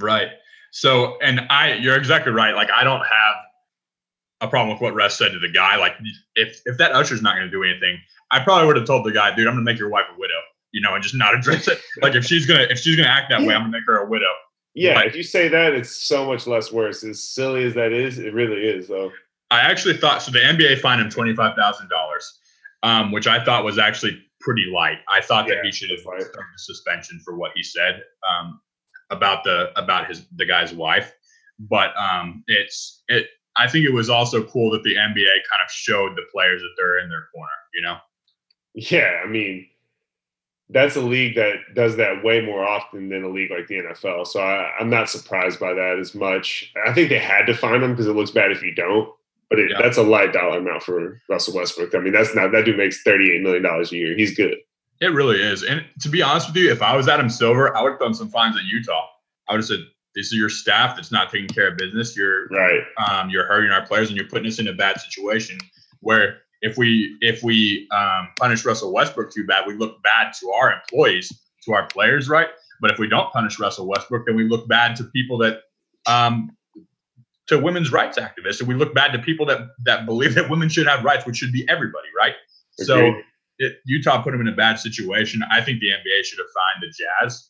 Right. 0.00 0.28
So, 0.72 1.18
and 1.20 1.40
I, 1.50 1.74
you're 1.74 1.96
exactly 1.96 2.32
right. 2.32 2.54
Like, 2.54 2.70
I 2.70 2.82
don't 2.82 3.00
have 3.00 3.36
a 4.40 4.48
problem 4.48 4.74
with 4.74 4.80
what 4.80 4.94
Russ 4.94 5.16
said 5.16 5.32
to 5.32 5.38
the 5.38 5.50
guy. 5.50 5.76
Like, 5.76 5.94
if 6.34 6.60
if 6.64 6.78
that 6.78 6.92
usher's 6.92 7.22
not 7.22 7.36
going 7.36 7.46
to 7.46 7.50
do 7.50 7.62
anything, 7.62 7.98
I 8.30 8.40
probably 8.40 8.66
would 8.66 8.76
have 8.76 8.86
told 8.86 9.04
the 9.04 9.12
guy, 9.12 9.34
dude, 9.34 9.46
I'm 9.46 9.54
going 9.54 9.64
to 9.64 9.70
make 9.70 9.78
your 9.78 9.90
wife 9.90 10.06
a 10.14 10.18
widow. 10.18 10.40
You 10.72 10.80
know, 10.80 10.94
and 10.94 11.02
just 11.02 11.14
not 11.14 11.34
address 11.34 11.68
it. 11.68 11.78
Like, 12.02 12.14
if 12.14 12.24
she's 12.24 12.46
gonna 12.46 12.66
if 12.70 12.78
she's 12.78 12.96
gonna 12.96 13.08
act 13.08 13.28
that 13.28 13.42
way, 13.42 13.54
I'm 13.54 13.60
gonna 13.60 13.72
make 13.72 13.82
her 13.86 13.98
a 13.98 14.08
widow. 14.08 14.32
Yeah, 14.74 14.94
like, 14.94 15.08
if 15.08 15.16
you 15.16 15.22
say 15.22 15.48
that, 15.48 15.74
it's 15.74 15.94
so 15.94 16.24
much 16.24 16.46
less 16.46 16.72
worse. 16.72 17.04
As 17.04 17.22
silly 17.22 17.64
as 17.64 17.74
that 17.74 17.92
is, 17.92 18.18
it 18.18 18.32
really 18.32 18.66
is, 18.66 18.88
though. 18.88 19.12
I 19.50 19.60
actually 19.60 19.98
thought 19.98 20.22
so. 20.22 20.30
The 20.30 20.38
NBA 20.38 20.80
fined 20.80 21.02
him 21.02 21.10
twenty 21.10 21.34
five 21.34 21.54
thousand 21.54 21.90
dollars, 21.90 22.38
um, 22.82 23.12
which 23.12 23.26
I 23.26 23.44
thought 23.44 23.64
was 23.64 23.78
actually 23.78 24.18
pretty 24.42 24.66
light. 24.66 24.98
I 25.08 25.20
thought 25.20 25.48
yeah, 25.48 25.56
that 25.56 25.64
he 25.64 25.72
should 25.72 25.90
have 25.90 26.00
a 26.00 26.24
suspension 26.56 27.20
for 27.24 27.36
what 27.36 27.52
he 27.54 27.62
said 27.62 28.02
um, 28.28 28.60
about 29.10 29.44
the 29.44 29.70
about 29.76 30.08
his 30.08 30.26
the 30.36 30.46
guy's 30.46 30.72
wife. 30.72 31.12
But 31.58 31.90
um, 31.96 32.44
it's 32.46 33.02
it. 33.08 33.28
I 33.56 33.68
think 33.68 33.84
it 33.84 33.92
was 33.92 34.08
also 34.08 34.44
cool 34.44 34.70
that 34.72 34.82
the 34.82 34.94
NBA 34.94 35.26
kind 35.50 35.62
of 35.64 35.70
showed 35.70 36.16
the 36.16 36.22
players 36.32 36.62
that 36.62 36.70
they're 36.76 36.98
in 36.98 37.08
their 37.08 37.28
corner. 37.34 37.50
You 37.74 37.82
know. 37.82 37.96
Yeah, 38.74 39.20
I 39.22 39.28
mean, 39.28 39.66
that's 40.70 40.96
a 40.96 41.00
league 41.00 41.34
that 41.36 41.56
does 41.74 41.96
that 41.96 42.24
way 42.24 42.40
more 42.40 42.64
often 42.64 43.08
than 43.08 43.24
a 43.24 43.28
league 43.28 43.50
like 43.50 43.66
the 43.66 43.76
NFL. 43.76 44.26
So 44.26 44.40
I, 44.40 44.72
am 44.80 44.88
not 44.88 45.10
surprised 45.10 45.60
by 45.60 45.74
that 45.74 45.98
as 46.00 46.14
much. 46.14 46.72
I 46.86 46.92
think 46.92 47.10
they 47.10 47.18
had 47.18 47.46
to 47.46 47.54
find 47.54 47.82
him 47.82 47.90
because 47.90 48.06
it 48.06 48.16
looks 48.16 48.30
bad 48.30 48.50
if 48.50 48.62
you 48.62 48.74
don't. 48.74 49.12
But 49.52 49.58
it, 49.58 49.70
yeah. 49.70 49.82
that's 49.82 49.98
a 49.98 50.02
light 50.02 50.32
dollar 50.32 50.60
amount 50.60 50.82
for 50.82 51.20
Russell 51.28 51.54
Westbrook. 51.54 51.94
I 51.94 51.98
mean, 51.98 52.14
that's 52.14 52.34
not 52.34 52.52
that 52.52 52.64
dude 52.64 52.78
makes 52.78 53.02
thirty 53.02 53.30
eight 53.30 53.42
million 53.42 53.62
dollars 53.62 53.92
a 53.92 53.96
year. 53.96 54.16
He's 54.16 54.34
good. 54.34 54.56
It 55.02 55.12
really 55.12 55.42
is. 55.42 55.62
And 55.62 55.84
to 56.00 56.08
be 56.08 56.22
honest 56.22 56.48
with 56.48 56.56
you, 56.56 56.72
if 56.72 56.80
I 56.80 56.96
was 56.96 57.06
Adam 57.06 57.28
Silver, 57.28 57.76
I 57.76 57.82
would 57.82 57.90
have 57.90 58.00
done 58.00 58.14
some 58.14 58.30
fines 58.30 58.56
at 58.56 58.64
Utah. 58.64 59.06
I 59.50 59.52
would 59.52 59.58
have 59.58 59.66
said, 59.66 59.80
"This 60.14 60.28
is 60.28 60.38
your 60.38 60.48
staff 60.48 60.96
that's 60.96 61.12
not 61.12 61.30
taking 61.30 61.48
care 61.48 61.68
of 61.68 61.76
business. 61.76 62.16
You're 62.16 62.48
right. 62.48 62.80
Um, 63.10 63.28
you're 63.28 63.44
hurting 63.44 63.70
our 63.70 63.84
players, 63.84 64.08
and 64.08 64.16
you're 64.16 64.26
putting 64.26 64.46
us 64.46 64.58
in 64.58 64.68
a 64.68 64.72
bad 64.72 64.98
situation 64.98 65.58
where." 66.00 66.38
If 66.64 66.78
we 66.78 67.18
if 67.20 67.42
we 67.42 67.88
um, 67.90 68.28
punish 68.38 68.64
Russell 68.64 68.92
Westbrook 68.92 69.32
too 69.32 69.44
bad, 69.44 69.66
we 69.66 69.74
look 69.74 70.00
bad 70.04 70.32
to 70.38 70.50
our 70.52 70.72
employees, 70.72 71.32
to 71.64 71.72
our 71.72 71.88
players, 71.88 72.28
right? 72.28 72.46
But 72.80 72.92
if 72.92 73.00
we 73.00 73.08
don't 73.08 73.32
punish 73.32 73.58
Russell 73.58 73.88
Westbrook, 73.88 74.26
then 74.26 74.36
we 74.36 74.48
look 74.48 74.68
bad 74.68 74.94
to 74.98 75.04
people 75.04 75.38
that 75.38 75.62
um, 76.06 76.56
to 77.52 77.58
women's 77.58 77.92
rights 77.92 78.18
activists, 78.18 78.60
and 78.60 78.68
we 78.68 78.74
look 78.74 78.94
bad 78.94 79.12
to 79.12 79.18
people 79.18 79.46
that 79.46 79.60
that 79.84 80.06
believe 80.06 80.34
that 80.34 80.50
women 80.50 80.68
should 80.68 80.86
have 80.86 81.04
rights, 81.04 81.24
which 81.24 81.36
should 81.36 81.52
be 81.52 81.64
everybody, 81.68 82.08
right? 82.18 82.34
So 82.78 83.14
it, 83.58 83.76
Utah 83.86 84.22
put 84.22 84.32
them 84.32 84.40
in 84.40 84.48
a 84.48 84.56
bad 84.56 84.78
situation. 84.78 85.42
I 85.50 85.60
think 85.60 85.80
the 85.80 85.88
NBA 85.88 86.24
should 86.24 86.38
have 86.38 86.48
fined 86.54 86.82
the 86.82 86.88
Jazz. 86.88 87.48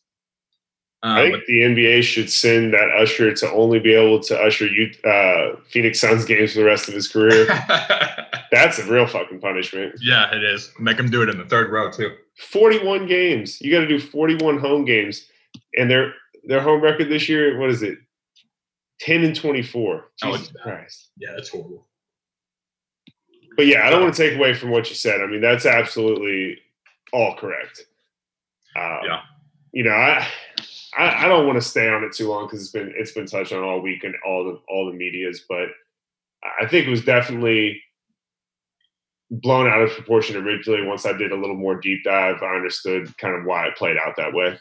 Um, 1.01 1.17
I 1.17 1.21
think 1.23 1.33
but, 1.33 1.45
the 1.47 1.59
NBA 1.61 2.03
should 2.03 2.31
send 2.31 2.73
that 2.73 2.89
usher 2.97 3.33
to 3.33 3.51
only 3.51 3.79
be 3.79 3.93
able 3.93 4.21
to 4.21 4.39
usher 4.39 4.65
you, 4.67 4.89
uh, 5.03 5.57
Phoenix 5.69 5.99
Suns 5.99 6.23
games 6.23 6.53
for 6.53 6.59
the 6.59 6.65
rest 6.65 6.87
of 6.87 6.93
his 6.93 7.09
career. 7.09 7.45
That's 8.51 8.79
a 8.79 8.85
real 8.89 9.05
fucking 9.05 9.41
punishment. 9.41 9.95
Yeah, 10.01 10.33
it 10.33 10.43
is. 10.43 10.71
Make 10.79 10.97
him 10.97 11.09
do 11.09 11.21
it 11.21 11.27
in 11.27 11.37
the 11.37 11.45
third 11.45 11.71
row 11.71 11.91
too. 11.91 12.15
Forty-one 12.37 13.05
games. 13.07 13.59
You 13.59 13.71
got 13.71 13.81
to 13.81 13.87
do 13.87 13.99
forty-one 13.99 14.59
home 14.59 14.85
games, 14.85 15.25
and 15.77 15.91
their 15.91 16.13
their 16.45 16.61
home 16.61 16.81
record 16.81 17.09
this 17.09 17.27
year. 17.27 17.59
What 17.59 17.69
is 17.69 17.83
it? 17.83 17.97
10 18.99 19.23
and 19.23 19.35
24. 19.35 20.05
Jesus 20.21 20.53
oh, 20.55 20.63
Christ. 20.63 21.11
Yeah, 21.17 21.31
that's 21.35 21.49
horrible. 21.49 21.87
But 23.55 23.67
yeah, 23.67 23.85
I 23.85 23.89
don't 23.89 24.01
want 24.01 24.15
to 24.15 24.29
take 24.29 24.37
away 24.37 24.53
from 24.53 24.71
what 24.71 24.89
you 24.89 24.95
said. 24.95 25.21
I 25.21 25.27
mean, 25.27 25.41
that's 25.41 25.65
absolutely 25.65 26.57
all 27.11 27.35
correct. 27.35 27.85
Um, 28.75 28.99
yeah. 29.05 29.21
You 29.71 29.83
know, 29.83 29.91
I, 29.91 30.27
I, 30.97 31.25
I 31.25 31.27
don't 31.27 31.45
want 31.45 31.61
to 31.61 31.67
stay 31.67 31.89
on 31.89 32.03
it 32.03 32.13
too 32.13 32.27
long 32.27 32.45
because 32.45 32.61
it's 32.61 32.71
been 32.71 32.93
it's 32.95 33.11
been 33.11 33.25
touched 33.25 33.53
on 33.53 33.63
all 33.63 33.81
week 33.81 34.03
and 34.03 34.15
all 34.25 34.45
the 34.45 34.59
all 34.67 34.85
the 34.85 34.97
media's, 34.97 35.45
but 35.47 35.69
I 36.61 36.67
think 36.67 36.87
it 36.87 36.91
was 36.91 37.05
definitely 37.05 37.81
blown 39.29 39.67
out 39.67 39.81
of 39.81 39.91
proportion 39.91 40.35
originally. 40.35 40.85
Once 40.85 41.05
I 41.05 41.13
did 41.13 41.31
a 41.31 41.35
little 41.35 41.55
more 41.55 41.79
deep 41.79 42.03
dive, 42.03 42.41
I 42.41 42.55
understood 42.55 43.15
kind 43.17 43.35
of 43.35 43.45
why 43.45 43.67
it 43.67 43.77
played 43.77 43.97
out 43.97 44.15
that 44.17 44.33
way. 44.33 44.57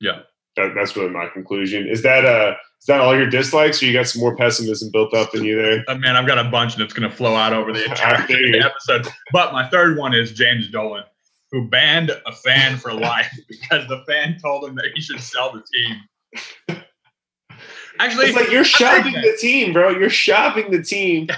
Yeah, 0.00 0.20
that, 0.56 0.72
that's 0.74 0.96
really 0.96 1.10
my 1.10 1.28
conclusion. 1.28 1.88
Is 1.88 2.02
that 2.02 2.24
uh 2.24 2.54
is 2.82 2.86
that 2.86 3.00
all 3.00 3.16
your 3.16 3.30
dislikes, 3.30 3.80
or 3.80 3.86
you 3.86 3.92
got 3.92 4.08
some 4.08 4.20
more 4.20 4.34
pessimism 4.34 4.90
built 4.90 5.14
up 5.14 5.36
in 5.36 5.44
you 5.44 5.54
there? 5.54 5.84
Uh, 5.86 5.94
man, 5.98 6.16
I've 6.16 6.26
got 6.26 6.44
a 6.44 6.50
bunch, 6.50 6.74
and 6.74 6.82
it's 6.82 6.92
going 6.92 7.08
to 7.08 7.16
flow 7.16 7.36
out 7.36 7.52
over 7.52 7.72
the 7.72 7.84
entire 7.88 8.26
episode. 8.60 9.06
But 9.30 9.52
my 9.52 9.68
third 9.68 9.96
one 9.96 10.14
is 10.14 10.32
James 10.32 10.68
Dolan, 10.68 11.04
who 11.52 11.68
banned 11.68 12.10
a 12.10 12.32
fan 12.32 12.76
for 12.78 12.92
life 12.92 13.32
because 13.48 13.86
the 13.86 14.02
fan 14.08 14.36
told 14.42 14.64
him 14.64 14.74
that 14.74 14.86
he 14.96 15.00
should 15.00 15.20
sell 15.20 15.52
the 15.52 15.62
team. 15.72 16.82
Actually, 18.00 18.26
it's 18.26 18.36
like 18.36 18.50
you're 18.50 18.64
shopping 18.64 19.12
the 19.12 19.36
team, 19.40 19.72
bro. 19.72 19.90
You're 19.90 20.10
shopping 20.10 20.72
the 20.72 20.82
team. 20.82 21.28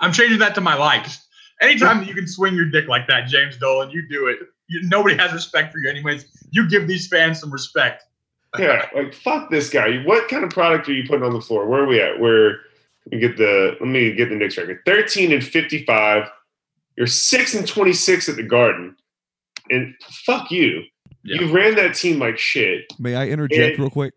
I'm 0.00 0.12
changing 0.12 0.40
that 0.40 0.54
to 0.56 0.60
my 0.60 0.74
likes. 0.74 1.26
Anytime 1.62 2.02
you 2.02 2.12
can 2.12 2.26
swing 2.26 2.54
your 2.54 2.66
dick 2.66 2.86
like 2.86 3.06
that, 3.06 3.28
James 3.28 3.56
Dolan, 3.56 3.90
you 3.90 4.06
do 4.10 4.26
it. 4.26 4.40
You, 4.68 4.88
nobody 4.88 5.16
has 5.16 5.32
respect 5.32 5.72
for 5.72 5.78
you, 5.78 5.88
anyways. 5.88 6.26
You 6.50 6.68
give 6.68 6.88
these 6.88 7.06
fans 7.06 7.40
some 7.40 7.52
respect 7.52 8.04
yeah, 8.58 8.86
like 8.94 9.14
fuck 9.14 9.50
this 9.50 9.70
guy. 9.70 10.02
What 10.04 10.28
kind 10.28 10.44
of 10.44 10.50
product 10.50 10.88
are 10.88 10.92
you 10.92 11.06
putting 11.06 11.24
on 11.24 11.32
the 11.32 11.40
floor? 11.40 11.66
Where 11.66 11.82
are 11.82 11.86
we 11.86 12.00
at? 12.00 12.18
Where 12.18 12.60
me 13.10 13.18
get 13.18 13.36
the 13.36 13.76
let 13.80 13.88
me 13.88 14.12
get 14.12 14.28
the 14.28 14.36
Knicks 14.36 14.56
record. 14.56 14.80
Thirteen 14.86 15.32
and 15.32 15.44
fifty-five. 15.44 16.28
You're 16.96 17.06
six 17.06 17.54
and 17.54 17.66
twenty-six 17.66 18.28
at 18.28 18.36
the 18.36 18.42
Garden, 18.42 18.96
and 19.70 19.94
fuck 20.24 20.50
you. 20.50 20.82
Yeah. 21.22 21.42
You 21.42 21.52
ran 21.52 21.74
that 21.76 21.94
team 21.94 22.18
like 22.18 22.38
shit. 22.38 22.92
May 22.98 23.16
I 23.16 23.26
interject 23.26 23.78
and, 23.78 23.78
real 23.80 23.90
quick? 23.90 24.14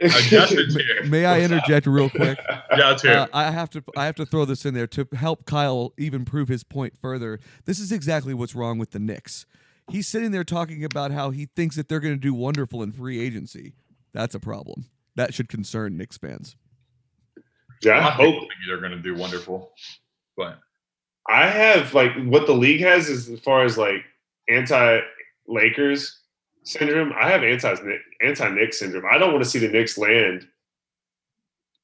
May 1.08 1.26
I 1.26 1.40
interject 1.40 1.86
real 1.86 2.08
quick? 2.10 2.38
yeah. 2.76 2.96
Uh, 3.04 3.26
I 3.32 3.50
have 3.50 3.70
to. 3.70 3.82
I 3.96 4.06
have 4.06 4.14
to 4.16 4.26
throw 4.26 4.44
this 4.44 4.64
in 4.64 4.72
there 4.74 4.86
to 4.88 5.06
help 5.14 5.46
Kyle 5.46 5.92
even 5.98 6.24
prove 6.24 6.48
his 6.48 6.64
point 6.64 6.96
further. 6.96 7.38
This 7.64 7.78
is 7.78 7.92
exactly 7.92 8.34
what's 8.34 8.54
wrong 8.54 8.78
with 8.78 8.92
the 8.92 8.98
Knicks 8.98 9.46
he's 9.90 10.06
sitting 10.06 10.30
there 10.30 10.44
talking 10.44 10.84
about 10.84 11.10
how 11.10 11.30
he 11.30 11.46
thinks 11.56 11.76
that 11.76 11.88
they're 11.88 12.00
going 12.00 12.14
to 12.14 12.20
do 12.20 12.34
wonderful 12.34 12.82
in 12.82 12.92
free 12.92 13.20
agency. 13.20 13.74
That's 14.12 14.34
a 14.34 14.40
problem. 14.40 14.86
That 15.16 15.34
should 15.34 15.48
concern 15.48 15.96
Knicks 15.96 16.18
fans. 16.18 16.56
Yeah, 17.82 17.98
I 17.98 18.10
hope 18.10 18.48
they're 18.66 18.80
going 18.80 18.92
to 18.92 19.02
do 19.02 19.14
wonderful. 19.14 19.72
But 20.36 20.58
I 21.28 21.46
have 21.46 21.94
like 21.94 22.12
what 22.24 22.46
the 22.46 22.54
league 22.54 22.80
has 22.80 23.08
is 23.08 23.28
as 23.28 23.40
far 23.40 23.64
as 23.64 23.78
like 23.78 24.04
anti 24.48 25.00
Lakers 25.46 26.20
syndrome. 26.64 27.12
I 27.18 27.30
have 27.30 27.42
anti 27.42 27.74
anti 28.22 28.48
Knicks 28.50 28.78
syndrome. 28.78 29.04
I 29.10 29.18
don't 29.18 29.32
want 29.32 29.44
to 29.44 29.50
see 29.50 29.58
the 29.58 29.68
Knicks 29.68 29.98
land 29.98 30.46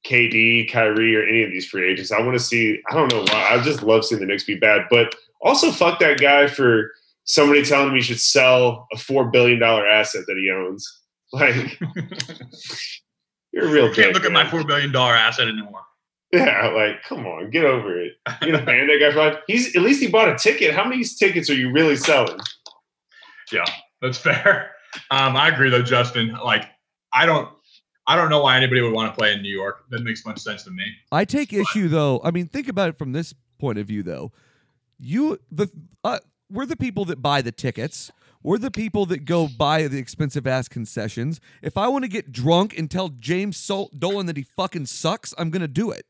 KD, 0.05 0.71
Kyrie, 0.71 1.15
or 1.15 1.23
any 1.23 1.43
of 1.43 1.51
these 1.51 1.67
free 1.67 1.89
agents. 1.89 2.11
I 2.11 2.21
want 2.21 2.33
to 2.33 2.43
see. 2.43 2.81
I 2.89 2.95
don't 2.95 3.11
know 3.11 3.21
why. 3.21 3.49
I 3.51 3.63
just 3.63 3.83
love 3.83 4.05
seeing 4.05 4.19
the 4.19 4.27
Knicks 4.27 4.43
be 4.43 4.55
bad, 4.55 4.87
but 4.89 5.15
also 5.41 5.71
fuck 5.71 5.99
that 5.99 6.19
guy 6.19 6.47
for 6.47 6.91
somebody 7.25 7.63
telling 7.63 7.89
him 7.89 7.95
he 7.95 8.01
should 8.01 8.19
sell 8.19 8.87
a 8.93 8.97
four 8.97 9.29
billion 9.29 9.59
dollar 9.59 9.87
asset 9.87 10.23
that 10.27 10.37
he 10.37 10.49
owns. 10.51 10.87
Like, 11.33 11.55
you're 13.53 13.65
a 13.65 13.71
real. 13.71 13.87
You 13.87 13.93
can't 13.93 14.13
look 14.13 14.23
man. 14.23 14.35
at 14.35 14.43
my 14.43 14.51
four 14.51 14.65
billion 14.65 14.91
dollar 14.91 15.13
asset 15.13 15.47
anymore. 15.47 15.79
Yeah, 16.33 16.67
like, 16.75 17.03
come 17.03 17.25
on, 17.25 17.49
get 17.51 17.63
over 17.63 18.01
it. 18.01 18.15
You 18.41 18.51
know, 18.51 18.65
ban 18.65 18.87
that 18.87 18.97
guy 18.99 19.11
for 19.13 19.19
life. 19.19 19.37
He's 19.47 19.73
at 19.73 19.81
least 19.81 20.01
he 20.01 20.07
bought 20.07 20.27
a 20.27 20.35
ticket. 20.37 20.73
How 20.73 20.83
many 20.83 21.05
tickets 21.05 21.49
are 21.49 21.53
you 21.53 21.71
really 21.71 21.95
selling? 21.95 22.37
Yeah, 23.49 23.63
that's 24.01 24.17
fair. 24.17 24.71
Um, 25.09 25.37
I 25.37 25.47
agree 25.47 25.69
though, 25.69 25.83
Justin. 25.83 26.33
Like, 26.43 26.65
I 27.13 27.25
don't. 27.25 27.47
I 28.07 28.15
don't 28.17 28.29
know 28.29 28.41
why 28.41 28.57
anybody 28.57 28.81
would 28.81 28.93
want 28.93 29.13
to 29.13 29.17
play 29.17 29.31
in 29.31 29.41
New 29.41 29.55
York. 29.55 29.85
That 29.89 30.03
makes 30.03 30.25
much 30.25 30.39
sense 30.39 30.63
to 30.63 30.71
me. 30.71 30.83
I 31.13 31.23
take 31.23 31.51
but. 31.51 31.59
issue 31.59 31.87
though. 31.87 32.19
I 32.23 32.31
mean, 32.31 32.47
think 32.47 32.67
about 32.67 32.89
it 32.89 32.97
from 32.97 33.13
this 33.13 33.33
point 33.57 33.79
of 33.79 33.87
view 33.87 34.03
though. 34.03 34.31
You 34.97 35.39
the 35.49 35.69
uh, 36.03 36.19
we're 36.51 36.65
the 36.65 36.75
people 36.77 37.05
that 37.05 37.21
buy 37.21 37.41
the 37.41 37.51
tickets. 37.51 38.11
We're 38.43 38.57
the 38.57 38.71
people 38.71 39.05
that 39.07 39.25
go 39.25 39.47
buy 39.47 39.87
the 39.87 39.99
expensive 39.99 40.47
ass 40.47 40.67
concessions. 40.67 41.39
If 41.61 41.77
I 41.77 41.87
want 41.87 42.03
to 42.05 42.07
get 42.09 42.31
drunk 42.31 42.77
and 42.77 42.89
tell 42.89 43.09
James 43.09 43.55
Sol- 43.55 43.91
Dolan 43.97 44.25
that 44.25 44.35
he 44.37 44.43
fucking 44.43 44.87
sucks, 44.87 45.33
I'm 45.37 45.51
gonna 45.51 45.67
do 45.67 45.91
it. 45.91 46.05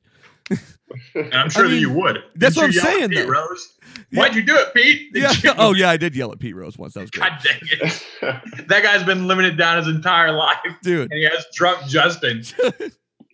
and 0.50 1.34
I'm 1.34 1.50
sure 1.50 1.66
I 1.66 1.68
mean, 1.68 1.76
that 1.76 1.80
you 1.82 1.92
would. 1.92 2.24
That's 2.36 2.56
what 2.56 2.66
I'm 2.66 2.72
saying. 2.72 3.10
Pete 3.10 3.26
though. 3.26 3.32
Rose? 3.32 3.74
Why'd 4.14 4.36
you 4.36 4.44
do 4.44 4.56
it, 4.56 4.74
Pete? 4.74 5.12
Did 5.14 5.44
yeah. 5.44 5.54
Oh 5.58 5.74
yeah, 5.74 5.90
I 5.90 5.98
did 5.98 6.16
yell 6.16 6.32
at 6.32 6.40
Pete 6.40 6.56
Rose 6.56 6.78
once. 6.78 6.94
That 6.94 7.02
was 7.02 7.12
great. 7.12 7.30
God 7.30 7.40
dang 7.44 7.60
it! 7.64 8.04
that 8.68 8.84
guy's 8.84 9.04
been 9.04 9.28
limited 9.28 9.58
down 9.58 9.78
his 9.78 9.88
entire 9.94 10.32
life, 10.32 10.58
dude. 10.82 11.12
And 11.12 11.18
he 11.18 11.24
has 11.26 11.46
drunk 11.54 11.86
Justin. 11.88 12.44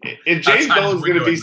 if 0.04 0.42
James 0.42 0.68
Dolan's 0.68 1.04
going 1.04 1.20
to 1.20 1.26
be, 1.26 1.40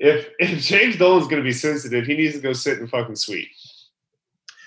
if 0.00 0.30
if 0.38 0.62
James 0.62 0.96
Dolan's 0.96 1.28
going 1.28 1.42
to 1.42 1.46
be 1.46 1.52
sensitive, 1.52 2.06
he 2.06 2.16
needs 2.16 2.34
to 2.34 2.40
go 2.40 2.52
sit 2.52 2.78
in 2.78 2.88
fucking 2.88 3.16
suite. 3.16 3.48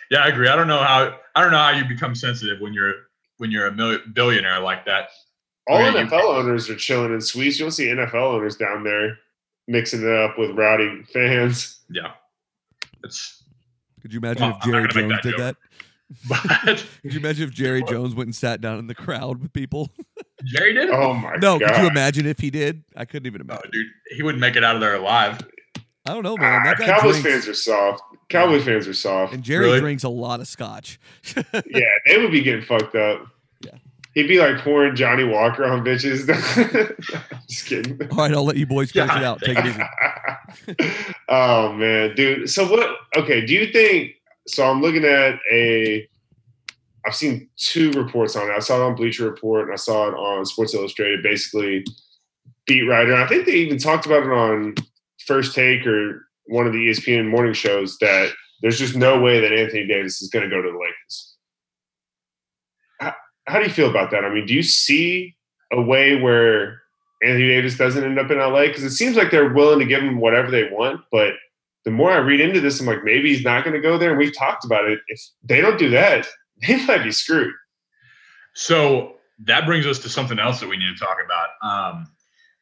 Yeah, 0.10 0.20
I 0.20 0.28
agree. 0.28 0.48
I 0.48 0.56
don't 0.56 0.68
know 0.68 0.78
how 0.78 1.18
I 1.36 1.42
don't 1.42 1.52
know 1.52 1.58
how 1.58 1.72
you 1.72 1.84
become 1.86 2.16
sensitive 2.16 2.62
when 2.62 2.72
you're 2.72 2.94
when 3.38 3.52
you're 3.52 3.68
a 3.68 3.72
million, 3.72 4.02
billionaire 4.14 4.60
like 4.60 4.86
that. 4.86 5.10
All 5.68 5.80
NFL 5.80 6.12
you, 6.12 6.28
owners 6.28 6.70
are 6.70 6.76
chilling 6.76 7.14
in 7.14 7.22
suites. 7.22 7.60
You'll 7.60 7.72
see 7.72 7.88
NFL 7.88 8.14
owners 8.14 8.56
down 8.56 8.84
there 8.84 9.18
mixing 9.68 10.04
it 10.04 10.16
up 10.16 10.38
with 10.38 10.52
rowdy 10.52 11.04
fans. 11.12 11.80
Yeah, 11.90 12.12
it's. 13.04 13.44
Could 14.02 14.14
you 14.14 14.20
imagine 14.20 14.50
well, 14.50 14.58
if 14.58 14.66
Jerry 14.66 14.88
Jones 14.90 15.12
that 15.14 15.24
did 15.24 15.32
joke. 15.32 15.40
that? 15.40 15.56
But 16.28 16.86
could 17.02 17.14
you 17.14 17.20
imagine 17.20 17.48
if 17.48 17.54
Jerry 17.54 17.84
Jones 17.84 18.16
went 18.16 18.28
and 18.28 18.36
sat 18.36 18.62
down 18.62 18.80
in 18.80 18.88
the 18.88 18.96
crowd 18.96 19.42
with 19.42 19.54
people? 19.54 19.92
Jerry 20.46 20.74
did. 20.74 20.90
Oh 20.90 21.14
my 21.14 21.36
no, 21.36 21.60
god! 21.60 21.62
No, 21.62 21.68
could 21.68 21.82
you 21.84 21.90
imagine 21.90 22.26
if 22.26 22.40
he 22.40 22.50
did? 22.50 22.84
I 22.96 23.06
couldn't 23.06 23.28
even 23.28 23.42
oh, 23.42 23.46
imagine. 23.46 23.64
Oh, 23.68 23.72
dude, 23.72 23.88
he 24.16 24.24
wouldn't 24.24 24.42
make 24.42 24.56
it 24.56 24.64
out 24.64 24.76
of 24.76 24.82
there 24.82 24.96
alive. 24.96 25.40
I 26.06 26.14
don't 26.14 26.24
know, 26.24 26.36
man. 26.36 26.64
That 26.64 26.78
guy 26.78 26.86
Cowboys 26.86 27.22
drinks. 27.22 27.46
fans 27.46 27.48
are 27.48 27.54
soft. 27.54 28.04
Cowboys 28.30 28.66
fans 28.66 28.88
are 28.88 28.94
soft. 28.94 29.34
And 29.34 29.42
Jerry 29.44 29.66
really? 29.66 29.80
drinks 29.80 30.04
a 30.04 30.10
lot 30.10 30.42
of 30.42 30.48
scotch. 30.48 31.00
yeah, 31.36 31.90
they 32.08 32.18
would 32.18 32.32
be 32.32 32.42
getting 32.42 32.62
fucked 32.62 32.96
up. 32.96 33.26
Yeah. 33.62 33.78
He'd 34.14 34.28
be 34.28 34.40
like 34.40 34.58
pouring 34.58 34.96
Johnnie 34.96 35.24
Walker 35.24 35.64
on 35.64 35.84
bitches. 35.84 36.28
Just 37.50 37.66
kidding. 37.68 38.02
All 38.12 38.18
right, 38.18 38.34
I'll 38.34 38.44
let 38.44 38.58
you 38.58 38.66
boys 38.66 38.92
finish 38.92 39.16
it 39.16 39.24
out. 39.24 39.40
Take 39.42 39.58
it 39.60 39.66
easy. 39.66 41.04
oh 41.30 41.72
man, 41.74 42.16
dude. 42.16 42.50
So 42.50 42.70
what? 42.70 42.98
Okay, 43.16 43.46
do 43.46 43.54
you 43.54 43.72
think? 43.72 44.16
So 44.48 44.70
I'm 44.70 44.82
looking 44.82 45.06
at 45.06 45.40
a. 45.52 46.08
I've 47.06 47.16
seen 47.16 47.50
two 47.58 47.92
reports 47.92 48.36
on 48.38 48.50
it. 48.50 48.54
I 48.54 48.60
saw 48.60 48.78
it 48.78 48.86
on 48.86 48.96
Bleacher 48.96 49.30
Report 49.30 49.66
and 49.66 49.74
I 49.74 49.76
saw 49.76 50.08
it 50.08 50.14
on 50.14 50.46
Sports 50.46 50.74
Illustrated. 50.74 51.22
Basically, 51.22 51.86
beat 52.66 52.84
writer. 52.84 53.16
I 53.16 53.28
think 53.28 53.46
they 53.46 53.54
even 53.54 53.78
talked 53.78 54.06
about 54.06 54.24
it 54.24 54.32
on 54.32 54.76
First 55.26 55.54
Take 55.54 55.86
or 55.86 56.28
one 56.46 56.66
of 56.66 56.74
the 56.74 56.90
ESPN 56.90 57.30
morning 57.30 57.54
shows 57.54 57.98
that 58.00 58.32
there's 58.62 58.80
just 58.80 58.96
no 58.96 59.20
way 59.20 59.42
that 59.42 59.52
Anthony 59.52 59.86
Davis 59.86 60.22
is 60.22 60.30
going 60.30 60.50
to 60.50 60.56
go 60.56 60.62
to 60.62 60.72
the 60.72 60.78
Lakers 60.78 61.34
how 63.46 63.60
do 63.60 63.66
you 63.66 63.72
feel 63.72 63.90
about 63.90 64.12
that? 64.12 64.24
I 64.24 64.34
mean, 64.34 64.46
do 64.46 64.54
you 64.54 64.64
see 64.64 65.36
a 65.72 65.82
way 65.82 66.16
where 66.16 66.82
Anthony 67.22 67.48
Davis 67.48 67.78
doesn't 67.78 68.04
end 68.04 68.20
up 68.20 68.32
in 68.32 68.38
LA? 68.38 68.64
Because 68.64 68.84
it 68.84 68.92
seems 68.92 69.16
like 69.16 69.32
they're 69.32 69.54
willing 69.54 69.80
to 69.80 69.86
give 69.86 70.02
him 70.02 70.20
whatever 70.20 70.50
they 70.50 70.70
want, 70.70 71.02
but 71.12 71.34
the 71.86 71.92
more 71.92 72.12
I 72.12 72.18
read 72.18 72.40
into 72.40 72.62
this, 72.62 72.80
I'm 72.80 72.86
like, 72.86 73.04
maybe 73.04 73.34
he's 73.34 73.44
not 73.44 73.64
going 73.64 73.76
to 73.76 73.82
go 73.82 73.98
there. 73.98 74.10
And 74.10 74.18
we've 74.18 74.36
talked 74.38 74.66
about 74.66 74.86
it. 74.86 75.00
If 75.08 75.22
they 75.44 75.62
don't 75.62 75.80
do 75.80 75.90
that, 75.90 76.28
they 76.68 76.84
might 76.86 77.04
be 77.04 77.12
screwed. 77.12 77.54
So 78.54 79.16
that 79.46 79.66
brings 79.66 79.86
us 79.86 80.00
to 80.00 80.10
something 80.10 80.40
else 80.40 80.60
that 80.60 80.70
we 80.70 80.78
need 80.78 80.94
to 80.96 81.06
talk 81.06 81.18
about. 81.24 81.50
Um, 81.62 82.08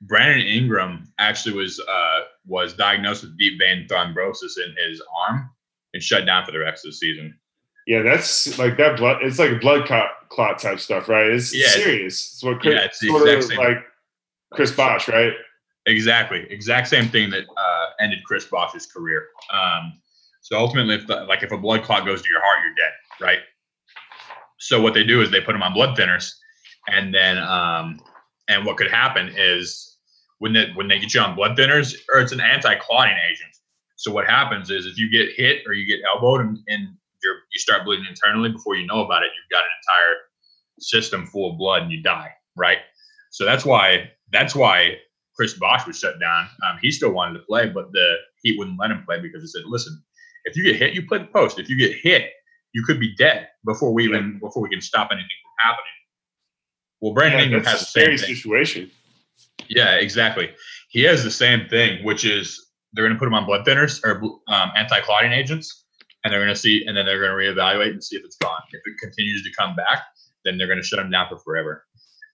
Brandon 0.02 0.46
Ingram 0.46 1.12
actually 1.20 1.56
was 1.56 1.80
uh, 1.80 2.20
was 2.48 2.74
diagnosed 2.74 3.24
with 3.24 3.38
deep 3.38 3.60
vein 3.60 3.88
thrombosis 3.88 4.58
in 4.58 4.76
his 4.88 5.02
arm 5.28 5.50
and 5.94 6.02
shut 6.02 6.26
down 6.26 6.46
for 6.46 6.52
the 6.52 6.60
rest 6.60 6.86
of 6.86 6.92
the 6.92 6.96
season. 6.96 7.38
Yeah, 7.88 8.02
that's 8.02 8.58
like 8.58 8.78
that 8.78 8.98
blood. 8.98 9.18
It's 9.22 9.38
like 9.38 9.62
blood 9.62 9.86
clot, 9.86 10.10
clot 10.30 10.60
type 10.60 10.80
stuff, 10.80 11.08
right? 11.10 11.28
It's 11.28 11.56
yeah, 11.56 11.68
serious. 11.68 12.34
It's 12.34 12.44
what 12.44 12.62
Chris, 12.62 12.76
yeah, 12.76 12.86
it's 12.86 13.00
the 13.00 13.16
exact 13.16 13.44
same. 13.44 13.58
like 13.58 13.78
Chris 14.54 14.72
Bosh, 14.72 15.08
right? 15.08 15.34
Exactly, 15.86 16.46
exact 16.50 16.88
same 16.88 17.10
thing 17.10 17.30
that 17.32 17.44
uh, 17.58 17.81
ended 18.02 18.24
Chris 18.26 18.46
Bosh's 18.46 18.86
career. 18.86 19.28
Um, 19.54 20.02
so 20.42 20.58
ultimately, 20.58 20.96
if 20.96 21.08
the, 21.08 21.24
like 21.26 21.44
if 21.44 21.52
a 21.52 21.58
blood 21.58 21.84
clot 21.84 22.06
goes 22.06 22.22
to 22.22 22.30
your 22.30 22.42
heart, 22.42 22.60
you're 22.66 22.76
dead, 22.76 22.94
right? 23.22 23.40
So 24.60 24.82
what 24.82 24.94
they 24.94 25.04
do 25.04 25.22
is 25.22 25.32
they 25.32 25.42
put 25.42 25.54
them 25.54 25.64
on 25.64 25.74
blood 25.74 25.98
thinners, 25.98 26.34
and 26.88 27.14
then 27.14 27.38
um, 27.38 28.00
and 28.48 28.66
what 28.66 28.78
could 28.78 28.90
happen 28.90 29.34
is 29.36 29.98
when 30.40 30.54
they 30.54 30.72
when 30.76 30.88
they 30.88 31.00
get 31.00 31.14
you 31.14 31.22
on 31.22 31.36
blood 31.36 31.58
thinners, 31.58 31.96
or 32.14 32.20
it's 32.20 32.32
an 32.32 32.42
anti-clotting 32.42 33.18
agent. 33.30 33.52
So 33.96 34.12
what 34.12 34.26
happens 34.26 34.72
is 34.72 34.88
if 34.88 34.98
you 34.98 35.12
get 35.12 35.30
hit 35.36 35.62
or 35.68 35.74
you 35.74 35.86
get 35.86 36.04
elbowed 36.08 36.42
and, 36.42 36.58
and 36.68 36.88
you 37.24 37.60
start 37.60 37.86
bleeding 37.86 38.06
internally 38.10 38.50
before 38.50 38.76
you 38.76 38.86
know 38.88 39.04
about 39.04 39.24
it. 39.24 39.30
You've 39.36 39.52
got 39.52 39.64
an 39.64 39.72
entire 39.82 40.18
system 40.80 41.28
full 41.28 41.52
of 41.52 41.58
blood 41.58 41.84
and 41.84 41.92
you 41.92 42.02
die, 42.02 42.32
right? 42.56 42.80
So 43.30 43.46
that's 43.46 43.66
why 43.66 44.12
that's 44.32 44.56
why 44.56 44.98
Chris 45.36 45.54
Bosh 45.54 45.88
was 45.88 45.98
shut 45.98 46.20
down. 46.20 46.48
Um, 46.64 46.78
he 46.82 46.92
still 46.92 47.12
wanted 47.12 47.40
to 47.40 47.46
play, 47.46 47.70
but 47.70 47.92
the 47.92 48.16
Heat 48.44 48.58
wouldn't 48.58 48.80
let 48.80 48.92
him 48.92 49.04
play 49.06 49.20
because 49.20 49.42
they 49.42 49.60
said, 49.60 49.68
"Listen, 49.68 50.02
if 50.46 50.56
you 50.56 50.64
get 50.64 50.76
hit, 50.76 50.94
you 50.94 51.08
play 51.08 51.20
the 51.20 51.26
post. 51.26 51.60
If 51.60 51.70
you 51.70 51.78
get 51.78 51.96
hit, 51.96 52.32
you 52.74 52.84
could 52.86 53.00
be 53.00 53.16
dead 53.16 53.48
before 53.66 53.94
we 53.94 54.06
even 54.06 54.40
before 54.40 54.62
we 54.64 54.70
can 54.70 54.82
stop 54.82 55.10
anything 55.12 55.30
from 55.44 55.70
happening." 55.70 55.86
Well, 57.02 57.14
Brandon 57.14 57.40
yeah, 57.40 57.46
Ingram 57.46 57.64
has 57.66 57.80
the 57.80 57.86
same 57.86 58.18
thing. 58.18 58.36
situation. 58.36 58.92
Yeah, 59.68 59.96
exactly. 59.96 60.52
He 60.90 61.04
has 61.04 61.24
the 61.24 61.32
same 61.32 61.68
thing, 61.68 62.04
which 62.04 62.26
is 62.26 62.68
they're 62.94 63.06
going 63.06 63.16
to 63.16 63.20
put 63.20 63.28
him 63.28 63.34
on 63.34 63.46
blood 63.46 63.66
thinners 63.66 64.04
or 64.04 64.22
um, 64.54 64.72
anti-clotting 64.76 65.32
agents, 65.32 65.86
and 66.24 66.32
they're 66.32 66.42
going 66.42 66.54
to 66.54 66.60
see, 66.60 66.86
and 66.86 66.96
then 66.96 67.06
they're 67.06 67.20
going 67.20 67.32
to 67.32 67.62
reevaluate 67.62 67.92
and 67.92 68.04
see 68.04 68.18
if 68.18 68.26
it's 68.26 68.36
gone. 68.36 68.62
If 68.72 68.82
it 68.86 68.98
continues 69.00 69.44
to 69.44 69.50
come 69.58 69.76
back, 69.76 70.04
then 70.46 70.58
they're 70.58 70.68
going 70.68 70.80
to 70.80 70.86
shut 70.86 71.00
them 71.00 71.10
down 71.10 71.28
for 71.30 71.40
forever. 71.40 71.86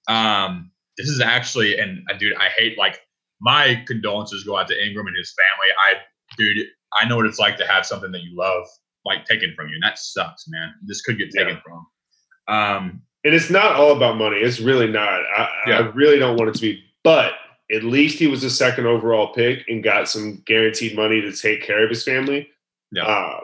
Um, 0.09 0.71
this 0.97 1.07
is 1.07 1.21
actually, 1.21 1.77
and 1.77 2.03
uh, 2.09 2.17
dude, 2.17 2.35
I 2.35 2.49
hate 2.57 2.77
like 2.77 2.99
my 3.39 3.83
condolences 3.87 4.43
go 4.43 4.57
out 4.57 4.67
to 4.67 4.85
Ingram 4.85 5.07
and 5.07 5.15
his 5.15 5.33
family. 5.33 5.69
I, 5.85 5.93
dude, 6.37 6.67
I 6.93 7.07
know 7.07 7.17
what 7.17 7.25
it's 7.25 7.39
like 7.39 7.57
to 7.57 7.67
have 7.67 7.85
something 7.85 8.11
that 8.11 8.23
you 8.23 8.35
love 8.35 8.65
like 9.05 9.25
taken 9.25 9.53
from 9.55 9.69
you, 9.69 9.75
and 9.75 9.83
that 9.83 9.99
sucks, 9.99 10.45
man. 10.47 10.73
This 10.85 11.01
could 11.01 11.17
get 11.17 11.31
taken 11.31 11.55
yeah. 11.55 11.61
from. 11.61 12.55
Um, 12.55 13.01
and 13.23 13.33
it's 13.33 13.49
not 13.49 13.75
all 13.75 13.95
about 13.95 14.17
money. 14.17 14.37
It's 14.37 14.59
really 14.59 14.87
not. 14.87 15.21
I, 15.37 15.49
yeah. 15.67 15.79
I 15.79 15.79
really 15.89 16.17
don't 16.17 16.37
want 16.37 16.49
it 16.49 16.55
to 16.55 16.61
be, 16.61 16.83
but 17.03 17.33
at 17.71 17.83
least 17.83 18.19
he 18.19 18.27
was 18.27 18.43
a 18.43 18.49
second 18.49 18.85
overall 18.85 19.33
pick 19.33 19.65
and 19.67 19.83
got 19.83 20.07
some 20.07 20.41
guaranteed 20.45 20.95
money 20.95 21.21
to 21.21 21.33
take 21.33 21.61
care 21.61 21.83
of 21.83 21.89
his 21.89 22.03
family. 22.03 22.47
Yeah. 22.91 23.03
Uh, 23.03 23.39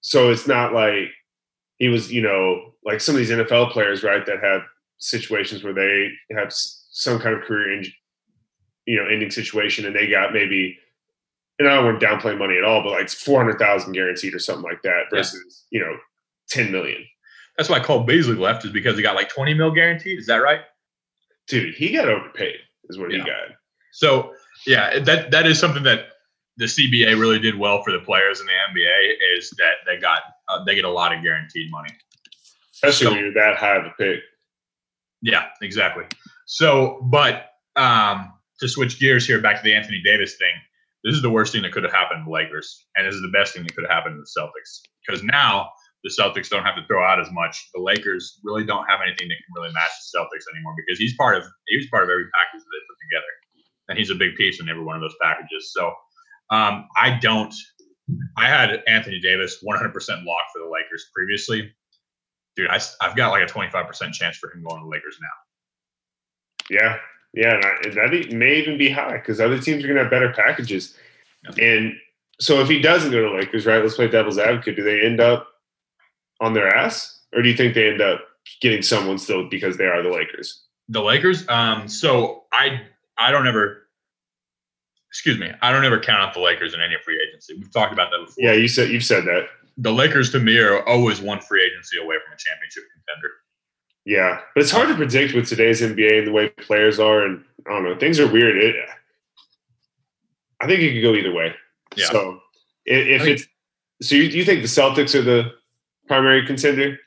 so 0.00 0.30
it's 0.30 0.46
not 0.46 0.72
like 0.72 1.08
he 1.78 1.88
was, 1.88 2.12
you 2.12 2.22
know, 2.22 2.74
like 2.84 3.00
some 3.00 3.16
of 3.16 3.18
these 3.18 3.30
NFL 3.30 3.72
players, 3.72 4.04
right, 4.04 4.24
that 4.26 4.42
have 4.42 4.62
situations 5.02 5.64
where 5.64 5.74
they 5.74 6.10
have 6.34 6.52
some 6.52 7.18
kind 7.18 7.34
of 7.34 7.42
career, 7.42 7.78
in, 7.78 7.84
you 8.86 8.96
know, 8.96 9.08
ending 9.08 9.30
situation, 9.30 9.84
and 9.84 9.94
they 9.94 10.06
got 10.06 10.32
maybe, 10.32 10.78
and 11.58 11.68
I 11.68 11.74
don't 11.74 11.84
want 11.84 12.00
to 12.00 12.06
downplay 12.06 12.38
money 12.38 12.56
at 12.56 12.64
all, 12.64 12.82
but 12.82 12.92
like 12.92 13.10
four 13.10 13.38
hundred 13.38 13.58
thousand 13.58 13.92
guaranteed 13.92 14.34
or 14.34 14.38
something 14.38 14.64
like 14.64 14.82
that 14.82 15.04
versus, 15.10 15.66
yeah. 15.70 15.80
you 15.80 15.84
know, 15.84 15.96
ten 16.48 16.70
million. 16.70 17.04
That's 17.56 17.68
why 17.68 17.80
Cole 17.80 18.04
Beasley 18.04 18.36
left 18.36 18.64
is 18.64 18.72
because 18.72 18.96
he 18.96 19.02
got 19.02 19.14
like 19.14 19.28
twenty 19.28 19.54
mil 19.54 19.70
guaranteed. 19.70 20.18
Is 20.18 20.26
that 20.26 20.36
right? 20.36 20.60
Dude, 21.48 21.74
he 21.74 21.92
got 21.92 22.08
overpaid. 22.08 22.56
Is 22.88 22.98
what 22.98 23.10
yeah. 23.10 23.18
he 23.18 23.24
got. 23.24 23.56
So 23.92 24.32
yeah, 24.66 25.00
that 25.00 25.30
that 25.32 25.46
is 25.46 25.58
something 25.58 25.82
that 25.82 26.06
the 26.56 26.66
CBA 26.66 27.18
really 27.18 27.38
did 27.38 27.58
well 27.58 27.82
for 27.82 27.92
the 27.92 27.98
players 28.00 28.40
in 28.40 28.46
the 28.46 28.52
NBA 28.52 29.36
is 29.36 29.50
that 29.58 29.76
they 29.86 29.98
got 29.98 30.22
uh, 30.48 30.64
they 30.64 30.74
get 30.74 30.84
a 30.84 30.90
lot 30.90 31.14
of 31.14 31.22
guaranteed 31.22 31.70
money. 31.70 31.90
Especially 32.72 33.06
So- 33.06 33.12
when 33.12 33.20
you're 33.20 33.34
that 33.34 33.56
high 33.56 33.76
of 33.76 33.86
a 33.86 33.90
pick. 33.98 34.20
Yeah, 35.22 35.46
exactly. 35.62 36.04
So, 36.46 37.00
but 37.10 37.46
um, 37.76 38.32
to 38.60 38.68
switch 38.68 38.98
gears 38.98 39.26
here 39.26 39.40
back 39.40 39.56
to 39.56 39.62
the 39.62 39.74
Anthony 39.74 40.02
Davis 40.04 40.36
thing, 40.36 40.52
this 41.04 41.14
is 41.14 41.22
the 41.22 41.30
worst 41.30 41.52
thing 41.52 41.62
that 41.62 41.72
could 41.72 41.82
have 41.84 41.92
happened 41.92 42.20
to 42.20 42.24
the 42.26 42.30
Lakers, 42.30 42.86
and 42.96 43.06
this 43.06 43.14
is 43.14 43.22
the 43.22 43.32
best 43.32 43.54
thing 43.54 43.62
that 43.64 43.74
could 43.74 43.84
have 43.84 43.90
happened 43.90 44.14
to 44.14 44.20
the 44.22 44.40
Celtics 44.40 44.82
because 45.06 45.22
now 45.24 45.70
the 46.04 46.10
Celtics 46.10 46.48
don't 46.48 46.64
have 46.64 46.76
to 46.76 46.86
throw 46.86 47.02
out 47.04 47.20
as 47.20 47.28
much. 47.32 47.70
The 47.74 47.80
Lakers 47.80 48.38
really 48.42 48.64
don't 48.64 48.86
have 48.86 49.00
anything 49.06 49.28
that 49.28 49.38
can 49.38 49.54
really 49.54 49.72
match 49.72 49.90
the 49.98 50.18
Celtics 50.18 50.46
anymore 50.54 50.74
because 50.76 50.98
he's 50.98 51.16
part 51.16 51.36
of 51.36 51.44
he 51.68 51.76
was 51.76 51.86
part 51.90 52.04
of 52.04 52.10
every 52.10 52.26
package 52.34 52.62
that 52.62 52.70
they 52.70 52.82
put 52.86 52.98
together, 53.06 53.32
and 53.88 53.98
he's 53.98 54.10
a 54.10 54.18
big 54.18 54.36
piece 54.36 54.60
in 54.60 54.68
every 54.68 54.82
one 54.82 54.96
of 54.96 55.02
those 55.02 55.16
packages. 55.22 55.72
So, 55.72 55.92
um, 56.50 56.88
I 56.96 57.18
don't. 57.20 57.54
I 58.36 58.46
had 58.46 58.82
Anthony 58.86 59.20
Davis 59.20 59.62
100% 59.62 59.94
locked 59.94 60.50
for 60.52 60.58
the 60.58 60.70
Lakers 60.70 61.06
previously. 61.14 61.72
Dude, 62.56 62.68
I, 62.68 62.80
have 63.00 63.16
got 63.16 63.30
like 63.30 63.48
a 63.48 63.52
25% 63.52 64.12
chance 64.12 64.36
for 64.36 64.52
him 64.52 64.62
going 64.62 64.80
to 64.80 64.84
the 64.84 64.90
Lakers 64.90 65.18
now. 65.20 65.28
Yeah, 66.70 66.98
yeah, 67.34 67.54
and, 67.54 67.64
I, 67.64 67.70
and 67.84 67.94
that 67.94 68.36
may 68.36 68.56
even 68.56 68.76
be 68.76 68.90
high 68.90 69.16
because 69.16 69.40
other 69.40 69.58
teams 69.58 69.82
are 69.82 69.86
going 69.86 69.96
to 69.96 70.02
have 70.02 70.10
better 70.10 70.32
packages. 70.32 70.96
Yeah. 71.56 71.64
And 71.64 71.94
so, 72.40 72.60
if 72.60 72.68
he 72.68 72.80
doesn't 72.80 73.10
go 73.10 73.22
to 73.22 73.30
the 73.30 73.36
Lakers, 73.36 73.66
right? 73.66 73.82
Let's 73.82 73.94
play 73.94 74.08
devil's 74.08 74.38
advocate. 74.38 74.76
Do 74.76 74.82
they 74.82 75.00
end 75.00 75.20
up 75.20 75.48
on 76.40 76.52
their 76.52 76.68
ass, 76.68 77.20
or 77.34 77.42
do 77.42 77.48
you 77.48 77.56
think 77.56 77.74
they 77.74 77.88
end 77.88 78.00
up 78.00 78.20
getting 78.60 78.82
someone 78.82 79.18
still 79.18 79.48
because 79.48 79.76
they 79.76 79.86
are 79.86 80.02
the 80.02 80.10
Lakers? 80.10 80.62
The 80.88 81.02
Lakers. 81.02 81.48
Um, 81.48 81.88
so 81.88 82.44
I 82.52 82.82
I 83.16 83.30
don't 83.30 83.46
ever 83.46 83.82
excuse 85.08 85.38
me, 85.38 85.52
I 85.60 85.72
don't 85.72 85.84
ever 85.84 86.00
count 86.00 86.22
out 86.22 86.34
the 86.34 86.40
Lakers 86.40 86.74
in 86.74 86.80
any 86.80 86.96
free 87.04 87.22
agency. 87.28 87.54
We've 87.54 87.72
talked 87.72 87.92
about 87.92 88.10
that 88.10 88.26
before. 88.26 88.44
Yeah, 88.44 88.52
you 88.52 88.68
said 88.68 88.90
you've 88.90 89.04
said 89.04 89.24
that. 89.26 89.48
The 89.78 89.92
Lakers 89.92 90.30
to 90.32 90.40
me 90.40 90.58
are 90.58 90.86
always 90.86 91.20
one 91.20 91.40
free 91.40 91.64
agency 91.64 91.98
away 91.98 92.16
from 92.24 92.34
a 92.34 92.36
championship 92.36 92.84
contender. 92.92 93.30
Yeah, 94.04 94.40
but 94.54 94.62
it's 94.62 94.72
hard 94.72 94.88
to 94.88 94.94
predict 94.94 95.34
with 95.34 95.48
today's 95.48 95.80
NBA 95.80 96.18
and 96.18 96.26
the 96.26 96.32
way 96.32 96.48
players 96.48 96.98
are, 96.98 97.22
and 97.24 97.44
I 97.66 97.70
don't 97.70 97.84
know, 97.84 97.96
things 97.98 98.18
are 98.18 98.30
weird. 98.30 98.56
It, 98.56 98.74
I 100.60 100.66
think 100.66 100.80
it 100.80 100.92
could 100.92 101.02
go 101.02 101.14
either 101.14 101.32
way. 101.32 101.54
Yeah. 101.96 102.06
So 102.06 102.40
if 102.84 103.20
I 103.20 103.24
mean- 103.24 103.34
it's 103.34 103.46
so, 104.02 104.16
you, 104.16 104.24
you 104.24 104.44
think 104.44 104.62
the 104.62 104.68
Celtics 104.68 105.14
are 105.14 105.22
the 105.22 105.52
primary 106.08 106.44
contender? 106.44 106.98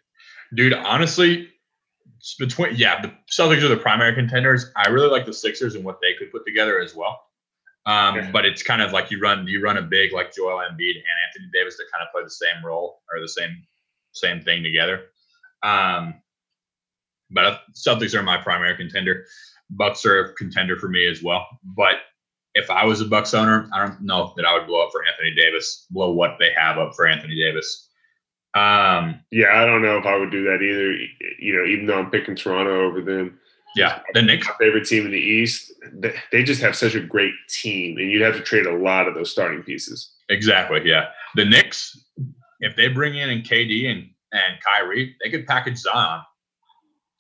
Dude, 0.53 0.73
honestly, 0.73 1.49
between 2.39 2.75
yeah, 2.75 3.01
the 3.01 3.11
Celtics 3.29 3.63
are 3.63 3.67
the 3.67 3.77
primary 3.77 4.15
contenders. 4.15 4.71
I 4.77 4.87
really 4.89 5.09
like 5.09 5.25
the 5.25 5.33
Sixers 5.33 5.75
and 5.75 5.83
what 5.83 5.99
they 6.01 6.13
could 6.17 6.31
put 6.31 6.45
together 6.45 6.79
as 6.79 6.95
well. 6.95 7.19
Um, 7.85 8.15
Yeah. 8.15 8.31
But 8.31 8.45
it's 8.45 8.63
kind 8.63 8.81
of 8.81 8.91
like 8.91 9.11
you 9.11 9.19
run 9.19 9.47
you 9.47 9.61
run 9.61 9.77
a 9.77 9.81
big 9.81 10.11
like 10.13 10.33
Joel 10.33 10.57
Embiid 10.57 10.95
and 10.95 11.03
Anthony 11.27 11.49
Davis 11.53 11.77
that 11.77 11.85
kind 11.93 12.03
of 12.05 12.11
play 12.11 12.23
the 12.23 12.29
same 12.29 12.65
role 12.65 13.01
or 13.13 13.19
the 13.19 13.27
same 13.27 13.63
same 14.13 14.41
thing 14.41 14.63
together. 14.63 15.03
Um, 15.63 16.15
but 17.31 17.61
Celtics 17.73 18.13
are 18.13 18.23
my 18.23 18.37
primary 18.37 18.75
contender. 18.77 19.25
Bucks 19.69 20.05
are 20.05 20.19
a 20.19 20.33
contender 20.35 20.77
for 20.77 20.87
me 20.87 21.07
as 21.07 21.23
well. 21.23 21.47
But 21.63 21.95
if 22.53 22.69
I 22.69 22.85
was 22.85 23.01
a 23.01 23.05
Bucks 23.05 23.33
owner, 23.33 23.67
I 23.73 23.85
don't 23.85 24.01
know 24.01 24.33
that 24.37 24.45
I 24.45 24.57
would 24.57 24.67
blow 24.67 24.85
up 24.85 24.91
for 24.91 25.03
Anthony 25.05 25.35
Davis, 25.35 25.85
blow 25.89 26.11
what 26.11 26.37
they 26.39 26.51
have 26.55 26.77
up 26.77 26.95
for 26.95 27.07
Anthony 27.07 27.35
Davis. 27.35 27.89
Um, 28.53 29.19
Yeah, 29.31 29.61
I 29.61 29.65
don't 29.65 29.81
know 29.81 29.97
if 29.97 30.05
I 30.05 30.15
would 30.15 30.31
do 30.31 30.43
that 30.45 30.61
either. 30.61 30.93
You 31.39 31.55
know, 31.55 31.65
even 31.65 31.85
though 31.87 31.99
I'm 31.99 32.11
picking 32.11 32.35
Toronto 32.35 32.85
over 32.85 33.01
them, 33.01 33.39
yeah, 33.75 33.99
the 34.13 34.21
Knicks 34.21 34.47
my 34.47 34.53
favorite 34.59 34.85
team 34.85 35.05
in 35.05 35.11
the 35.11 35.17
East, 35.17 35.73
they, 36.31 36.43
just 36.43 36.61
have 36.61 36.75
such 36.75 36.95
a 36.95 37.01
great 37.01 37.33
team, 37.49 37.97
and 37.97 38.09
you'd 38.09 38.21
have 38.21 38.35
to 38.35 38.41
trade 38.41 38.65
a 38.65 38.75
lot 38.75 39.07
of 39.07 39.15
those 39.15 39.31
starting 39.31 39.63
pieces. 39.63 40.11
Exactly. 40.29 40.81
Yeah. 40.85 41.07
The 41.35 41.45
Knicks, 41.45 42.05
if 42.61 42.75
they 42.75 42.87
bring 42.87 43.15
in 43.15 43.29
and 43.29 43.43
KD 43.43 43.91
and, 43.91 44.09
and 44.31 44.57
Kyrie, 44.63 45.15
they 45.23 45.29
could 45.29 45.45
package 45.45 45.77
Zion 45.77 46.21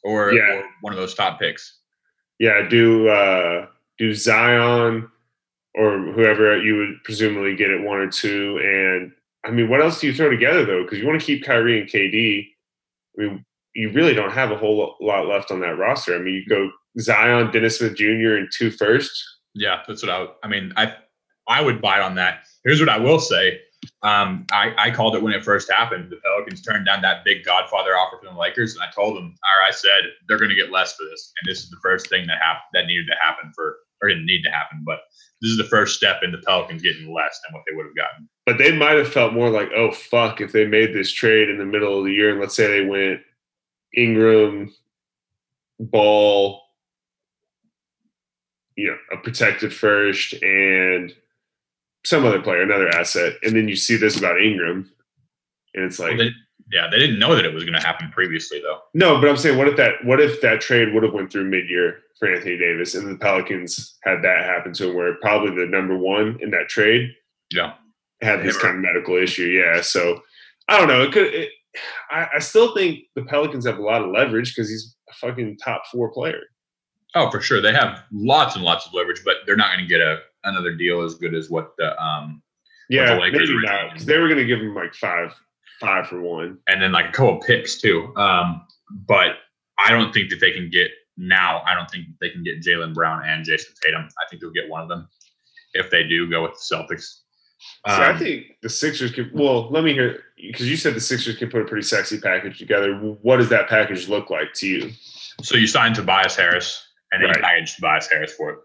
or, 0.03 0.33
Yeah. 0.33 0.43
or 0.55 0.63
one 0.81 0.93
of 0.93 0.97
those 0.99 1.13
top 1.13 1.39
picks. 1.39 1.79
Yeah, 2.39 2.67
do 2.67 3.07
uh, 3.07 3.67
do 3.97 4.13
Zion 4.13 5.09
or 5.73 5.99
whoever 5.99 6.61
you 6.61 6.77
would 6.77 7.03
presumably 7.03 7.55
get 7.55 7.71
at 7.71 7.81
one 7.81 7.99
or 7.99 8.09
two, 8.09 8.59
and 8.63 9.11
I 9.45 9.51
mean, 9.51 9.69
what 9.69 9.81
else 9.81 9.99
do 9.99 10.07
you 10.07 10.13
throw 10.13 10.29
together 10.29 10.65
though? 10.65 10.83
Because 10.83 10.99
you 10.99 11.07
want 11.07 11.19
to 11.19 11.25
keep 11.25 11.45
Kyrie 11.45 11.79
and 11.79 11.89
KD. 11.89 12.47
I 13.17 13.21
mean, 13.21 13.45
you 13.75 13.91
really 13.91 14.13
don't 14.13 14.31
have 14.31 14.51
a 14.51 14.57
whole 14.57 14.95
lot 15.01 15.27
left 15.27 15.51
on 15.51 15.59
that 15.59 15.77
roster. 15.77 16.15
I 16.15 16.19
mean, 16.19 16.33
you 16.33 16.45
go 16.47 16.71
Zion, 16.99 17.51
Dennis 17.51 17.77
Smith 17.77 17.95
Jr., 17.95 18.37
and 18.37 18.47
two 18.51 18.71
firsts. 18.71 19.23
Yeah, 19.53 19.81
that's 19.87 20.01
what 20.01 20.11
I 20.11 20.19
would. 20.21 20.29
I 20.43 20.47
mean, 20.47 20.73
I 20.75 20.93
I 21.47 21.61
would 21.61 21.81
bite 21.81 22.01
on 22.01 22.15
that. 22.15 22.45
Here's 22.63 22.79
what 22.79 22.89
I 22.89 22.97
will 22.97 23.19
say. 23.19 23.59
Um, 24.01 24.45
I, 24.51 24.73
I 24.77 24.91
called 24.91 25.15
it 25.15 25.21
when 25.21 25.33
it 25.33 25.43
first 25.43 25.71
happened. 25.71 26.09
The 26.09 26.17
Pelicans 26.17 26.61
turned 26.63 26.87
down 26.87 27.03
that 27.03 27.23
big 27.23 27.43
Godfather 27.43 27.91
offer 27.91 28.17
from 28.17 28.33
the 28.33 28.39
Lakers, 28.39 28.73
and 28.73 28.83
I 28.83 28.89
told 28.91 29.15
them, 29.15 29.35
or 29.43 29.67
I 29.67 29.71
said, 29.71 30.09
they're 30.27 30.39
going 30.39 30.49
to 30.49 30.55
get 30.55 30.71
less 30.71 30.95
for 30.95 31.03
this, 31.03 31.31
and 31.39 31.51
this 31.51 31.63
is 31.63 31.69
the 31.69 31.77
first 31.83 32.09
thing 32.09 32.25
that 32.25 32.41
happened 32.41 32.63
that 32.73 32.87
needed 32.87 33.05
to 33.07 33.15
happen 33.21 33.51
for, 33.53 33.77
or 34.01 34.09
didn't 34.09 34.25
need 34.25 34.41
to 34.43 34.49
happen, 34.49 34.81
but 34.83 35.01
this 35.41 35.51
is 35.51 35.57
the 35.57 35.65
first 35.65 35.95
step 35.95 36.21
in 36.23 36.31
the 36.31 36.39
Pelicans 36.39 36.81
getting 36.81 37.13
less 37.13 37.39
than 37.45 37.53
what 37.53 37.63
they 37.69 37.75
would 37.75 37.85
have 37.85 37.95
gotten. 37.95 38.27
But 38.47 38.57
they 38.57 38.75
might 38.75 38.97
have 38.97 39.11
felt 39.13 39.33
more 39.33 39.51
like, 39.51 39.69
oh 39.75 39.91
fuck, 39.91 40.41
if 40.41 40.51
they 40.51 40.65
made 40.65 40.93
this 40.93 41.11
trade 41.11 41.49
in 41.49 41.59
the 41.59 41.65
middle 41.65 41.99
of 41.99 42.05
the 42.05 42.13
year, 42.13 42.31
and 42.31 42.39
let's 42.39 42.55
say 42.55 42.67
they 42.67 42.85
went 42.85 43.21
Ingram, 43.95 44.73
Ball, 45.79 46.61
you 48.75 48.87
know, 48.87 48.97
a 49.11 49.17
protected 49.17 49.73
first, 49.73 50.33
and 50.41 51.13
some 52.05 52.25
other 52.25 52.41
player, 52.41 52.61
another 52.61 52.89
asset, 52.89 53.33
and 53.43 53.55
then 53.55 53.67
you 53.67 53.75
see 53.75 53.97
this 53.97 54.17
about 54.17 54.39
Ingram, 54.41 54.89
and 55.73 55.85
it's 55.85 55.99
like, 55.99 56.17
Well, 56.17 56.27
they, 56.27 56.31
yeah, 56.71 56.87
they 56.89 56.99
didn't 56.99 57.19
know 57.19 57.35
that 57.35 57.45
it 57.45 57.53
was 57.53 57.63
going 57.63 57.79
to 57.79 57.85
happen 57.85 58.09
previously, 58.11 58.59
though. 58.61 58.79
no, 58.93 59.19
but 59.19 59.29
I'm 59.29 59.37
saying, 59.37 59.57
what 59.57 59.67
if 59.67 59.75
that, 59.77 60.03
what 60.03 60.19
if 60.21 60.41
that 60.41 60.61
trade 60.61 60.93
would 60.93 61.03
have 61.03 61.13
went 61.13 61.31
through 61.31 61.45
mid 61.49 61.69
year 61.69 61.99
for 62.19 62.31
Anthony 62.33 62.57
Davis, 62.57 62.95
and 62.95 63.07
the 63.07 63.17
Pelicans 63.17 63.97
had 64.03 64.21
that 64.23 64.45
happen 64.45 64.71
to 64.73 64.89
him, 64.89 64.95
where 64.95 65.15
probably 65.15 65.55
the 65.55 65.69
number 65.69 65.97
one 65.97 66.37
in 66.41 66.51
that 66.51 66.69
trade 66.69 67.11
Yeah. 67.51 67.73
had 68.21 68.43
this 68.43 68.57
kind 68.57 68.75
of 68.77 68.81
medical 68.81 69.15
issue. 69.17 69.43
Yeah, 69.47 69.81
so 69.81 70.21
I 70.69 70.77
don't 70.77 70.87
know. 70.87 71.01
It 71.03 71.11
could. 71.11 71.33
It, 71.33 71.49
I, 72.09 72.27
I 72.35 72.39
still 72.39 72.73
think 72.73 72.99
the 73.15 73.23
Pelicans 73.23 73.65
have 73.65 73.77
a 73.77 73.81
lot 73.83 74.01
of 74.01 74.09
leverage 74.11 74.55
because 74.55 74.69
he's 74.69 74.95
a 75.09 75.13
fucking 75.13 75.57
top 75.63 75.83
four 75.91 76.11
player. 76.11 76.39
Oh, 77.15 77.29
for 77.31 77.41
sure. 77.41 77.61
They 77.61 77.71
have 77.73 78.03
lots 78.11 78.55
and 78.55 78.63
lots 78.63 78.85
of 78.85 78.93
leverage, 78.93 79.21
but 79.23 79.37
they're 79.45 79.55
not 79.55 79.71
going 79.75 79.87
to 79.87 79.89
get 79.89 80.01
a 80.01 80.19
another 80.43 80.75
deal 80.75 81.01
as 81.01 81.15
good 81.15 81.33
as 81.33 81.49
what 81.49 81.71
the 81.77 81.99
um 82.01 82.41
Yeah, 82.89 83.15
the 83.15 83.21
Lakers 83.21 83.49
maybe 83.49 83.61
not. 83.65 83.91
'cause 83.93 84.05
they 84.05 84.17
were 84.19 84.27
going 84.27 84.39
to 84.39 84.45
give 84.45 84.59
him 84.59 84.75
like 84.75 84.93
five, 84.93 85.33
five 85.79 86.07
for 86.07 86.21
one. 86.21 86.59
and 86.67 86.81
then 86.81 86.91
like 86.91 87.09
a 87.09 87.11
couple 87.11 87.39
picks 87.39 87.79
too. 87.81 88.13
Um, 88.15 88.65
but 89.07 89.37
I 89.79 89.89
don't 89.91 90.13
think 90.13 90.29
that 90.29 90.39
they 90.39 90.51
can 90.51 90.69
get 90.69 90.91
now. 91.17 91.61
I 91.65 91.73
don't 91.73 91.89
think 91.89 92.05
they 92.21 92.29
can 92.29 92.43
get 92.43 92.61
Jaylen 92.61 92.93
Brown 92.93 93.23
and 93.25 93.45
Jayson 93.45 93.73
Tatum. 93.83 94.03
I 94.21 94.25
think 94.29 94.41
they'll 94.41 94.51
get 94.51 94.69
one 94.69 94.81
of 94.81 94.89
them 94.89 95.07
if 95.73 95.89
they 95.89 96.03
do 96.03 96.29
go 96.29 96.43
with 96.43 96.51
the 96.53 96.75
Celtics. 96.75 97.21
See, 97.87 97.91
I 97.93 98.11
Um, 98.11 98.17
think 98.19 98.45
the 98.61 98.69
Sixers 98.69 99.11
could. 99.11 99.31
Well, 99.33 99.69
let 99.71 99.83
me 99.83 99.93
hear 99.93 100.23
because 100.37 100.69
you 100.69 100.75
said 100.75 100.93
the 100.95 100.99
Sixers 100.99 101.37
can 101.37 101.49
put 101.49 101.61
a 101.61 101.65
pretty 101.65 101.83
sexy 101.83 102.19
package 102.19 102.57
together. 102.59 102.93
What 102.95 103.37
does 103.37 103.49
that 103.49 103.69
package 103.69 104.07
look 104.09 104.29
like 104.29 104.53
to 104.55 104.67
you? 104.67 104.91
so 105.41 105.57
you 105.57 105.67
signed 105.67 105.95
Tobias 105.95 106.35
Harris, 106.35 106.81
and 107.11 107.21
then 107.21 107.29
Right. 107.29 107.37
you 107.37 107.43
packaged 107.43 107.75
Tobias 107.75 108.07
Harris 108.09 108.33
for 108.33 108.51
it. 108.51 108.59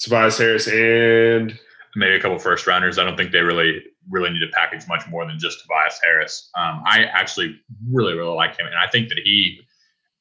Tobias 0.00 0.38
Harris 0.38 0.66
and 0.68 1.58
maybe 1.96 2.14
a 2.16 2.20
couple 2.20 2.38
first 2.38 2.66
rounders. 2.66 2.98
I 2.98 3.04
don't 3.04 3.16
think 3.16 3.32
they 3.32 3.40
really 3.40 3.82
really 4.10 4.30
need 4.30 4.40
to 4.40 4.48
package 4.52 4.86
much 4.88 5.06
more 5.08 5.24
than 5.26 5.38
just 5.38 5.60
Tobias 5.62 6.00
Harris. 6.02 6.50
Um, 6.56 6.82
I 6.86 7.04
actually 7.04 7.60
really 7.90 8.14
really 8.14 8.34
like 8.34 8.58
him, 8.58 8.66
and 8.66 8.74
I 8.76 8.86
think 8.88 9.08
that 9.10 9.18
he 9.18 9.60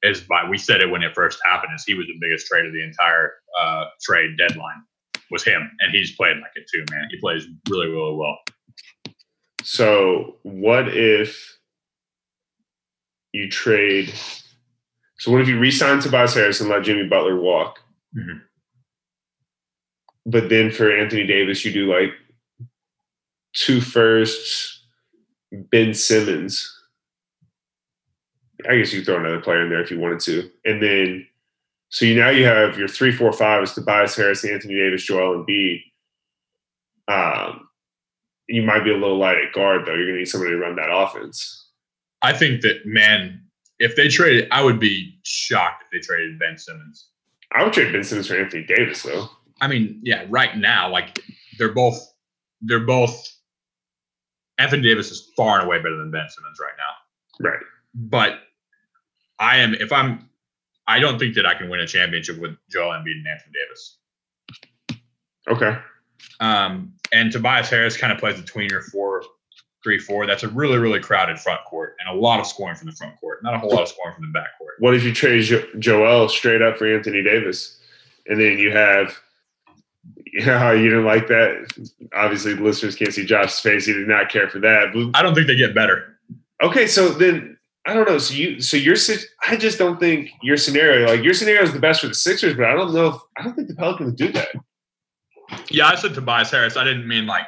is 0.03 0.21
by. 0.21 0.47
We 0.49 0.57
said 0.57 0.81
it 0.81 0.89
when 0.89 1.03
it 1.03 1.13
first 1.15 1.39
happened, 1.45 1.73
is 1.75 1.83
he 1.85 1.93
was 1.95 2.07
the 2.07 2.17
biggest 2.19 2.47
trade 2.47 2.65
of 2.65 2.73
the 2.73 2.83
entire 2.83 3.33
uh, 3.59 3.85
trade 4.03 4.37
deadline 4.37 4.83
was 5.31 5.43
him, 5.43 5.71
and 5.79 5.91
he's 5.93 6.15
played 6.15 6.37
like 6.37 6.51
it 6.55 6.65
too, 6.71 6.85
man. 6.91 7.07
He 7.09 7.19
plays 7.19 7.47
really 7.69 7.87
really 7.87 8.15
well. 8.15 8.37
So 9.63 10.37
what 10.43 10.89
if 10.95 11.57
you 13.31 13.49
trade? 13.49 14.13
So 15.17 15.31
what 15.31 15.41
if 15.41 15.47
you 15.47 15.59
re-sign 15.59 15.99
Tobias 15.99 16.33
Harris 16.33 16.61
and 16.61 16.69
let 16.69 16.83
Jimmy 16.83 17.07
Butler 17.07 17.39
walk? 17.39 17.79
Mhm. 18.15 18.41
But 20.25 20.49
then 20.49 20.71
for 20.71 20.91
Anthony 20.91 21.25
Davis, 21.25 21.63
you 21.63 21.71
do 21.71 21.91
like 21.91 22.13
two 23.53 23.81
firsts, 23.81 24.85
Ben 25.51 25.93
Simmons. 25.93 26.77
I 28.69 28.77
guess 28.77 28.93
you 28.93 29.03
throw 29.03 29.19
another 29.19 29.41
player 29.41 29.63
in 29.63 29.69
there 29.69 29.81
if 29.81 29.89
you 29.89 29.99
wanted 29.99 30.19
to, 30.21 30.51
and 30.65 30.81
then 30.81 31.27
so 31.91 32.05
you 32.05 32.15
now 32.15 32.29
you 32.29 32.45
have 32.45 32.77
your 32.77 32.87
three, 32.87 33.11
four, 33.11 33.33
five 33.33 33.61
is 33.63 33.73
Tobias 33.73 34.15
Harris, 34.15 34.45
Anthony 34.45 34.75
Davis, 34.75 35.03
Joel 35.03 35.43
Embiid. 35.43 35.83
Um, 37.09 37.67
you 38.47 38.61
might 38.61 38.85
be 38.85 38.91
a 38.91 38.97
little 38.97 39.17
light 39.17 39.37
at 39.37 39.53
guard 39.53 39.85
though. 39.85 39.93
You're 39.93 40.05
going 40.05 40.13
to 40.13 40.19
need 40.19 40.25
somebody 40.25 40.51
to 40.51 40.57
run 40.57 40.77
that 40.77 40.89
offense. 40.89 41.67
I 42.21 42.31
think 42.31 42.61
that 42.61 42.85
man, 42.85 43.43
if 43.79 43.97
they 43.97 44.07
traded, 44.07 44.47
I 44.51 44.63
would 44.63 44.79
be 44.79 45.19
shocked 45.23 45.83
if 45.83 45.91
they 45.91 46.05
traded 46.05 46.39
Ben 46.39 46.57
Simmons. 46.57 47.09
I 47.51 47.63
would 47.63 47.73
trade 47.73 47.91
Ben 47.91 48.05
Simmons 48.05 48.27
for 48.27 48.37
Anthony 48.37 48.63
Davis 48.63 49.03
though. 49.03 49.27
I 49.59 49.67
mean, 49.67 49.99
yeah, 50.01 50.25
right 50.29 50.55
now, 50.55 50.89
like 50.89 51.19
they're 51.57 51.73
both 51.73 52.01
they're 52.61 52.79
both 52.79 53.29
Anthony 54.59 54.83
Davis 54.83 55.11
is 55.11 55.29
far 55.35 55.59
and 55.59 55.67
away 55.67 55.79
better 55.79 55.97
than 55.97 56.09
Ben 56.09 56.29
Simmons 56.29 56.57
right 56.61 56.71
now. 56.77 57.49
Right. 57.49 57.59
But 57.93 58.39
I 59.39 59.57
am 59.57 59.73
if 59.73 59.91
I'm 59.91 60.29
I 60.87 60.99
don't 60.99 61.19
think 61.19 61.35
that 61.35 61.45
I 61.45 61.53
can 61.53 61.69
win 61.69 61.79
a 61.79 61.87
championship 61.87 62.39
with 62.39 62.55
Joel 62.69 62.91
Embiid 62.91 63.13
and 63.13 63.27
Anthony 63.27 63.53
Davis. 63.53 63.97
Okay. 65.47 65.77
Um, 66.39 66.93
and 67.13 67.31
Tobias 67.31 67.69
Harris 67.69 67.97
kind 67.97 68.11
of 68.11 68.19
plays 68.19 68.39
a 68.39 68.43
tweener 68.43 68.83
four, 68.83 69.23
three, 69.83 69.99
four. 69.99 70.25
That's 70.25 70.43
a 70.43 70.49
really, 70.49 70.77
really 70.77 70.99
crowded 70.99 71.39
front 71.39 71.61
court 71.65 71.95
and 71.99 72.15
a 72.15 72.19
lot 72.19 72.39
of 72.39 72.47
scoring 72.47 72.75
from 72.75 72.87
the 72.87 72.95
front 72.95 73.19
court, 73.19 73.43
not 73.43 73.53
a 73.53 73.57
whole 73.57 73.71
lot 73.71 73.81
of 73.81 73.87
scoring 73.87 74.15
from 74.15 74.25
the 74.25 74.31
back 74.31 74.57
court. 74.57 74.75
What 74.79 74.95
if 74.95 75.03
you 75.03 75.13
trade 75.13 75.43
jo- 75.43 75.67
Joel 75.79 76.29
straight 76.29 76.61
up 76.61 76.77
for 76.77 76.93
Anthony 76.93 77.23
Davis, 77.23 77.79
and 78.27 78.39
then 78.39 78.57
you 78.57 78.71
have, 78.71 79.17
how 80.43 80.71
you 80.71 80.89
didn't 80.89 81.05
like 81.05 81.27
that. 81.27 81.91
Obviously, 82.15 82.53
the 82.53 82.63
listeners 82.63 82.95
can't 82.95 83.13
see 83.13 83.25
Josh's 83.25 83.59
face. 83.59 83.85
He 83.85 83.93
did 83.93 84.07
not 84.07 84.29
care 84.29 84.49
for 84.49 84.59
that. 84.59 84.89
I 85.13 85.21
don't 85.21 85.35
think 85.35 85.47
they 85.47 85.55
get 85.55 85.75
better. 85.75 86.17
okay, 86.63 86.87
so 86.87 87.09
then 87.09 87.57
I 87.85 87.93
don't 87.93 88.07
know. 88.07 88.19
So 88.19 88.33
you, 88.33 88.61
so 88.61 88.77
your, 88.77 88.95
I 89.47 89.57
just 89.57 89.79
don't 89.79 89.99
think 89.99 90.29
your 90.43 90.57
scenario, 90.57 91.07
like 91.07 91.23
your 91.23 91.33
scenario, 91.33 91.63
is 91.63 91.73
the 91.73 91.79
best 91.79 92.01
for 92.01 92.07
the 92.07 92.13
Sixers, 92.13 92.53
but 92.55 92.65
I 92.65 92.73
don't 92.73 92.93
know. 92.93 93.07
If, 93.07 93.15
I 93.37 93.43
don't 93.43 93.55
think 93.55 93.67
the 93.67 93.75
Pelicans 93.75 94.13
do 94.13 94.31
that. 94.33 94.49
Yeah, 95.69 95.87
I 95.87 95.95
said 95.95 96.13
Tobias 96.13 96.51
Harris. 96.51 96.77
I 96.77 96.83
didn't 96.83 97.07
mean 97.07 97.25
like 97.25 97.47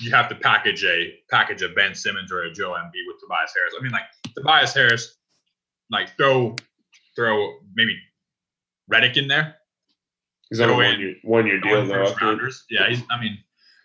you 0.00 0.10
have 0.12 0.28
to 0.28 0.34
package 0.34 0.84
a 0.84 1.12
package 1.30 1.62
a 1.62 1.68
Ben 1.70 1.94
Simmons 1.94 2.32
or 2.32 2.42
a 2.42 2.52
Joe 2.52 2.70
Embiid 2.70 3.06
with 3.06 3.20
Tobias 3.20 3.52
Harris. 3.56 3.74
I 3.78 3.82
mean 3.82 3.92
like 3.92 4.04
Tobias 4.36 4.72
Harris, 4.72 5.16
like 5.90 6.16
throw 6.16 6.54
throw 7.16 7.58
maybe 7.74 7.96
Redick 8.92 9.16
in 9.16 9.28
there. 9.28 9.56
He's 10.50 10.60
on 10.60 10.70
a 10.70 10.74
one 10.74 11.00
year 11.00 11.14
one 11.22 11.46
year 11.46 11.60
deal 11.60 11.86
though. 11.86 12.14
Yeah, 12.70 12.88
he's, 12.88 13.02
I 13.10 13.20
mean, 13.20 13.38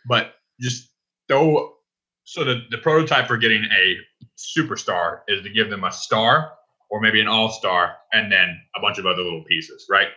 but 0.07 0.35
just 0.61 0.89
throw. 1.27 1.73
So 2.25 2.43
the 2.43 2.61
the 2.71 2.77
prototype 2.77 3.27
for 3.27 3.37
getting 3.37 3.63
a 3.65 3.97
superstar 4.37 5.19
is 5.27 5.41
to 5.43 5.49
give 5.49 5.69
them 5.69 5.83
a 5.83 5.91
star 5.91 6.53
or 6.89 7.01
maybe 7.01 7.19
an 7.21 7.27
all 7.27 7.49
star 7.49 7.95
and 8.13 8.31
then 8.31 8.59
a 8.75 8.81
bunch 8.81 8.97
of 8.97 9.05
other 9.05 9.21
little 9.21 9.43
pieces, 9.43 9.85
right? 9.89 10.07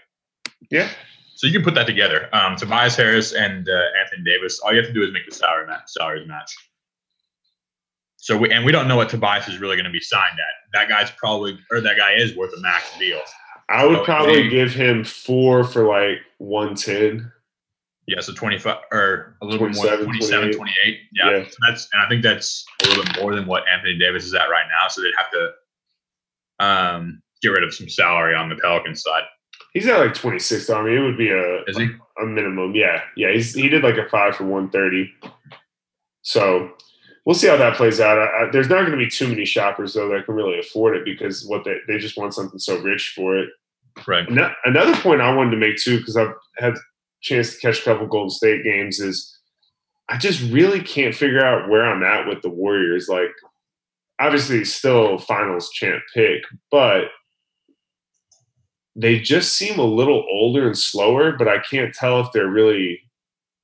Yeah. 0.70 0.88
So 1.34 1.46
you 1.46 1.52
can 1.52 1.62
put 1.62 1.74
that 1.74 1.86
together. 1.86 2.28
Um, 2.34 2.56
Tobias 2.56 2.96
Harris 2.96 3.32
and 3.34 3.68
uh, 3.68 3.72
Anthony 4.02 4.24
Davis. 4.24 4.60
All 4.60 4.72
you 4.72 4.78
have 4.78 4.86
to 4.86 4.92
do 4.94 5.02
is 5.02 5.12
make 5.12 5.26
the 5.28 5.34
salary 5.34 5.66
match, 5.66 5.82
salaries 5.88 6.26
match. 6.26 6.50
So 8.16 8.36
we 8.38 8.50
and 8.50 8.64
we 8.64 8.72
don't 8.72 8.88
know 8.88 8.96
what 8.96 9.08
Tobias 9.08 9.46
is 9.48 9.58
really 9.58 9.76
going 9.76 9.84
to 9.84 9.90
be 9.92 10.00
signed 10.00 10.38
at. 10.38 10.72
That 10.78 10.88
guy's 10.88 11.10
probably 11.12 11.58
or 11.70 11.80
that 11.80 11.96
guy 11.96 12.14
is 12.14 12.36
worth 12.36 12.52
a 12.56 12.60
max 12.60 12.96
deal. 12.98 13.20
I 13.68 13.84
would 13.84 13.98
Oh, 13.98 14.04
probably 14.04 14.48
give 14.48 14.72
him 14.72 15.04
four 15.04 15.64
for 15.64 15.86
like 15.86 16.18
one 16.38 16.74
ten. 16.74 17.30
Yeah, 18.08 18.20
so 18.20 18.32
25 18.32 18.76
or 18.92 19.36
a 19.42 19.44
little 19.44 19.66
bit 19.66 19.74
more 19.76 19.84
27, 19.86 20.04
27, 20.04 20.52
28. 20.52 20.56
28. 20.56 20.98
Yeah. 21.12 21.30
Yeah. 21.30 21.44
So 21.48 21.56
that's 21.68 21.88
and 21.92 22.02
I 22.02 22.08
think 22.08 22.22
that's 22.22 22.64
a 22.84 22.88
little 22.88 23.04
bit 23.04 23.20
more 23.20 23.34
than 23.34 23.46
what 23.46 23.64
Anthony 23.68 23.98
Davis 23.98 24.24
is 24.24 24.34
at 24.34 24.48
right 24.48 24.66
now. 24.70 24.86
So 24.88 25.02
they'd 25.02 25.12
have 25.16 25.30
to 25.32 26.64
um 26.64 27.22
get 27.42 27.48
rid 27.48 27.64
of 27.64 27.74
some 27.74 27.88
salary 27.88 28.34
on 28.34 28.48
the 28.48 28.56
Pelicans 28.56 29.02
side. 29.02 29.24
He's 29.72 29.86
at 29.88 29.98
like 29.98 30.14
twenty 30.14 30.38
six. 30.38 30.70
I 30.70 30.82
mean, 30.82 30.96
it 30.96 31.00
would 31.00 31.18
be 31.18 31.30
a 31.30 31.62
Is 31.64 31.76
he? 31.76 31.88
a 32.22 32.24
minimum. 32.26 32.74
Yeah, 32.74 33.02
yeah. 33.16 33.32
He's 33.32 33.54
he 33.54 33.68
did 33.68 33.82
like 33.82 33.96
a 33.96 34.08
five 34.08 34.36
for 34.36 34.44
one 34.44 34.70
thirty. 34.70 35.12
So 36.22 36.70
we'll 37.24 37.34
see 37.34 37.48
how 37.48 37.56
that 37.56 37.76
plays 37.76 38.00
out. 38.00 38.18
I, 38.18 38.44
I, 38.46 38.50
there's 38.50 38.68
not 38.68 38.80
going 38.86 38.92
to 38.92 38.96
be 38.96 39.10
too 39.10 39.28
many 39.28 39.44
shoppers 39.44 39.94
though 39.94 40.08
that 40.10 40.26
can 40.26 40.34
really 40.34 40.58
afford 40.58 40.96
it 40.96 41.04
because 41.04 41.44
what 41.44 41.64
they 41.64 41.76
they 41.88 41.98
just 41.98 42.16
want 42.16 42.34
something 42.34 42.58
so 42.58 42.78
rich 42.80 43.12
for 43.16 43.36
it. 43.38 43.50
Right. 44.06 44.28
Ano- 44.28 44.54
Another 44.64 44.94
point 44.96 45.20
I 45.20 45.34
wanted 45.34 45.50
to 45.52 45.56
make 45.56 45.76
too 45.76 45.98
because 45.98 46.16
I've 46.16 46.32
had 46.58 46.74
chance 47.20 47.54
to 47.54 47.60
catch 47.60 47.80
a 47.80 47.84
couple 47.84 48.06
Golden 48.06 48.30
State 48.30 48.64
games 48.64 49.00
is 49.00 49.36
I 50.08 50.16
just 50.18 50.40
really 50.52 50.80
can't 50.80 51.14
figure 51.14 51.44
out 51.44 51.68
where 51.68 51.84
I'm 51.84 52.02
at 52.02 52.28
with 52.28 52.42
the 52.42 52.50
Warriors. 52.50 53.08
Like, 53.08 53.32
obviously, 54.20 54.64
still 54.64 55.18
finals 55.18 55.70
champ 55.70 56.02
pick, 56.14 56.42
but 56.70 57.04
they 58.94 59.18
just 59.18 59.54
seem 59.54 59.78
a 59.78 59.84
little 59.84 60.24
older 60.30 60.66
and 60.66 60.78
slower. 60.78 61.32
But 61.32 61.48
I 61.48 61.58
can't 61.58 61.94
tell 61.94 62.20
if 62.20 62.32
they're 62.32 62.48
really. 62.48 63.00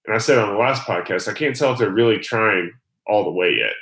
And 0.06 0.16
I 0.16 0.18
said 0.18 0.38
on 0.38 0.52
the 0.52 0.58
last 0.58 0.82
podcast, 0.82 1.28
I 1.28 1.32
can't 1.32 1.54
tell 1.54 1.72
if 1.72 1.78
they're 1.78 1.90
really 1.90 2.18
trying 2.18 2.72
all 3.06 3.24
the 3.24 3.30
way 3.30 3.54
yet. 3.56 3.74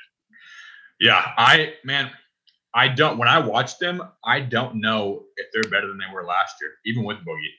Yeah, 1.01 1.33
I 1.39 1.73
man, 1.83 2.11
I 2.75 2.89
don't 2.89 3.17
when 3.17 3.29
I 3.29 3.39
watch 3.39 3.79
them, 3.79 4.03
I 4.23 4.41
don't 4.41 4.77
know 4.77 5.25
if 5.37 5.47
they're 5.53 5.71
better 5.71 5.89
than 5.89 5.99
they 5.99 6.13
were 6.13 6.25
last 6.25 6.57
year, 6.61 6.73
even 6.85 7.05
with 7.05 7.19
Boogie. 7.19 7.55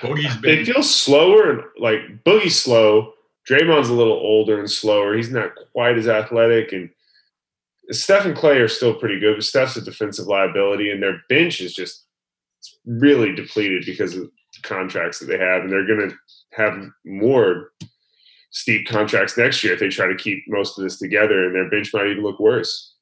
Boogie's 0.00 0.40
They 0.40 0.56
been 0.56 0.66
feel 0.66 0.82
slower 0.82 1.50
and 1.50 1.62
like 1.78 2.00
Boogie's 2.24 2.60
slow. 2.60 3.12
Draymond's 3.48 3.88
a 3.88 3.94
little 3.94 4.14
older 4.14 4.58
and 4.58 4.70
slower. 4.70 5.16
He's 5.16 5.30
not 5.30 5.52
quite 5.72 5.96
as 5.96 6.08
athletic, 6.08 6.72
and 6.72 6.90
Steph 7.90 8.24
and 8.24 8.36
Klay 8.36 8.60
are 8.60 8.68
still 8.68 8.94
pretty 8.94 9.20
good. 9.20 9.36
But 9.36 9.44
Steph's 9.44 9.76
a 9.76 9.80
defensive 9.80 10.26
liability, 10.26 10.90
and 10.90 11.02
their 11.02 11.20
bench 11.28 11.60
is 11.60 11.74
just 11.74 12.04
really 12.84 13.34
depleted 13.34 13.84
because 13.86 14.14
of 14.14 14.22
the 14.22 14.62
contracts 14.62 15.20
that 15.20 15.26
they 15.26 15.38
have, 15.38 15.62
and 15.62 15.70
they're 15.70 15.86
going 15.86 16.10
to 16.10 16.16
have 16.54 16.76
more 17.04 17.70
steep 18.50 18.88
contracts 18.88 19.36
next 19.36 19.62
year 19.62 19.74
if 19.74 19.80
they 19.80 19.88
try 19.88 20.06
to 20.06 20.16
keep 20.16 20.42
most 20.48 20.78
of 20.78 20.84
this 20.84 20.98
together, 20.98 21.44
and 21.44 21.54
their 21.54 21.70
bench 21.70 21.92
might 21.94 22.08
even 22.08 22.24
look 22.24 22.40
worse. 22.40 22.94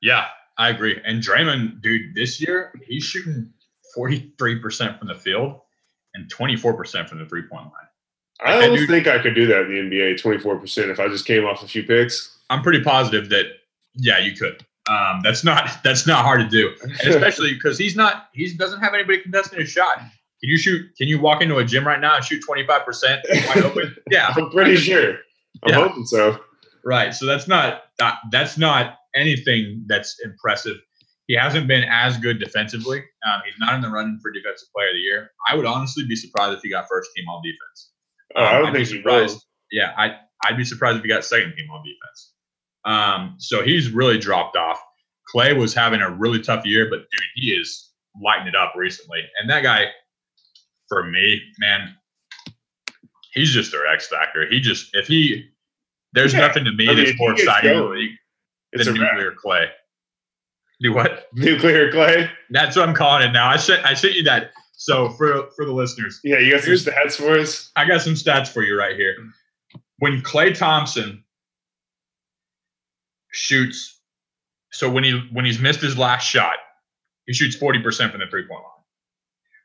Yeah, 0.00 0.26
I 0.58 0.68
agree. 0.68 1.00
And 1.04 1.22
Draymond, 1.22 1.80
dude, 1.80 2.14
this 2.14 2.40
year 2.40 2.72
he's 2.86 3.04
shooting 3.04 3.50
43% 3.96 4.98
from 4.98 5.08
the 5.08 5.14
field 5.14 5.60
and 6.14 6.30
24% 6.32 7.08
from 7.08 7.18
the 7.18 7.26
three 7.26 7.42
point 7.42 7.64
line. 7.64 7.72
I 8.44 8.56
Okay, 8.56 8.66
don't 8.66 8.76
dude. 8.76 8.88
think 8.88 9.06
I 9.06 9.18
could 9.20 9.34
do 9.34 9.46
that 9.46 9.62
in 9.70 9.88
the 9.90 9.96
NBA, 9.96 10.20
twenty 10.20 10.38
four 10.38 10.56
percent, 10.58 10.90
if 10.90 10.98
I 10.98 11.06
just 11.08 11.26
came 11.26 11.44
off 11.44 11.62
a 11.62 11.68
few 11.68 11.84
picks. 11.84 12.36
I'm 12.50 12.62
pretty 12.62 12.82
positive 12.82 13.28
that 13.28 13.46
yeah, 13.94 14.18
you 14.18 14.32
could. 14.36 14.64
Um, 14.90 15.20
that's 15.22 15.44
not 15.44 15.70
that's 15.84 16.06
not 16.08 16.24
hard 16.24 16.40
to 16.40 16.48
do, 16.48 16.74
and 16.82 16.92
especially 17.14 17.54
because 17.54 17.78
he's 17.78 17.94
not 17.94 18.28
he 18.32 18.52
doesn't 18.54 18.80
have 18.80 18.94
anybody 18.94 19.20
contesting 19.20 19.60
his 19.60 19.68
shot. 19.70 19.98
Can 19.98 20.50
you 20.50 20.58
shoot? 20.58 20.90
Can 20.98 21.06
you 21.06 21.20
walk 21.20 21.40
into 21.40 21.58
a 21.58 21.64
gym 21.64 21.86
right 21.86 22.00
now 22.00 22.16
and 22.16 22.24
shoot 22.24 22.42
25 22.44 22.84
percent 22.84 23.20
wide 23.46 23.58
open? 23.64 23.94
Yeah, 24.10 24.34
I'm 24.36 24.50
pretty 24.50 24.74
sure. 24.76 25.18
I'm 25.62 25.68
Yeah. 25.68 25.74
hoping 25.88 26.04
so. 26.04 26.40
right. 26.84 27.14
So 27.14 27.26
that's 27.26 27.46
not 27.46 27.84
that, 28.00 28.18
that's 28.32 28.58
not 28.58 28.98
anything 29.14 29.84
that's 29.86 30.18
impressive. 30.24 30.78
He 31.28 31.34
hasn't 31.34 31.66
been 31.68 31.84
as 31.84 32.16
good 32.18 32.38
defensively. 32.40 32.98
Um, 32.98 33.40
he's 33.44 33.54
not 33.58 33.74
in 33.74 33.80
the 33.80 33.88
running 33.88 34.18
for 34.20 34.30
defensive 34.32 34.68
player 34.74 34.88
of 34.88 34.94
the 34.94 35.00
year. 35.00 35.30
I 35.48 35.54
would 35.54 35.66
honestly 35.66 36.04
be 36.06 36.16
surprised 36.16 36.56
if 36.56 36.62
he 36.62 36.70
got 36.70 36.86
first 36.88 37.10
team 37.16 37.24
all 37.28 37.40
defense. 37.42 37.90
Oh, 38.34 38.42
I 38.42 38.56
Um, 38.56 38.62
don't 38.64 38.66
I'd 38.74 38.78
be 38.78 38.84
surprised. 38.84 39.44
Yeah, 39.70 39.92
I 39.96 40.18
I'd 40.44 40.56
be 40.56 40.64
surprised 40.64 40.96
if 40.98 41.02
he 41.02 41.08
got 41.08 41.24
second 41.24 41.54
team 41.56 41.68
all 41.70 41.82
defense. 41.82 42.32
Um, 42.84 43.36
so 43.38 43.62
he's 43.62 43.90
really 43.90 44.18
dropped 44.18 44.56
off. 44.56 44.82
Klay 45.34 45.56
was 45.56 45.72
having 45.72 46.00
a 46.00 46.10
really 46.10 46.40
tough 46.42 46.66
year, 46.66 46.90
but 46.90 46.98
dude, 46.98 47.20
he 47.36 47.52
is 47.52 47.90
lighting 48.20 48.48
it 48.48 48.56
up 48.56 48.72
recently. 48.76 49.20
And 49.40 49.48
that 49.48 49.62
guy, 49.62 49.86
for 50.88 51.04
me, 51.04 51.40
man, 51.60 51.94
he's 53.32 53.52
just 53.52 53.70
their 53.72 53.86
X 53.86 54.08
factor. 54.08 54.46
He 54.48 54.60
just 54.60 54.94
if 54.94 55.06
he 55.06 55.48
there's 56.12 56.34
Yeah. 56.34 56.40
nothing 56.40 56.64
to 56.64 56.72
me 56.72 56.88
I 56.88 56.94
mean, 56.94 57.04
that's 57.04 57.18
more 57.18 57.32
exciting 57.32 57.70
in 57.70 57.76
the 57.76 57.82
going, 57.84 57.98
league 58.00 58.10
It's 58.72 58.84
than 58.86 59.00
wrap. 59.00 59.14
nuclear 59.14 59.32
Klay. 59.32 59.70
Do 60.82 60.92
what? 60.92 61.26
Nuclear 61.32 61.92
Klay. 61.92 62.28
That's 62.50 62.76
what 62.76 62.88
I'm 62.88 62.94
calling 62.94 63.28
it 63.28 63.32
now. 63.32 63.48
I 63.48 63.56
sent 63.56 63.84
I 63.86 63.94
sent 63.94 64.14
you 64.14 64.24
that. 64.24 64.50
So 64.72 65.10
for 65.10 65.48
for 65.54 65.64
the 65.64 65.72
listeners, 65.72 66.20
Yeah, 66.24 66.38
you 66.38 66.52
got 66.52 66.62
some 66.62 66.72
stats 66.72 67.12
for 67.14 67.38
us. 67.38 67.70
I 67.76 67.86
got 67.86 68.02
some 68.02 68.14
stats 68.14 68.48
for 68.48 68.62
you 68.62 68.76
right 68.76 68.96
here. 68.96 69.14
When 69.98 70.22
Klay 70.22 70.56
Thompson 70.56 71.22
shoots, 73.30 74.00
so 74.72 74.90
when 74.90 75.04
he 75.04 75.22
when 75.32 75.44
he's 75.44 75.60
missed 75.60 75.80
his 75.80 75.96
last 75.96 76.24
shot, 76.24 76.56
he 77.26 77.32
shoots 77.32 77.56
40% 77.56 78.10
from 78.10 78.20
the 78.20 78.26
three 78.26 78.42
point 78.42 78.62
line. 78.62 78.84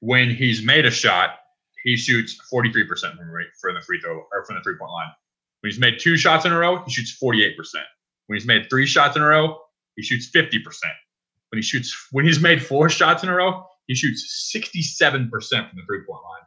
When 0.02 0.30
he's 0.30 0.64
made 0.64 0.86
a 0.86 0.92
shot, 0.92 1.32
he 1.84 1.98
shoots 1.98 2.40
43% 2.54 2.88
from 3.18 3.32
from 3.60 3.74
the 3.74 3.82
free 3.82 4.00
throw 4.00 4.24
or 4.32 4.46
from 4.46 4.58
the 4.58 4.62
three 4.62 4.78
point 4.78 4.92
line. 4.92 5.10
When 5.62 5.72
he's 5.72 5.80
made 5.80 6.00
two 6.00 6.16
shots 6.16 6.46
in 6.46 6.52
a 6.52 6.58
row, 6.60 6.84
he 6.84 6.92
shoots 6.92 7.18
48%. 7.20 7.56
When 8.28 8.38
he's 8.38 8.46
made 8.46 8.70
three 8.70 8.86
shots 8.86 9.16
in 9.16 9.24
a 9.24 9.26
row, 9.26 9.58
he 9.96 10.04
shoots 10.04 10.30
50%. 10.30 10.62
When 11.52 11.58
he 11.58 11.62
shoots 11.64 11.96
when 12.12 12.26
he's 12.26 12.42
made 12.42 12.62
four 12.64 12.90
shots 12.90 13.24
in 13.24 13.30
a 13.30 13.36
row, 13.36 13.66
he 13.88 13.96
shoots 13.96 14.52
67% 14.56 15.30
from 15.30 15.40
the 15.50 15.84
three 15.86 16.04
point 16.08 16.22
line. 16.24 16.44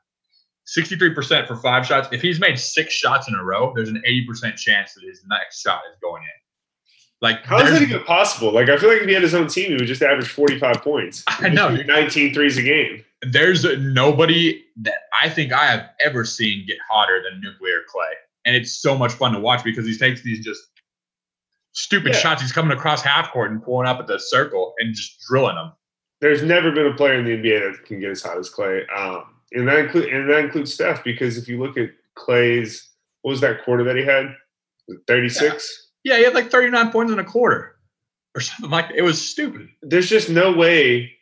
63% 0.78 1.48
for 1.48 1.56
five 1.56 1.84
shots. 1.86 2.08
If 2.12 2.22
he's 2.22 2.38
made 2.38 2.58
six 2.58 2.92
shots 2.94 3.28
in 3.28 3.34
a 3.34 3.42
row, 3.42 3.72
there's 3.74 3.88
an 3.88 4.02
80% 4.06 4.56
chance 4.56 4.94
that 4.94 5.02
his 5.04 5.22
next 5.28 5.60
shot 5.62 5.80
is 5.90 5.96
going 6.00 6.22
in. 6.22 6.28
Like, 7.22 7.44
How 7.44 7.58
is 7.58 7.70
that 7.72 7.82
even 7.82 8.02
possible? 8.04 8.52
Like, 8.52 8.68
I 8.68 8.76
feel 8.78 8.88
like 8.88 9.00
if 9.02 9.08
he 9.08 9.12
had 9.12 9.22
his 9.22 9.34
own 9.34 9.48
team, 9.48 9.70
he 9.70 9.74
would 9.74 9.86
just 9.86 10.00
average 10.00 10.28
45 10.28 10.76
points. 10.82 11.24
I 11.28 11.48
know, 11.48 11.68
He'd 11.70 11.78
dude. 11.78 11.86
19 11.88 12.34
threes 12.34 12.56
a 12.56 12.62
game. 12.62 13.04
there's 13.22 13.64
nobody 13.78 14.62
that 14.82 14.94
I 15.20 15.28
think 15.28 15.52
I 15.52 15.66
have 15.66 15.90
ever 16.00 16.24
seen 16.24 16.64
get 16.66 16.78
hotter 16.88 17.20
than 17.28 17.40
Nuclear 17.40 17.80
Klay. 17.92 18.12
And 18.46 18.54
it's 18.56 18.72
so 18.80 18.96
much 18.96 19.12
fun 19.12 19.32
to 19.32 19.40
watch 19.40 19.64
because 19.64 19.86
he 19.86 19.98
takes 19.98 20.22
these 20.22 20.42
just 20.44 20.62
stupid 21.72 22.12
Yeah. 22.14 22.18
shots. 22.18 22.42
He's 22.42 22.52
coming 22.52 22.76
across 22.76 23.02
half 23.02 23.32
court 23.32 23.50
and 23.50 23.62
pulling 23.62 23.86
up 23.88 23.98
at 24.00 24.06
the 24.06 24.18
circle 24.18 24.74
and 24.78 24.94
just 24.94 25.20
drilling 25.28 25.56
them. 25.56 25.72
There's 26.20 26.42
never 26.42 26.70
been 26.70 26.86
a 26.86 26.94
player 26.94 27.14
in 27.14 27.24
the 27.24 27.32
NBA 27.32 27.60
that 27.72 27.84
can 27.86 28.00
get 28.00 28.10
as 28.10 28.22
hot 28.22 28.36
as 28.38 28.50
Klay. 28.50 28.82
Um, 28.96 29.24
and 29.52 29.66
that 29.68 29.78
include 29.78 30.12
and 30.12 30.28
that 30.30 30.38
includes 30.44 30.72
Steph 30.74 31.02
because 31.02 31.38
if 31.38 31.48
you 31.48 31.58
look 31.58 31.76
at 31.78 31.90
Klay's 32.16 32.88
what 33.22 33.32
was 33.32 33.40
that 33.40 33.64
quarter 33.64 33.84
that 33.84 33.96
he 33.96 34.02
had? 34.04 34.34
36? 35.06 35.88
Yeah, 36.04 36.16
he 36.16 36.24
had 36.24 36.34
like 36.34 36.50
39 36.50 36.90
points 36.90 37.12
in 37.12 37.18
a 37.18 37.24
quarter 37.24 37.76
or 38.34 38.40
something 38.40 38.70
like 38.70 38.88
that. 38.88 38.96
It 38.96 39.02
was 39.02 39.20
stupid. 39.20 39.68
There's 39.82 40.08
just 40.08 40.30
no 40.30 40.52
way. 40.52 41.12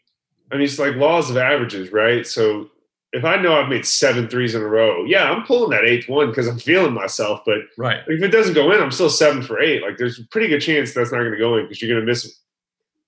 I 0.51 0.55
mean, 0.55 0.65
it's 0.65 0.79
like 0.79 0.95
laws 0.95 1.31
of 1.31 1.37
averages, 1.37 1.93
right? 1.93 2.27
So 2.27 2.71
if 3.13 3.25
I 3.25 3.37
know 3.41 3.55
I've 3.55 3.69
made 3.69 3.87
seven 3.87 4.29
threes 4.29 4.55
in 4.55 4.61
a 4.63 4.67
row, 4.67 5.05
yeah, 5.05 5.31
I'm 5.31 5.45
pulling 5.47 5.71
that 5.71 5.85
eighth 5.85 6.09
one 6.09 6.29
because 6.29 6.47
I'm 6.47 6.59
feeling 6.59 6.93
myself. 6.93 7.41
But 7.47 7.59
Right. 7.79 8.01
if 8.07 8.23
it 8.23 8.29
doesn't 8.29 8.55
go 8.55 8.71
in, 8.73 8.81
I'm 8.83 8.91
still 8.91 9.09
seven 9.11 9.43
for 9.43 9.61
eight. 9.61 9.83
Like 9.83 9.97
there's 9.97 10.19
a 10.19 10.25
pretty 10.31 10.49
good 10.49 10.61
chance 10.61 10.93
that's 10.93 11.11
not 11.13 11.19
going 11.19 11.33
to 11.33 11.39
go 11.39 11.57
in 11.57 11.65
because 11.65 11.81
you're 11.81 11.91
going 11.95 12.05
to 12.05 12.07
miss 12.07 12.41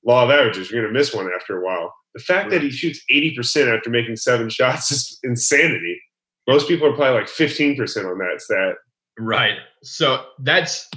law 0.05 0.25
of 0.25 0.31
averages. 0.31 0.71
You're 0.71 0.83
going 0.83 0.93
to 0.95 0.99
miss 0.99 1.15
one 1.15 1.31
after 1.35 1.61
a 1.61 1.65
while. 1.65 1.95
The 2.15 2.21
fact 2.21 2.51
that 2.51 2.63
he 2.63 2.71
shoots 2.71 3.01
80% 3.13 3.77
after 3.77 3.91
making 3.91 4.17
seven 4.17 4.49
shots 4.49 4.91
is 4.91 5.19
insanity. 5.23 6.01
Most 6.49 6.67
people 6.67 6.89
are 6.89 6.95
probably 6.95 7.21
like 7.21 7.29
15% 7.29 7.79
on 8.11 8.19
that 8.19 8.41
stat. 8.41 8.75
Right. 9.19 9.59
So 9.83 10.25
that's 10.41 10.89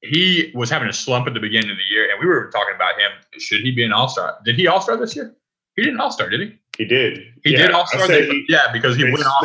he 0.00 0.50
was 0.54 0.70
having 0.70 0.88
a 0.88 0.92
slump 0.92 1.26
at 1.26 1.34
the 1.34 1.40
beginning 1.40 1.70
of 1.70 1.76
the 1.76 1.82
year, 1.94 2.08
and 2.10 2.18
we 2.20 2.26
were 2.26 2.50
talking 2.50 2.74
about 2.74 2.94
him. 2.98 3.10
Should 3.38 3.60
he 3.60 3.72
be 3.72 3.84
an 3.84 3.92
all 3.92 4.08
star? 4.08 4.38
Did 4.44 4.56
he 4.56 4.66
all 4.66 4.80
star 4.80 4.96
this 4.96 5.14
year? 5.14 5.34
He 5.76 5.82
didn't 5.82 6.00
all 6.00 6.10
star, 6.10 6.28
did 6.30 6.40
he? 6.40 6.58
He 6.78 6.84
did. 6.84 7.18
He 7.44 7.52
Yeah, 7.52 7.66
did 7.66 7.70
all 7.72 7.86
star. 7.86 8.08
Yeah, 8.48 8.72
because 8.72 8.96
he 8.96 9.04
went 9.04 9.26
off. 9.26 9.44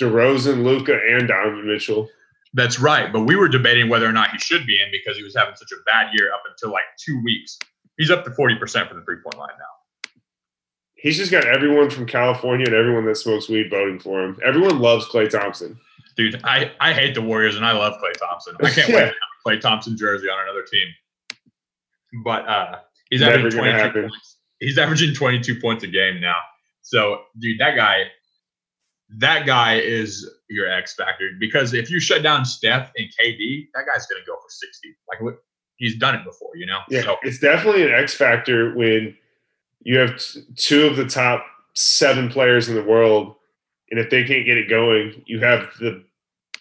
DeRozan, 0.00 0.64
Luka, 0.64 0.98
and 1.10 1.28
Donovan 1.28 1.66
Mitchell. 1.66 2.08
That's 2.54 2.80
right. 2.80 3.12
But 3.12 3.22
we 3.22 3.36
were 3.36 3.48
debating 3.48 3.88
whether 3.90 4.06
or 4.06 4.12
not 4.12 4.30
he 4.30 4.38
should 4.38 4.66
be 4.66 4.80
in 4.80 4.90
because 4.90 5.16
he 5.16 5.22
was 5.22 5.36
having 5.36 5.54
such 5.56 5.70
a 5.72 5.82
bad 5.84 6.14
year 6.14 6.32
up 6.32 6.42
until 6.48 6.72
like 6.72 6.84
two 6.98 7.20
weeks. 7.22 7.58
He's 7.98 8.10
up 8.10 8.24
to 8.24 8.30
40% 8.30 8.88
from 8.88 8.98
the 8.98 9.04
three 9.04 9.18
point 9.22 9.36
line 9.36 9.50
now. 9.58 10.10
He's 10.94 11.16
just 11.16 11.30
got 11.30 11.44
everyone 11.44 11.90
from 11.90 12.06
California 12.06 12.66
and 12.66 12.74
everyone 12.74 13.04
that 13.06 13.16
smokes 13.16 13.48
weed 13.48 13.68
voting 13.70 13.98
for 13.98 14.22
him. 14.22 14.38
Everyone 14.44 14.78
loves 14.78 15.06
Klay 15.06 15.28
Thompson. 15.28 15.78
Dude, 16.16 16.40
I, 16.44 16.72
I 16.80 16.92
hate 16.92 17.14
the 17.14 17.22
Warriors 17.22 17.56
and 17.56 17.64
I 17.64 17.72
love 17.72 17.94
Klay 17.94 18.12
Thompson. 18.18 18.56
I 18.62 18.70
can't 18.70 18.88
wait 18.92 19.00
to 19.00 19.06
have 19.06 19.12
a 19.12 19.48
Klay 19.48 19.60
Thompson 19.60 19.96
jersey 19.96 20.28
on 20.28 20.42
another 20.42 20.64
team. 20.70 20.88
But 22.24 22.48
uh, 22.48 22.76
he's 23.10 23.20
Never 23.20 23.38
averaging 23.38 23.60
22 23.60 24.08
points. 24.08 24.36
He's 24.60 24.78
averaging 24.78 25.14
22 25.14 25.60
points 25.60 25.84
a 25.84 25.86
game 25.86 26.20
now. 26.20 26.36
So, 26.90 27.20
dude, 27.38 27.60
that 27.60 27.76
guy, 27.76 28.04
that 29.18 29.46
guy 29.46 29.76
is 29.78 30.28
your 30.48 30.68
X 30.68 30.94
factor 30.96 31.30
because 31.38 31.72
if 31.72 31.88
you 31.88 32.00
shut 32.00 32.22
down 32.24 32.44
Steph 32.44 32.90
and 32.96 33.06
KD, 33.06 33.68
that 33.74 33.84
guy's 33.86 34.06
going 34.06 34.20
to 34.20 34.26
go 34.26 34.34
for 34.34 34.48
60. 34.48 34.88
Like 35.08 35.36
he's 35.76 35.96
done 35.96 36.16
it 36.16 36.24
before, 36.24 36.50
you 36.56 36.66
know? 36.66 36.80
Yeah, 36.88 37.02
So, 37.02 37.16
it's 37.22 37.38
definitely 37.38 37.84
an 37.84 37.92
X 37.92 38.14
factor 38.14 38.74
when 38.74 39.16
you 39.82 39.98
have 39.98 40.20
two 40.56 40.86
of 40.88 40.96
the 40.96 41.06
top 41.06 41.46
seven 41.74 42.28
players 42.28 42.68
in 42.68 42.74
the 42.74 42.82
world, 42.82 43.36
and 43.92 44.00
if 44.00 44.10
they 44.10 44.24
can't 44.24 44.44
get 44.44 44.58
it 44.58 44.68
going, 44.68 45.22
you 45.26 45.38
have 45.40 45.68
the 45.78 46.04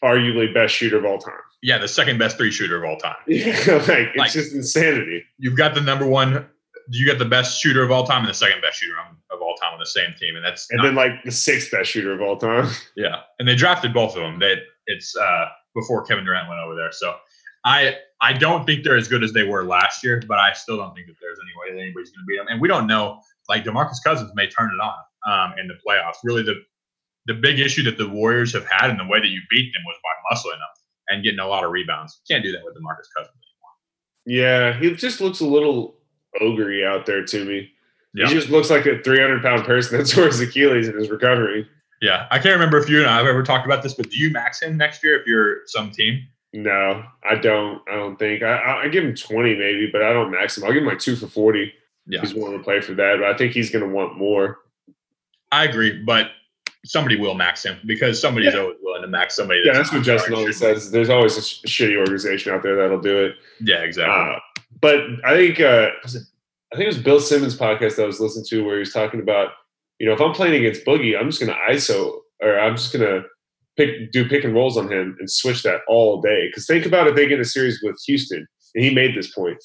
arguably 0.04 0.54
best 0.54 0.76
shooter 0.76 0.98
of 1.00 1.06
all 1.06 1.18
time. 1.18 1.34
yeah, 1.64 1.78
the 1.80 1.88
second 1.88 2.20
best 2.20 2.38
three 2.38 2.52
shooter 2.52 2.78
of 2.82 2.88
all 2.90 2.98
time. 2.98 3.18
Yeah, 3.28 3.46
like 3.88 3.90
it's 3.90 4.18
Like- 4.18 4.32
just 4.32 4.54
insanity. 4.54 5.24
You've 5.40 5.58
got 5.58 5.74
the 5.74 5.82
number 5.82 6.06
one, 6.08 6.48
you 6.92 7.06
got 7.06 7.20
the 7.20 7.26
best 7.26 7.60
shooter 7.60 7.84
of 7.84 7.92
all 7.92 8.06
time 8.08 8.22
and 8.22 8.30
the 8.30 8.34
second 8.34 8.62
best 8.62 8.80
shooter 8.80 8.98
on- 9.00 9.18
of 9.29 9.29
all 9.50 9.56
time 9.56 9.74
on 9.74 9.80
the 9.80 9.86
same 9.86 10.14
team. 10.20 10.36
And 10.36 10.46
that's 10.46 10.70
And 10.70 10.78
not 10.78 10.84
then 10.84 10.96
like 10.96 11.12
the 11.26 11.32
sixth 11.32 11.72
best 11.72 11.90
shooter 11.90 12.14
of 12.14 12.22
all 12.22 12.38
time. 12.38 12.70
Yeah, 12.96 13.22
and 13.40 13.48
they 13.48 13.56
drafted 13.56 13.94
both 13.94 14.16
of 14.16 14.22
them. 14.22 14.40
That 14.40 14.58
it's 14.88 15.16
uh, 15.16 15.46
before 15.76 16.04
Kevin 16.06 16.26
Durant 16.26 16.48
went 16.50 16.60
over 16.62 16.76
there. 16.76 16.92
So 16.92 17.16
I 17.66 17.96
I 18.22 18.34
don't 18.34 18.66
think 18.66 18.84
they're 18.84 18.98
as 18.98 19.08
good 19.08 19.24
as 19.24 19.34
they 19.34 19.44
were 19.44 19.64
last 19.64 20.04
year, 20.04 20.22
but 20.28 20.38
I 20.38 20.54
still 20.54 20.78
don't 20.78 20.94
think 20.94 21.08
that 21.08 21.16
there's 21.22 21.40
any 21.42 21.54
way 21.60 21.76
that 21.76 21.82
anybody's 21.82 22.10
going 22.12 22.24
to 22.24 22.28
beat 22.28 22.38
them. 22.38 22.48
And 22.50 22.62
we 22.62 22.68
don't 22.68 22.88
know. 22.88 23.22
Like 23.48 23.64
Demarcus 23.64 23.98
Cousins 24.04 24.32
may 24.36 24.48
turn 24.48 24.70
it 24.74 24.80
on 24.80 24.94
um, 25.32 25.58
in 25.60 25.68
the 25.68 25.76
playoffs. 25.86 26.18
Really, 26.24 26.44
the 26.44 26.56
the 27.26 27.34
big 27.34 27.60
issue 27.60 27.84
that 27.84 27.98
the 27.98 28.08
Warriors 28.08 28.54
have 28.54 28.66
had 28.70 28.90
and 28.90 29.00
the 29.00 29.06
way 29.08 29.20
that 29.20 29.28
you 29.28 29.42
beat 29.50 29.72
them 29.74 29.84
was 29.86 29.98
by 30.04 30.36
muscling 30.36 30.58
them 30.58 30.70
and 31.10 31.24
getting 31.24 31.40
a 31.40 31.48
lot 31.48 31.64
of 31.64 31.72
rebounds. 31.72 32.20
You 32.28 32.36
Can't 32.36 32.44
do 32.44 32.52
that 32.52 32.62
with 32.64 32.76
Demarcus 32.76 33.08
Cousins. 33.18 33.36
Yeah, 34.26 34.78
he 34.80 34.92
just 34.94 35.22
looks 35.22 35.40
a 35.40 35.46
little 35.46 35.96
ogre 36.42 36.86
out 36.88 37.06
there 37.06 37.24
to 37.26 37.46
me. 37.46 37.72
Yeah. 38.14 38.28
He 38.28 38.34
just 38.34 38.50
looks 38.50 38.70
like 38.70 38.86
a 38.86 39.02
300 39.02 39.42
pound 39.42 39.66
person 39.66 39.98
that 39.98 40.06
tore 40.10 40.28
his 40.28 40.42
Achilles 40.42 40.88
in 40.88 40.98
his 40.98 41.10
recovery. 41.10 41.68
Yeah, 42.02 42.28
I 42.32 42.40
can't 42.40 42.54
remember 42.54 42.78
if 42.78 42.90
you 42.90 43.00
and 43.00 43.10
I 43.10 43.18
have 43.18 43.28
ever 43.28 43.44
talked 43.44 43.66
about 43.66 43.84
this, 43.84 43.94
but 43.94 44.10
do 44.10 44.18
you 44.18 44.30
max 44.32 44.62
him 44.62 44.78
next 44.78 45.04
year 45.04 45.20
if 45.20 45.28
you're 45.28 45.68
some 45.68 45.92
team? 45.92 46.26
No, 46.54 47.04
I 47.30 47.36
don't. 47.36 47.82
I 47.90 47.96
don't 47.96 48.18
think. 48.18 48.42
I, 48.42 48.84
I 48.84 48.88
give 48.88 49.04
him 49.04 49.14
20 49.14 49.56
maybe, 49.56 49.90
but 49.92 50.02
I 50.02 50.14
don't 50.14 50.32
max 50.32 50.58
him. 50.58 50.64
I'll 50.64 50.72
give 50.72 50.82
him 50.82 50.88
like 50.88 51.00
two 51.00 51.16
for 51.16 51.28
40. 51.28 51.72
Yeah. 52.08 52.22
He's 52.22 52.34
willing 52.34 52.58
to 52.58 52.64
play 52.64 52.82
for 52.82 52.94
that, 52.94 53.18
but 53.20 53.30
I 53.30 53.38
think 53.38 53.54
he's 53.54 53.70
going 53.70 53.88
to 53.88 53.94
want 53.94 54.18
more. 54.18 54.60
I 55.52 55.66
agree, 55.66 56.02
but 56.02 56.32
somebody 56.86 57.18
will 57.18 57.36
max 57.36 57.64
him 57.64 57.78
because 57.86 58.20
somebody's 58.20 58.56
always 58.56 58.78
willing 58.82 59.02
to 59.02 59.08
max 59.08 59.36
somebody. 59.36 59.62
Yeah, 59.64 59.74
that's 59.74 59.92
what 59.92 60.04
Justin 60.04 60.34
always 60.34 60.58
says. 60.58 60.90
There's 60.90 61.10
always 61.10 61.38
a 61.38 61.42
sh- 61.42 61.62
shitty 61.66 61.98
organization 61.98 62.54
out 62.54 62.64
there 62.64 62.76
that'll 62.76 63.02
do 63.02 63.26
it. 63.26 63.36
Yeah, 63.62 63.80
exactly. 63.80 64.36
Uh, 64.36 64.40
but 64.82 65.02
I 65.26 65.36
think 65.36 65.60
uh, 65.60 65.90
was 66.04 66.16
it, 66.16 66.24
I 66.72 66.76
think 66.78 66.86
it 66.86 66.96
was 66.96 67.04
Bill 67.04 67.20
Simmons' 67.20 67.58
podcast 67.58 67.96
that 67.96 68.04
I 68.04 68.08
was 68.08 68.20
listening 68.20 68.46
to 68.50 68.64
where 68.64 68.76
he 68.76 68.80
was 68.82 68.94
talking 68.94 69.20
about, 69.20 69.50
you 70.00 70.08
know, 70.08 70.14
if 70.14 70.22
I'm 70.22 70.34
playing 70.34 70.54
against 70.54 70.86
Boogie, 70.86 71.20
I'm 71.20 71.30
just 71.30 71.42
going 71.42 71.52
to 71.52 71.74
ISO 71.74 72.20
or 72.42 72.60
I'm 72.60 72.76
just 72.76 72.94
going 72.94 73.06
to 73.06 73.24
pick 73.78 74.12
do 74.12 74.28
pick 74.28 74.44
and 74.44 74.54
rolls 74.54 74.78
on 74.78 74.92
him 74.92 75.18
and 75.20 75.30
switch 75.30 75.64
that 75.64 75.82
all 75.88 76.22
day. 76.22 76.48
Because 76.48 76.68
think 76.68 76.86
about 76.86 77.08
if 77.08 77.16
they 77.16 77.28
get 77.28 77.40
a 77.40 77.46
series 77.46 77.82
with 77.82 77.96
Houston, 78.06 78.46
and 78.76 78.84
he 78.84 78.94
made 78.94 79.16
this 79.16 79.34
point, 79.34 79.58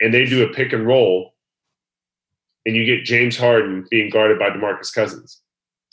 and 0.00 0.12
they 0.12 0.24
do 0.26 0.44
a 0.44 0.52
pick 0.52 0.72
and 0.72 0.86
roll, 0.86 1.32
and 2.66 2.76
you 2.76 2.84
get 2.84 3.04
James 3.04 3.36
Harden 3.36 3.86
being 3.90 4.10
guarded 4.10 4.38
by 4.38 4.50
Demarcus 4.50 4.92
Cousins. 4.94 5.40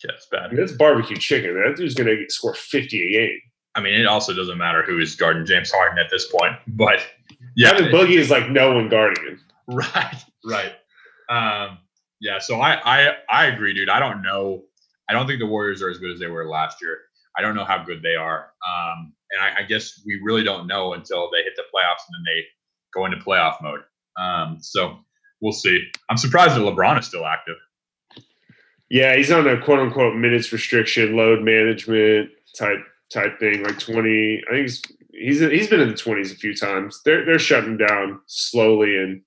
yeah, 0.04 0.12
it's 0.14 0.28
I 0.34 0.38
bad. 0.38 0.52
mean, 0.52 0.60
that's 0.60 0.74
barbecue 0.74 1.16
chicken. 1.18 1.54
That 1.54 1.78
dude's 1.78 1.94
going 1.94 2.08
to 2.08 2.26
score 2.30 2.54
50 2.54 3.08
a 3.08 3.12
game. 3.12 3.40
I 3.76 3.82
mean, 3.82 3.94
it 3.94 4.06
also 4.08 4.34
doesn't 4.34 4.58
matter 4.58 4.84
who 4.84 5.00
is 5.00 5.16
guarding 5.16 5.46
James 5.46 5.72
Harden 5.72 5.98
at 5.98 6.10
this 6.12 6.28
point, 6.28 6.54
but 6.68 7.00
yeah, 7.56 7.70
Having 7.70 7.86
Boogie 7.86 8.18
is 8.18 8.30
like 8.30 8.50
no 8.50 8.74
one 8.74 8.90
guarding 8.90 9.24
him. 9.24 9.40
right, 9.96 10.26
right. 10.46 10.74
Um, 11.30 11.80
yeah, 12.20 12.40
so 12.40 12.60
I, 12.60 12.80
I, 12.84 13.16
I 13.30 13.46
agree, 13.46 13.74
dude. 13.74 13.90
I 13.90 14.00
don't 14.00 14.22
know. 14.22 14.64
I 15.10 15.14
don't 15.14 15.28
think 15.28 15.40
the 15.40 15.48
Warriors 15.48 15.82
are 15.82 15.90
as 15.90 15.98
good 15.98 16.12
as 16.12 16.20
they 16.20 16.28
were 16.28 16.48
last 16.48 16.82
year. 16.82 17.00
I 17.38 17.42
don't 17.42 17.56
know 17.56 17.64
how 17.64 17.84
good 17.84 18.02
they 18.04 18.16
are, 18.16 18.52
um, 18.68 19.14
and 19.32 19.42
I, 19.42 19.62
I 19.62 19.64
guess 19.64 20.02
we 20.06 20.20
really 20.22 20.44
don't 20.44 20.68
know 20.68 20.94
until 20.94 21.30
they 21.32 21.44
hit 21.44 21.54
the 21.56 21.64
playoffs 21.64 22.04
and 22.08 22.16
then 22.16 22.34
they 22.34 22.44
go 22.94 23.06
into 23.06 23.18
playoff 23.18 23.56
mode. 23.62 23.82
Um, 24.20 24.58
so 24.60 25.00
we'll 25.42 25.54
see. 25.54 25.88
I'm 26.10 26.18
surprised 26.18 26.56
that 26.56 26.62
LeBron 26.62 27.00
is 27.00 27.06
still 27.06 27.26
active. 27.26 27.56
Yeah, 28.90 29.16
he's 29.16 29.32
on 29.32 29.48
a 29.48 29.62
quote 29.64 29.80
unquote 29.80 30.18
minutes 30.18 30.52
restriction, 30.52 31.16
load 31.16 31.42
management 31.42 32.30
type 32.58 32.80
type 33.12 33.40
thing, 33.40 33.64
like 33.64 33.80
twenty. 33.80 34.42
I 34.50 34.52
think 34.52 34.62
he's 34.64 34.82
he's 35.14 35.40
he's 35.40 35.68
been 35.70 35.80
in 35.80 35.90
the 35.90 35.96
twenties 35.96 36.34
a 36.34 36.36
few 36.36 36.54
times. 36.54 37.02
They're 37.06 37.24
they're 37.24 37.40
shutting 37.40 37.78
down 37.78 38.20
slowly 38.28 38.98
and 38.98 39.22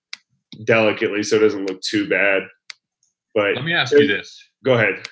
delicately, 0.65 1.23
so 1.23 1.37
it 1.37 1.41
doesn't 1.41 1.69
look 1.69 1.81
too 1.83 2.09
bad. 2.09 2.43
But 3.35 3.57
Let 3.57 3.65
me 3.65 3.75
ask 3.75 3.93
you 3.93 4.07
this: 4.07 4.43
go 4.65 4.75
ahead. 4.75 5.07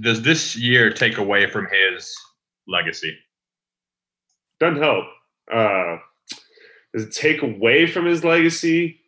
Does 0.00 0.22
this 0.22 0.56
year 0.56 0.92
take 0.92 1.18
away 1.18 1.48
from 1.48 1.66
his 1.70 2.14
legacy? 2.66 3.16
Doesn't 4.60 4.82
help. 4.82 5.04
Uh, 5.52 5.96
does 6.94 7.04
it 7.04 7.12
take 7.12 7.42
away 7.42 7.86
from 7.86 8.06
his 8.06 8.24
legacy? 8.24 9.00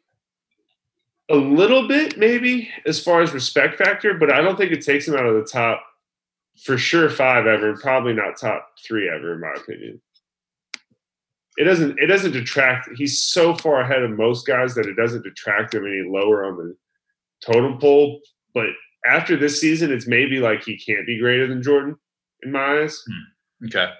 A 1.28 1.36
little 1.36 1.86
bit, 1.86 2.18
maybe, 2.18 2.68
as 2.86 3.02
far 3.02 3.20
as 3.20 3.32
respect 3.32 3.76
factor, 3.76 4.14
but 4.14 4.32
I 4.32 4.40
don't 4.40 4.56
think 4.56 4.72
it 4.72 4.84
takes 4.84 5.06
him 5.06 5.14
out 5.14 5.26
of 5.26 5.34
the 5.34 5.48
top 5.48 5.84
for 6.64 6.76
sure 6.76 7.08
five 7.08 7.46
ever, 7.46 7.70
and 7.70 7.78
probably 7.78 8.12
not 8.12 8.36
top 8.36 8.68
three 8.84 9.08
ever, 9.08 9.34
in 9.34 9.40
my 9.40 9.52
opinion. 9.56 10.00
It 11.60 11.64
doesn't. 11.64 11.98
It 11.98 12.06
doesn't 12.06 12.32
detract. 12.32 12.88
He's 12.96 13.22
so 13.22 13.54
far 13.54 13.82
ahead 13.82 14.02
of 14.02 14.12
most 14.12 14.46
guys 14.46 14.74
that 14.76 14.86
it 14.86 14.94
doesn't 14.94 15.24
detract 15.24 15.74
him 15.74 15.84
any 15.84 16.08
lower 16.08 16.46
on 16.46 16.56
the 16.56 16.74
totem 17.44 17.78
pole. 17.78 18.20
But 18.54 18.68
after 19.06 19.36
this 19.36 19.60
season, 19.60 19.92
it's 19.92 20.06
maybe 20.06 20.38
like 20.38 20.64
he 20.64 20.78
can't 20.78 21.06
be 21.06 21.18
greater 21.18 21.46
than 21.46 21.62
Jordan 21.62 21.96
in 22.42 22.52
my 22.52 22.80
eyes 22.80 23.04
hmm. 23.06 23.66
Okay. 23.66 23.92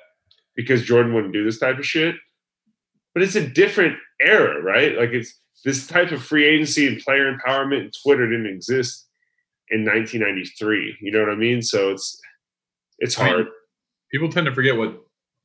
because 0.56 0.84
Jordan 0.84 1.12
wouldn't 1.12 1.34
do 1.34 1.44
this 1.44 1.58
type 1.58 1.78
of 1.78 1.84
shit. 1.84 2.14
But 3.12 3.24
it's 3.24 3.34
a 3.34 3.46
different 3.46 3.98
era, 4.22 4.62
right? 4.62 4.96
Like 4.96 5.10
it's 5.10 5.38
this 5.62 5.86
type 5.86 6.12
of 6.12 6.22
free 6.22 6.46
agency 6.46 6.86
and 6.86 6.98
player 7.02 7.30
empowerment 7.30 7.80
and 7.82 7.94
Twitter 8.02 8.26
didn't 8.26 8.46
exist 8.46 9.06
in 9.68 9.84
1993. 9.84 10.96
You 11.02 11.12
know 11.12 11.20
what 11.20 11.28
I 11.28 11.34
mean? 11.34 11.60
So 11.60 11.90
it's 11.90 12.18
it's 13.00 13.20
I 13.20 13.24
mean, 13.24 13.34
hard. 13.34 13.46
People 14.10 14.32
tend 14.32 14.46
to 14.46 14.54
forget 14.54 14.78
what 14.78 14.98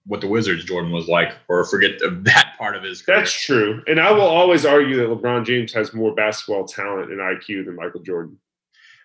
what 0.07 0.21
the 0.21 0.27
Wizards 0.27 0.63
Jordan 0.65 0.91
was 0.91 1.07
like, 1.07 1.33
or 1.47 1.63
forget 1.65 1.97
the, 1.99 2.09
that 2.23 2.53
part 2.57 2.75
of 2.75 2.83
his 2.83 3.01
career. 3.01 3.17
That's 3.17 3.45
true. 3.45 3.83
And 3.87 3.99
I 3.99 4.11
will 4.11 4.21
always 4.21 4.65
argue 4.65 4.97
that 4.97 5.09
LeBron 5.09 5.45
James 5.45 5.73
has 5.73 5.93
more 5.93 6.13
basketball 6.13 6.65
talent 6.65 7.11
and 7.11 7.19
IQ 7.19 7.65
than 7.65 7.75
Michael 7.75 8.01
Jordan. 8.01 8.37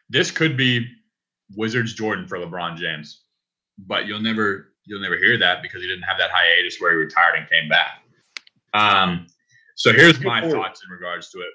this 0.08 0.30
could 0.30 0.56
be 0.56 0.86
Wizards 1.56 1.94
Jordan 1.94 2.26
for 2.26 2.38
LeBron 2.38 2.76
James, 2.76 3.22
but 3.78 4.06
you'll 4.06 4.20
never 4.20 4.72
you'll 4.84 5.00
never 5.00 5.16
hear 5.16 5.38
that 5.38 5.62
because 5.62 5.82
he 5.82 5.88
didn't 5.88 6.02
have 6.02 6.18
that 6.18 6.30
hiatus 6.32 6.80
where 6.80 6.92
he 6.92 6.96
retired 6.96 7.36
and 7.36 7.48
came 7.48 7.68
back. 7.68 8.02
Um, 8.74 9.26
so 9.76 9.92
here's 9.92 10.20
my 10.20 10.40
thoughts 10.48 10.82
in 10.84 10.90
regards 10.90 11.30
to 11.30 11.38
it. 11.38 11.50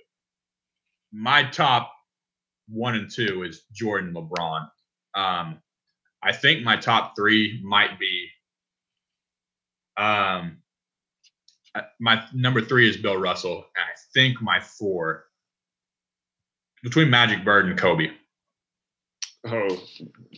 My 1.12 1.43
top 1.43 1.91
one 2.68 2.96
and 2.96 3.12
two 3.12 3.43
is 3.43 3.64
Jordan 3.72 4.14
LeBron. 4.14 4.68
Um, 5.16 5.60
I 6.24 6.32
think 6.34 6.64
my 6.64 6.76
top 6.76 7.16
three 7.16 7.62
might 7.64 8.00
be. 8.00 8.28
Um, 9.98 10.58
my 12.00 12.24
number 12.34 12.62
three 12.62 12.89
is 12.89 12.98
Bill 12.98 13.18
Russell. 13.18 13.66
I 13.76 13.82
think 14.14 14.41
my 14.41 14.60
four 14.60 15.26
between 16.84 17.10
Magic 17.10 17.43
Bird 17.43 17.66
and 17.68 17.78
Kobe. 17.78 18.10
Oh, 19.48 19.80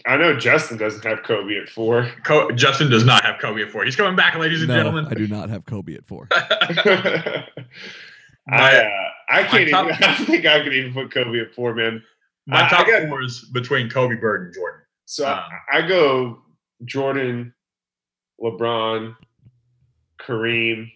I 0.05 0.18
know 0.18 0.36
Justin 0.38 0.78
doesn't 0.78 1.03
have 1.05 1.24
Kobe 1.24 1.58
at 1.58 1.70
four. 1.70 2.12
Co- 2.26 2.51
Justin 2.51 2.89
does 2.89 3.05
not 3.05 3.24
have 3.24 3.39
Kobe 3.39 3.62
at 3.62 3.72
four. 3.72 3.86
He's 3.86 3.95
coming 3.95 4.16
back, 4.18 4.36
ladies 4.36 4.60
and 4.62 4.68
no, 4.68 4.76
gentlemen. 4.76 5.08
I 5.10 5.14
do 5.14 5.28
not 5.28 5.49
have 5.49 5.66
Kobe 5.66 5.93
at 5.95 6.05
four. 6.05 6.28
I 6.32 7.43
uh, 8.49 8.89
I 9.30 9.43
can't 9.43 9.70
top- 9.70 9.86
even. 9.88 9.95
I 10.03 10.18
don't 10.18 10.26
think 10.26 10.45
I 10.45 10.62
could 10.64 10.74
even 10.74 10.93
put 10.93 11.12
Kobe 11.12 11.39
at 11.39 11.53
four, 11.53 11.74
man. 11.76 12.03
My 12.47 12.62
I- 12.62 12.66
I 12.66 12.70
top 12.70 12.88
got- 12.88 13.08
four 13.08 13.22
is 13.24 13.41
between 13.53 13.89
Kobe 13.89 14.16
Bird 14.16 14.45
and 14.47 14.53
Jordan. 14.53 14.82
So 15.05 15.26
Um, 15.28 15.39
I, 15.72 15.78
I 15.78 15.88
go 15.88 16.39
Jordan, 16.86 17.53
LeBron, 18.41 19.16
Kareem, 20.28 20.91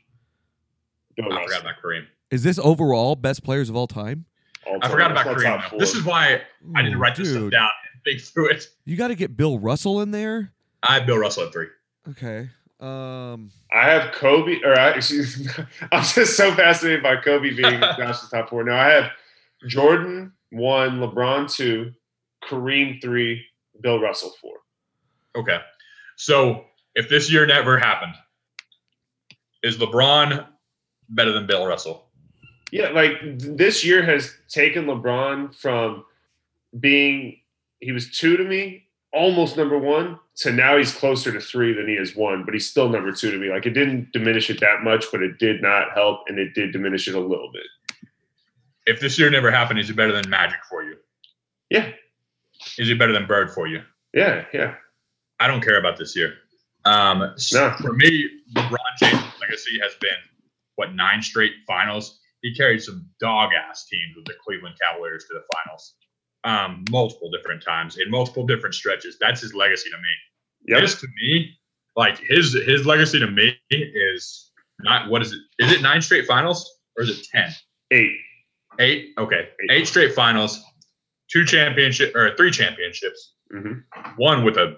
Bill 1.16 1.26
I 1.26 1.30
Russell. 1.30 1.44
forgot 1.46 1.62
about 1.62 1.76
Kareem. 1.84 2.06
Is 2.32 2.44
this 2.44 2.60
overall 2.60 3.16
best 3.16 3.44
players 3.44 3.70
of 3.70 3.76
all 3.76 3.88
time? 3.88 4.26
all 4.68 4.78
I 4.82 4.90
forgot 4.90 5.12
about 5.12 5.26
Kareem. 5.26 5.80
This 5.80 5.94
is 5.96 6.04
why 6.04 6.42
I 6.76 6.82
didn't 6.82 7.00
write 7.00 7.16
this 7.16 7.30
stuff 7.32 7.52
down 7.52 7.70
and 7.94 8.04
think 8.04 8.22
through 8.22 8.50
it. 8.52 8.68
You 8.86 8.98
got 8.98 9.10
to 9.10 9.16
get 9.16 9.36
Bill 9.38 9.60
Russell 9.60 10.02
in 10.02 10.12
there. 10.12 10.52
I 10.84 10.96
have 10.96 11.06
Bill 11.06 11.18
Russell 11.18 11.46
at 11.46 11.54
three. 11.54 11.68
Okay. 12.10 12.50
Um. 12.80 13.52
I 13.72 13.86
have 13.86 14.12
Kobe, 14.14 14.60
or 14.64 14.78
I, 14.78 14.90
excuse, 14.96 15.48
I'm 15.92 16.04
just 16.04 16.36
so 16.36 16.54
fascinated 16.54 17.04
by 17.04 17.16
Kobe 17.18 17.52
being 17.52 17.80
Josh's 17.98 18.30
top 18.30 18.50
four. 18.50 18.64
Now 18.64 18.80
I 18.80 18.90
have 18.90 19.12
Jordan 19.68 20.34
one, 20.52 21.00
LeBron 21.00 21.52
two, 21.54 21.94
Kareem 22.44 23.02
three, 23.02 23.46
Bill 23.82 24.00
Russell 24.02 24.34
four. 24.42 24.58
Okay. 25.36 25.60
So 26.18 26.66
if 26.96 27.08
this 27.08 27.32
year 27.32 27.46
never 27.46 27.78
happened, 27.78 28.16
is 29.64 29.78
LeBron 29.78 30.46
better 31.10 31.32
than 31.32 31.46
Bill 31.48 31.66
Russell? 31.66 32.08
Yeah, 32.72 32.90
like 32.90 33.14
this 33.38 33.84
year 33.86 34.02
has 34.04 34.34
taken 34.48 34.86
LeBron 34.86 35.54
from 35.56 36.06
being 36.80 37.38
he 37.80 37.92
was 37.92 38.12
two 38.12 38.38
to 38.38 38.44
me, 38.44 38.86
almost 39.12 39.58
number 39.58 39.78
one, 39.78 40.18
to 40.38 40.52
now 40.52 40.78
he's 40.78 40.94
closer 40.94 41.32
to 41.34 41.42
three 41.42 41.74
than 41.74 41.88
he 41.88 41.96
is 41.96 42.16
one, 42.16 42.46
but 42.46 42.54
he's 42.54 42.70
still 42.70 42.88
number 42.88 43.12
two 43.12 43.32
to 43.32 43.38
me. 43.38 43.50
Like 43.50 43.66
it 43.66 43.72
didn't 43.72 44.12
diminish 44.14 44.50
it 44.50 44.60
that 44.62 44.84
much, 44.84 45.06
but 45.12 45.22
it 45.22 45.38
did 45.40 45.62
not 45.62 45.92
help, 45.94 46.22
and 46.28 46.40
it 46.40 46.54
did 46.54 46.72
diminish 46.72 47.08
it 47.08 47.16
a 47.16 47.20
little 47.20 47.52
bit. 47.52 47.64
If 48.86 49.00
this 49.00 49.20
year 49.20 49.30
never 49.30 49.52
happened, 49.52 49.80
is 49.80 49.88
he 49.88 49.94
better 49.94 50.14
than 50.14 50.30
Magic 50.30 50.60
for 50.70 50.84
you? 50.84 50.96
Yeah, 51.70 51.90
Is 52.78 52.88
he 52.88 52.94
better 52.96 53.14
than 53.14 53.26
Bird 53.28 53.52
for 53.52 53.68
you? 53.68 53.82
yeah, 54.14 54.46
yeah. 54.54 54.76
I 55.40 55.48
don't 55.48 55.62
care 55.64 55.80
about 55.80 55.98
this 55.98 56.16
year. 56.16 56.36
Um, 56.86 57.34
No. 57.54 57.76
For 57.82 57.94
me, 57.94 58.30
LeBron 58.54 58.78
James' 59.00 59.22
legacy 59.40 59.80
has 59.82 59.94
been 60.00 60.18
what 60.76 60.94
nine 60.94 61.22
straight 61.22 61.54
finals. 61.68 62.20
He 62.42 62.56
carried 62.56 62.82
some 62.82 63.08
dog 63.20 63.52
ass 63.54 63.86
teams 63.88 64.16
with 64.16 64.26
the 64.26 64.34
Cleveland 64.44 64.76
Cavaliers 64.82 65.26
to 65.26 65.34
the 65.36 65.44
finals, 65.56 65.94
um, 66.44 66.84
multiple 66.90 67.30
different 67.30 67.64
times 67.64 67.98
in 67.98 68.10
multiple 68.10 68.46
different 68.48 68.74
stretches. 68.76 69.18
That's 69.20 69.42
his 69.42 69.54
legacy 69.54 69.90
to 69.92 69.98
me. 69.98 70.74
Yep. 70.76 70.82
This 70.82 71.00
to 71.02 71.08
me, 71.22 71.52
like 71.96 72.20
his 72.20 72.54
his 72.54 72.86
legacy 72.86 73.20
to 73.20 73.28
me 73.28 73.58
is 73.70 74.52
not 74.80 75.10
what 75.10 75.22
is 75.22 75.34
it? 75.34 75.40
Is 75.60 75.72
it 75.72 75.82
nine 75.82 76.02
straight 76.02 76.26
finals 76.26 76.80
or 76.98 77.04
is 77.04 77.10
it 77.20 77.26
ten? 77.32 77.52
Eight. 77.92 78.16
Eight. 78.80 79.10
Okay, 79.18 79.50
Eight. 79.64 79.72
eight 79.72 79.88
straight 79.88 80.14
finals, 80.16 80.64
two 81.32 81.46
championship 81.46 82.16
or 82.16 82.36
three 82.36 82.52
championships 82.52 83.36
hmm 83.52 83.74
one 84.18 84.44
with 84.44 84.58
a 84.58 84.78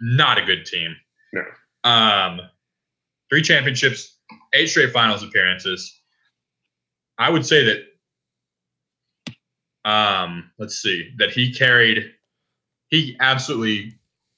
not 0.00 0.38
a 0.38 0.44
good 0.44 0.64
team. 0.66 0.96
No. 1.32 1.42
Um, 1.88 2.40
three 3.30 3.42
championships, 3.42 4.16
eight 4.52 4.68
straight 4.68 4.92
finals 4.92 5.22
appearances. 5.22 6.00
I 7.18 7.30
would 7.30 7.46
say 7.46 7.64
that. 7.64 7.84
Um, 9.86 10.50
let's 10.58 10.76
see 10.76 11.10
that 11.18 11.30
he 11.30 11.52
carried, 11.52 12.10
he 12.88 13.18
absolutely 13.20 13.92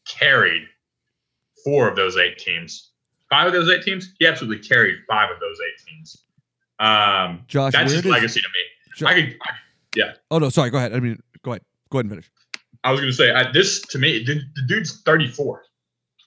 carried 0.04 0.62
four 1.64 1.88
of 1.88 1.94
those 1.94 2.16
eight 2.16 2.38
teams. 2.38 2.90
Five 3.30 3.46
of 3.46 3.52
those 3.52 3.68
eight 3.70 3.82
teams, 3.82 4.12
he 4.18 4.26
absolutely 4.26 4.66
carried 4.66 4.96
five 5.08 5.30
of 5.30 5.38
those 5.38 5.56
eight 5.60 5.86
teams. 5.86 6.24
Um, 6.80 7.44
Josh, 7.46 7.72
that's 7.72 7.92
his 7.92 8.04
legacy 8.04 8.40
to 8.40 8.48
me. 8.48 9.08
I 9.08 9.14
could, 9.14 9.36
I 9.42 9.50
oh 10.30 10.38
no, 10.38 10.48
sorry. 10.48 10.70
Go 10.70 10.78
ahead. 10.78 10.94
I 10.94 11.00
mean, 11.00 11.18
go 11.42 11.52
ahead. 11.52 11.62
Go 11.90 11.98
ahead 11.98 12.06
and 12.06 12.10
finish. 12.10 12.30
I 12.84 12.90
was 12.90 13.00
going 13.00 13.10
to 13.10 13.16
say 13.16 13.32
I, 13.32 13.50
this 13.52 13.80
to 13.82 13.98
me. 13.98 14.24
The, 14.24 14.40
the 14.54 14.62
dude's 14.66 15.02
34. 15.02 15.62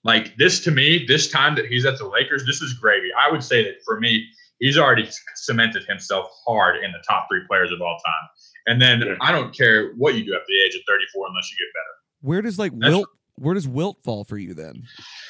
Like 0.03 0.35
this 0.37 0.61
to 0.63 0.71
me, 0.71 1.05
this 1.07 1.29
time 1.29 1.55
that 1.55 1.65
he's 1.65 1.85
at 1.85 1.97
the 1.97 2.05
Lakers, 2.07 2.45
this 2.45 2.61
is 2.61 2.73
gravy. 2.73 3.09
I 3.17 3.31
would 3.31 3.43
say 3.43 3.63
that 3.63 3.75
for 3.85 3.99
me, 3.99 4.25
he's 4.59 4.77
already 4.77 5.07
cemented 5.35 5.83
himself 5.87 6.29
hard 6.47 6.77
in 6.83 6.91
the 6.91 7.03
top 7.07 7.27
three 7.29 7.41
players 7.47 7.71
of 7.71 7.81
all 7.81 7.97
time. 8.05 8.29
And 8.67 8.81
then 8.81 9.01
Yeah. 9.01 9.15
I 9.21 9.31
don't 9.31 9.55
care 9.55 9.91
what 9.97 10.15
you 10.15 10.25
do 10.25 10.33
at 10.35 10.41
the 10.47 10.61
age 10.65 10.75
of 10.75 10.81
34 10.87 11.27
unless 11.27 11.51
you 11.51 11.57
get 11.65 11.73
better. 11.73 11.95
Where 12.21 12.41
does 12.41 12.57
like 12.59 12.71
That's- 12.73 12.91
Wilt? 12.95 13.09
Where 13.35 13.53
does 13.53 13.69
Wilt 13.69 14.03
fall 14.03 14.25
for 14.25 14.37
you 14.37 14.53
then? 14.53 14.83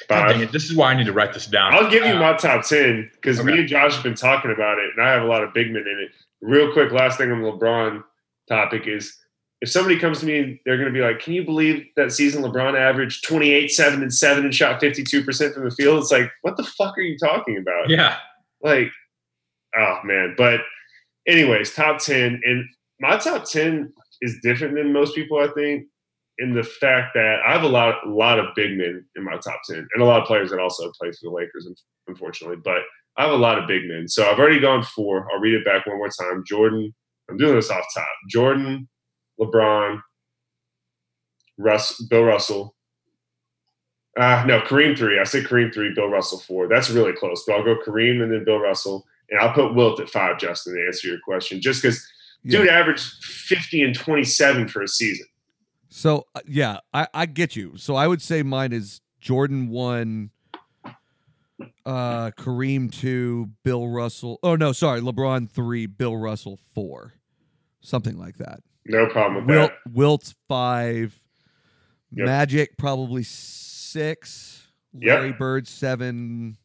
Five. 0.07 0.41
it, 0.41 0.51
this 0.51 0.63
is 0.65 0.76
why 0.76 0.91
I 0.91 0.95
need 0.95 1.05
to 1.05 1.13
write 1.13 1.32
this 1.32 1.45
down. 1.45 1.76
I'll 1.76 1.89
give 1.91 2.03
you 2.03 2.13
Uh, 2.13 2.20
my 2.20 2.34
top 2.34 2.65
ten 2.65 3.07
because 3.13 3.43
me 3.43 3.59
and 3.59 3.67
Josh 3.67 3.93
have 3.93 4.03
been 4.03 4.15
talking 4.15 4.49
about 4.49 4.80
it, 4.80 4.89
and 4.97 5.05
I 5.05 5.11
have 5.11 5.22
a 5.22 5.28
lot 5.28 5.43
of 5.43 5.53
big 5.53 5.67
men 5.72 5.84
in 5.84 5.99
it. 6.07 6.09
Real 6.41 6.74
quick, 6.74 6.91
last 6.91 7.20
thing 7.20 7.32
on 7.32 7.43
the 7.43 7.51
LeBron 7.51 8.03
topic 8.47 8.88
is 8.88 9.15
if 9.62 9.70
somebody 9.70 9.99
comes 9.99 10.20
to 10.20 10.26
me 10.26 10.39
and 10.39 10.60
they're 10.66 10.78
going 10.78 10.91
to 10.91 10.93
be 10.93 11.05
like, 11.05 11.20
"Can 11.20 11.34
you 11.34 11.43
believe 11.43 11.86
that 11.95 12.12
season 12.12 12.43
LeBron 12.43 12.80
averaged 12.80 13.26
28, 13.26 13.70
seven 13.72 14.01
and 14.01 14.14
seven 14.14 14.45
and 14.45 14.55
shot 14.55 14.80
52 14.80 15.24
percent 15.24 15.53
from 15.53 15.66
the 15.66 15.72
field?" 15.72 16.01
It's 16.01 16.12
like, 16.12 16.32
what 16.41 16.57
the 16.57 16.64
fuck 16.64 16.97
are 16.97 17.01
you 17.01 17.18
talking 17.18 17.57
about? 17.57 17.89
Yeah. 17.89 18.18
Like, 18.62 18.91
oh 19.78 19.99
man. 20.03 20.36
But 20.38 20.62
anyways, 21.28 21.74
top 21.74 21.99
ten, 21.99 22.41
and 22.45 22.66
my 22.99 23.18
top 23.18 23.45
ten 23.45 23.93
is 24.22 24.39
different 24.41 24.76
than 24.76 24.93
most 24.93 25.16
people. 25.16 25.39
I 25.39 25.47
think 25.53 25.88
in 26.38 26.53
the 26.53 26.64
fact 26.64 27.14
that 27.16 27.39
I 27.45 27.51
have 27.51 27.64
a 27.64 27.68
lot, 27.68 27.95
a 28.05 28.10
lot 28.10 28.39
of 28.39 28.55
big 28.55 28.78
men 28.78 29.05
in 29.16 29.24
my 29.24 29.38
top 29.38 29.62
ten, 29.70 29.86
and 29.93 30.01
a 30.01 30.05
lot 30.05 30.22
of 30.22 30.28
players 30.28 30.51
that 30.51 30.60
also 30.60 30.91
play 30.99 31.12
for 31.12 31.20
the 31.24 31.32
Lakers, 31.32 31.68
un- 31.68 31.76
unfortunately. 32.07 32.57
But 32.64 32.82
I 33.18 33.24
have 33.24 33.34
a 33.34 33.38
lot 33.38 33.60
of 33.60 33.68
big 33.68 33.84
men, 33.86 34.07
so 34.07 34.30
I've 34.30 34.39
already 34.39 34.60
gone 34.60 34.84
four. 34.84 35.28
I'll 35.32 35.41
read 35.41 35.53
it 35.55 35.66
back 35.66 35.86
one 35.86 35.97
more 35.97 36.10
time. 36.10 36.43
Jordan, 36.47 36.93
I'm 37.30 37.38
doing 37.38 37.55
this 37.55 37.70
off 37.70 37.84
top. 37.93 38.07
Jordan, 38.30 38.88
LeBron, 39.40 40.02
Russ, 41.58 42.02
Bill 42.10 42.24
Russell. 42.24 42.76
Uh, 44.20 44.44
no, 44.46 44.60
Kareem 44.62 44.98
three. 44.98 45.20
I 45.20 45.24
said 45.24 45.46
Kareem 45.46 45.74
three, 45.74 45.94
Bill 45.94 46.10
Russell 46.10 46.40
four. 46.40 46.68
That's 46.68 46.90
really 46.90 47.14
close. 47.14 47.44
But 47.46 47.56
I'll 47.56 47.64
go 47.64 47.78
Kareem 47.86 48.22
and 48.22 48.32
then 48.32 48.44
Bill 48.44 48.60
Russell, 48.60 49.06
and 49.30 49.40
I'll 49.40 49.54
put 49.54 49.76
Wilt 49.76 50.00
at 50.00 50.10
five, 50.10 50.40
Justin, 50.40 50.76
to 50.76 50.86
answer 50.86 51.08
your 51.08 51.20
question. 51.24 51.62
Just 51.62 51.82
because 51.82 52.06
Yeah. 52.44 52.60
dude 52.60 52.70
averaged 52.70 53.24
fifty 53.24 53.82
and 53.84 53.96
twenty 53.96 54.24
seven 54.24 54.68
for 54.68 54.82
a 54.82 54.88
season. 54.88 55.26
So 55.90 56.26
uh, 56.36 56.42
yeah, 56.46 56.80
I, 56.94 57.08
I 57.14 57.26
get 57.28 57.56
you. 57.56 57.78
So 57.78 57.96
I 57.96 58.08
would 58.08 58.22
say 58.22 58.44
mine 58.44 58.74
is 58.74 59.00
Jordan 59.22 59.70
one, 59.70 60.32
uh, 61.86 62.32
Kareem 62.32 62.92
two, 62.92 63.52
Bill 63.64 63.88
Russell. 63.88 64.40
Oh 64.44 64.56
no, 64.56 64.72
sorry, 64.72 65.02
LeBron 65.02 65.50
three, 65.50 65.86
Bill 65.86 66.18
Russell 66.18 66.60
four, 66.74 67.14
something 67.82 68.18
like 68.18 68.38
that. 68.38 68.60
No 68.90 69.06
problem 69.08 69.46
with 69.46 69.56
Wilt 69.56 69.72
that. 69.86 69.94
Wilt's 69.94 70.36
five, 70.48 71.20
Yep. 72.12 72.26
Magic 72.26 72.78
probably 72.78 73.24
six, 73.24 74.68
Yep. 75.00 75.20
Larry 75.20 75.32
Bird 75.34 75.68
seven, 75.68 76.58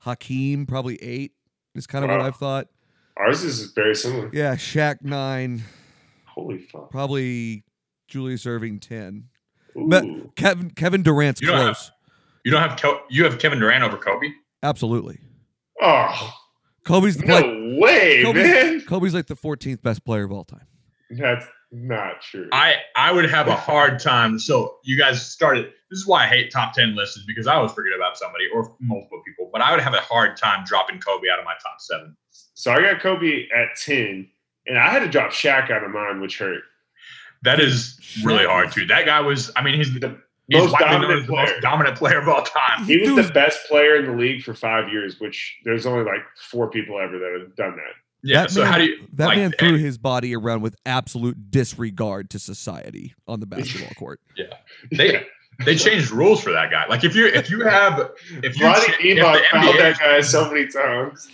Hakeem 0.00 0.66
probably 0.66 0.96
eight. 1.02 1.32
Is 1.74 1.86
kind 1.86 2.04
of 2.04 2.10
what 2.10 2.20
I've 2.20 2.36
thought. 2.36 2.68
Ours 3.16 3.42
is 3.44 3.72
very 3.72 3.94
similar. 3.94 4.30
Yeah, 4.32 4.54
Shaq 4.56 4.98
nine, 5.02 5.62
Holy 6.26 6.58
fuck. 6.58 6.90
probably 6.90 7.64
Julius 8.08 8.44
Erving 8.44 8.80
ten. 8.80 9.24
Ooh. 9.76 9.86
But 9.88 10.04
Kevin 10.36 10.70
Kevin 10.70 11.02
Durant's 11.02 11.40
You 11.40 11.48
don't 11.48 11.56
have- 11.56 11.64
close. 11.76 11.90
You 12.44 12.52
don't 12.52 12.62
have 12.62 12.78
Kel- 12.78 13.02
you 13.10 13.24
have 13.24 13.38
Kevin 13.38 13.58
Durant 13.58 13.84
over 13.84 13.96
Kobe. 13.96 14.30
Absolutely. 14.62 15.18
oh 15.82 16.34
Kobe's 16.84 17.16
the 17.16 17.24
play- 17.24 17.42
no 17.42 17.78
way, 17.80 18.22
Kobe's, 18.22 18.36
man. 18.42 18.80
Kobe's 18.82 19.14
like 19.14 19.26
the 19.26 19.36
14th 19.36 19.82
best 19.82 20.04
player 20.04 20.24
of 20.24 20.32
all 20.32 20.44
time. 20.44 20.66
That's 21.10 21.46
not 21.72 22.20
true. 22.22 22.48
I 22.52 22.76
I 22.96 23.12
would 23.12 23.28
have 23.30 23.48
a 23.48 23.54
hard 23.56 23.98
time. 24.00 24.38
So 24.38 24.76
you 24.84 24.96
guys 24.98 25.24
started. 25.30 25.66
This 25.90 26.00
is 26.00 26.06
why 26.06 26.24
I 26.24 26.26
hate 26.26 26.50
top 26.50 26.74
ten 26.74 26.94
lists 26.96 27.16
is 27.16 27.24
because 27.26 27.46
I 27.46 27.54
always 27.54 27.72
forget 27.72 27.92
about 27.96 28.16
somebody 28.18 28.44
or 28.54 28.74
multiple 28.80 29.22
people. 29.26 29.48
But 29.52 29.62
I 29.62 29.70
would 29.72 29.80
have 29.80 29.94
a 29.94 30.00
hard 30.00 30.36
time 30.36 30.64
dropping 30.66 31.00
Kobe 31.00 31.28
out 31.32 31.38
of 31.38 31.44
my 31.44 31.54
top 31.62 31.80
seven. 31.80 32.16
so 32.54 32.72
I 32.72 32.80
got 32.82 33.00
Kobe 33.00 33.46
at 33.54 33.68
ten, 33.82 34.28
and 34.66 34.78
I 34.78 34.90
had 34.90 35.00
to 35.00 35.08
drop 35.08 35.30
Shaq 35.30 35.70
out 35.70 35.82
of 35.84 35.90
mine, 35.90 36.20
which 36.20 36.38
hurt. 36.38 36.62
That 37.42 37.60
is 37.60 37.98
really 38.24 38.44
hard 38.46 38.68
is- 38.68 38.74
too. 38.74 38.86
That 38.86 39.06
guy 39.06 39.20
was. 39.20 39.50
I 39.56 39.62
mean, 39.62 39.74
he's 39.76 39.92
the 39.94 40.00
The 40.00 40.18
he's 40.48 40.62
most 40.64 40.78
dominant 40.78 41.26
the 41.26 41.32
player. 41.32 41.46
most 41.46 41.60
dominant 41.62 41.96
player 41.96 42.18
of 42.18 42.28
all 42.28 42.42
time. 42.42 42.84
He 42.84 42.98
was 42.98 43.08
Dude. 43.10 43.24
the 43.26 43.32
best 43.32 43.66
player 43.68 43.96
in 43.96 44.06
the 44.06 44.12
league 44.12 44.42
for 44.42 44.54
five 44.54 44.90
years, 44.92 45.20
which 45.20 45.58
there's 45.64 45.86
only 45.86 46.04
like 46.04 46.22
four 46.50 46.68
people 46.70 46.98
ever 46.98 47.18
that 47.18 47.38
have 47.40 47.56
done 47.56 47.76
that. 47.76 47.94
Yeah. 48.22 48.42
that 48.42 48.50
so 48.50 48.62
man, 48.62 48.72
how 48.72 48.78
do 48.78 48.84
you 48.84 49.06
that 49.14 49.26
like, 49.26 49.38
man 49.38 49.52
eh, 49.54 49.56
threw 49.58 49.76
his 49.78 49.98
body 49.98 50.34
around 50.34 50.62
with 50.62 50.76
absolute 50.84 51.50
disregard 51.50 52.30
to 52.30 52.38
society 52.38 53.14
on 53.26 53.40
the 53.40 53.46
basketball 53.54 53.94
court. 53.96 54.20
Yeah. 54.36 54.54
they 54.92 55.24
they 55.64 55.76
changed 55.76 56.10
rules 56.10 56.42
for 56.42 56.52
that 56.52 56.70
guy. 56.70 56.86
Like 56.86 57.04
if 57.04 57.14
you 57.14 57.26
if 57.26 57.50
you 57.50 57.62
have 57.62 58.12
if 58.42 58.58
you 58.58 58.66
Ronnie 58.66 58.86
cha- 58.86 58.92
if 59.00 59.16
the 59.16 59.20
fouled 59.20 59.74
NBA 59.74 59.78
that 59.78 59.98
guy 59.98 60.20
so 60.20 60.50
many 60.50 60.68
times. 60.68 61.28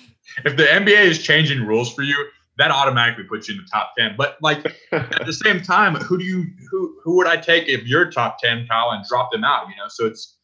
if 0.45 0.57
the 0.57 0.65
NBA 0.65 1.05
is 1.05 1.23
changing 1.23 1.67
rules 1.67 1.93
for 1.93 2.03
you, 2.03 2.17
that 2.57 2.71
automatically 2.71 3.25
puts 3.25 3.49
you 3.49 3.55
in 3.55 3.61
the 3.61 3.69
top 3.71 3.93
ten. 3.99 4.15
But 4.17 4.39
like 4.41 4.65
at 4.93 5.27
the 5.27 5.33
same 5.33 5.61
time, 5.61 5.95
who 5.97 6.19
do 6.19 6.25
you 6.25 6.47
who 6.71 6.97
who 7.03 7.17
would 7.17 7.27
I 7.27 7.37
take 7.37 7.69
if 7.69 7.87
you're 7.87 8.11
top 8.11 8.39
ten, 8.39 8.67
Kyle, 8.67 8.91
and 8.91 9.05
drop 9.07 9.31
them 9.33 9.45
out? 9.45 9.69
You 9.69 9.77
know, 9.77 9.89
so 9.89 10.07
it's 10.07 10.37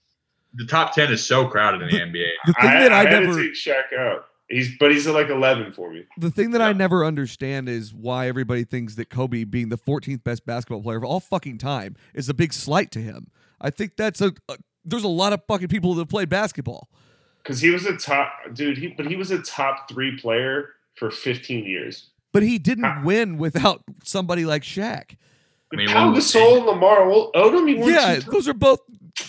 the 0.54 0.66
top 0.66 0.94
ten 0.94 1.12
is 1.12 1.26
so 1.26 1.46
crowded 1.46 1.82
in 1.82 1.88
the 1.88 1.96
NBA. 1.96 2.30
The 2.46 2.52
thing 2.54 2.70
I, 2.70 2.80
that 2.80 2.92
I, 2.92 3.00
I 3.00 3.10
had 3.10 3.22
never 3.22 3.36
to 3.36 3.42
take 3.42 3.54
Shaq 3.54 3.98
out. 3.98 4.26
He's 4.50 4.76
but 4.78 4.90
he's 4.90 5.06
at 5.06 5.14
like 5.14 5.28
eleven 5.28 5.72
for 5.72 5.92
me. 5.92 6.04
the 6.18 6.30
thing 6.30 6.50
that 6.50 6.60
I 6.60 6.72
never 6.72 7.04
understand 7.04 7.68
is 7.68 7.94
why 7.94 8.26
everybody 8.28 8.64
thinks 8.64 8.96
that 8.96 9.08
Kobe 9.08 9.44
being 9.44 9.68
the 9.68 9.78
14th 9.78 10.24
best 10.24 10.44
basketball 10.44 10.82
player 10.82 10.96
of 10.98 11.04
all 11.04 11.20
fucking 11.20 11.58
time 11.58 11.94
is 12.14 12.28
a 12.28 12.34
big 12.34 12.52
slight 12.52 12.90
to 12.92 12.98
him. 13.00 13.28
I 13.60 13.70
think 13.70 13.96
that's 13.96 14.20
a, 14.20 14.32
a 14.48 14.56
there's 14.84 15.04
a 15.04 15.08
lot 15.08 15.32
of 15.32 15.40
fucking 15.46 15.68
people 15.68 15.94
that 15.94 16.06
play 16.08 16.24
basketball. 16.24 16.88
Because 17.42 17.60
he 17.60 17.70
was 17.70 17.86
a 17.86 17.96
top 17.96 18.32
dude, 18.52 18.76
he 18.78 18.88
but 18.88 19.06
he 19.06 19.14
was 19.16 19.30
a 19.30 19.40
top 19.40 19.88
three 19.88 20.18
player 20.18 20.70
for 20.96 21.10
15 21.10 21.64
years. 21.64 22.10
But 22.32 22.42
he 22.42 22.58
didn't 22.58 22.84
Ah. 22.84 23.02
win 23.04 23.38
without 23.38 23.82
somebody 24.04 24.44
like 24.44 24.62
Shaq. 24.62 25.16
I 25.72 25.76
mean, 25.76 25.88
Pau 25.88 26.12
Gasol 26.12 26.56
and 26.58 26.66
Lamar 26.66 26.98
Odom, 27.02 27.68
he 27.68 27.76
won 27.76 27.88
Yeah, 27.88 28.18
those 28.30 28.48
are 28.48 28.54
both 28.54 28.80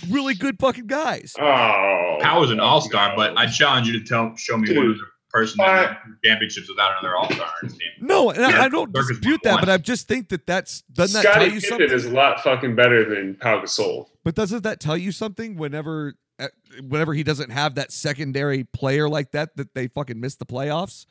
really 0.09 0.33
good 0.33 0.57
fucking 0.59 0.87
guys. 0.87 1.35
Oh, 1.39 2.17
Pau 2.21 2.39
was 2.39 2.49
an 2.49 2.59
all 2.59 2.81
star, 2.81 3.09
no. 3.09 3.15
but 3.15 3.37
I 3.37 3.45
challenge 3.45 3.87
you 3.87 3.99
to 3.99 4.03
tell 4.05 4.35
show 4.35 4.57
me 4.57 4.67
Dude. 4.67 4.77
one 4.77 4.91
other 4.95 5.10
person 5.31 5.59
Uh, 5.61 5.65
that 5.65 5.89
won 6.05 6.17
championships 6.23 6.69
without 6.69 6.91
another 6.99 7.15
all 7.15 7.31
star 7.31 7.47
on 7.61 7.69
his 7.69 7.77
team. 7.77 7.87
No, 8.01 8.29
and 8.31 8.39
Yeah, 8.39 8.61
I, 8.61 8.65
I 8.65 8.69
don't 8.69 8.91
Dirk 8.93 9.07
dispute 9.07 9.41
that, 9.43 9.53
one. 9.53 9.61
but 9.61 9.69
I 9.69 9.77
just 9.77 10.07
think 10.07 10.29
that 10.29 10.45
that's 10.45 10.81
doesn't 10.93 11.21
that 11.21 11.31
Scottie 11.31 11.45
tell 11.45 11.53
you 11.55 11.61
Pippen 11.61 11.69
something? 11.79 11.91
is 11.91 12.05
a 12.05 12.11
lot 12.11 12.41
fucking 12.43 12.75
better 12.75 13.07
than 13.07 13.35
Pau 13.35 13.61
Gasol. 13.61 14.07
But 14.23 14.35
doesn't 14.35 14.63
that 14.63 14.79
tell 14.79 14.97
you 14.97 15.11
something 15.11 15.55
whenever 15.57 16.13
uh, 16.39 16.47
whenever 16.87 17.13
he 17.13 17.23
doesn't 17.23 17.49
have 17.51 17.75
that 17.75 17.91
secondary 17.91 18.63
player 18.63 19.07
like 19.09 19.31
that 19.31 19.55
that 19.57 19.73
they 19.73 19.87
fucking 19.87 20.19
miss 20.19 20.35
the 20.35 20.45
playoffs? 20.45 21.05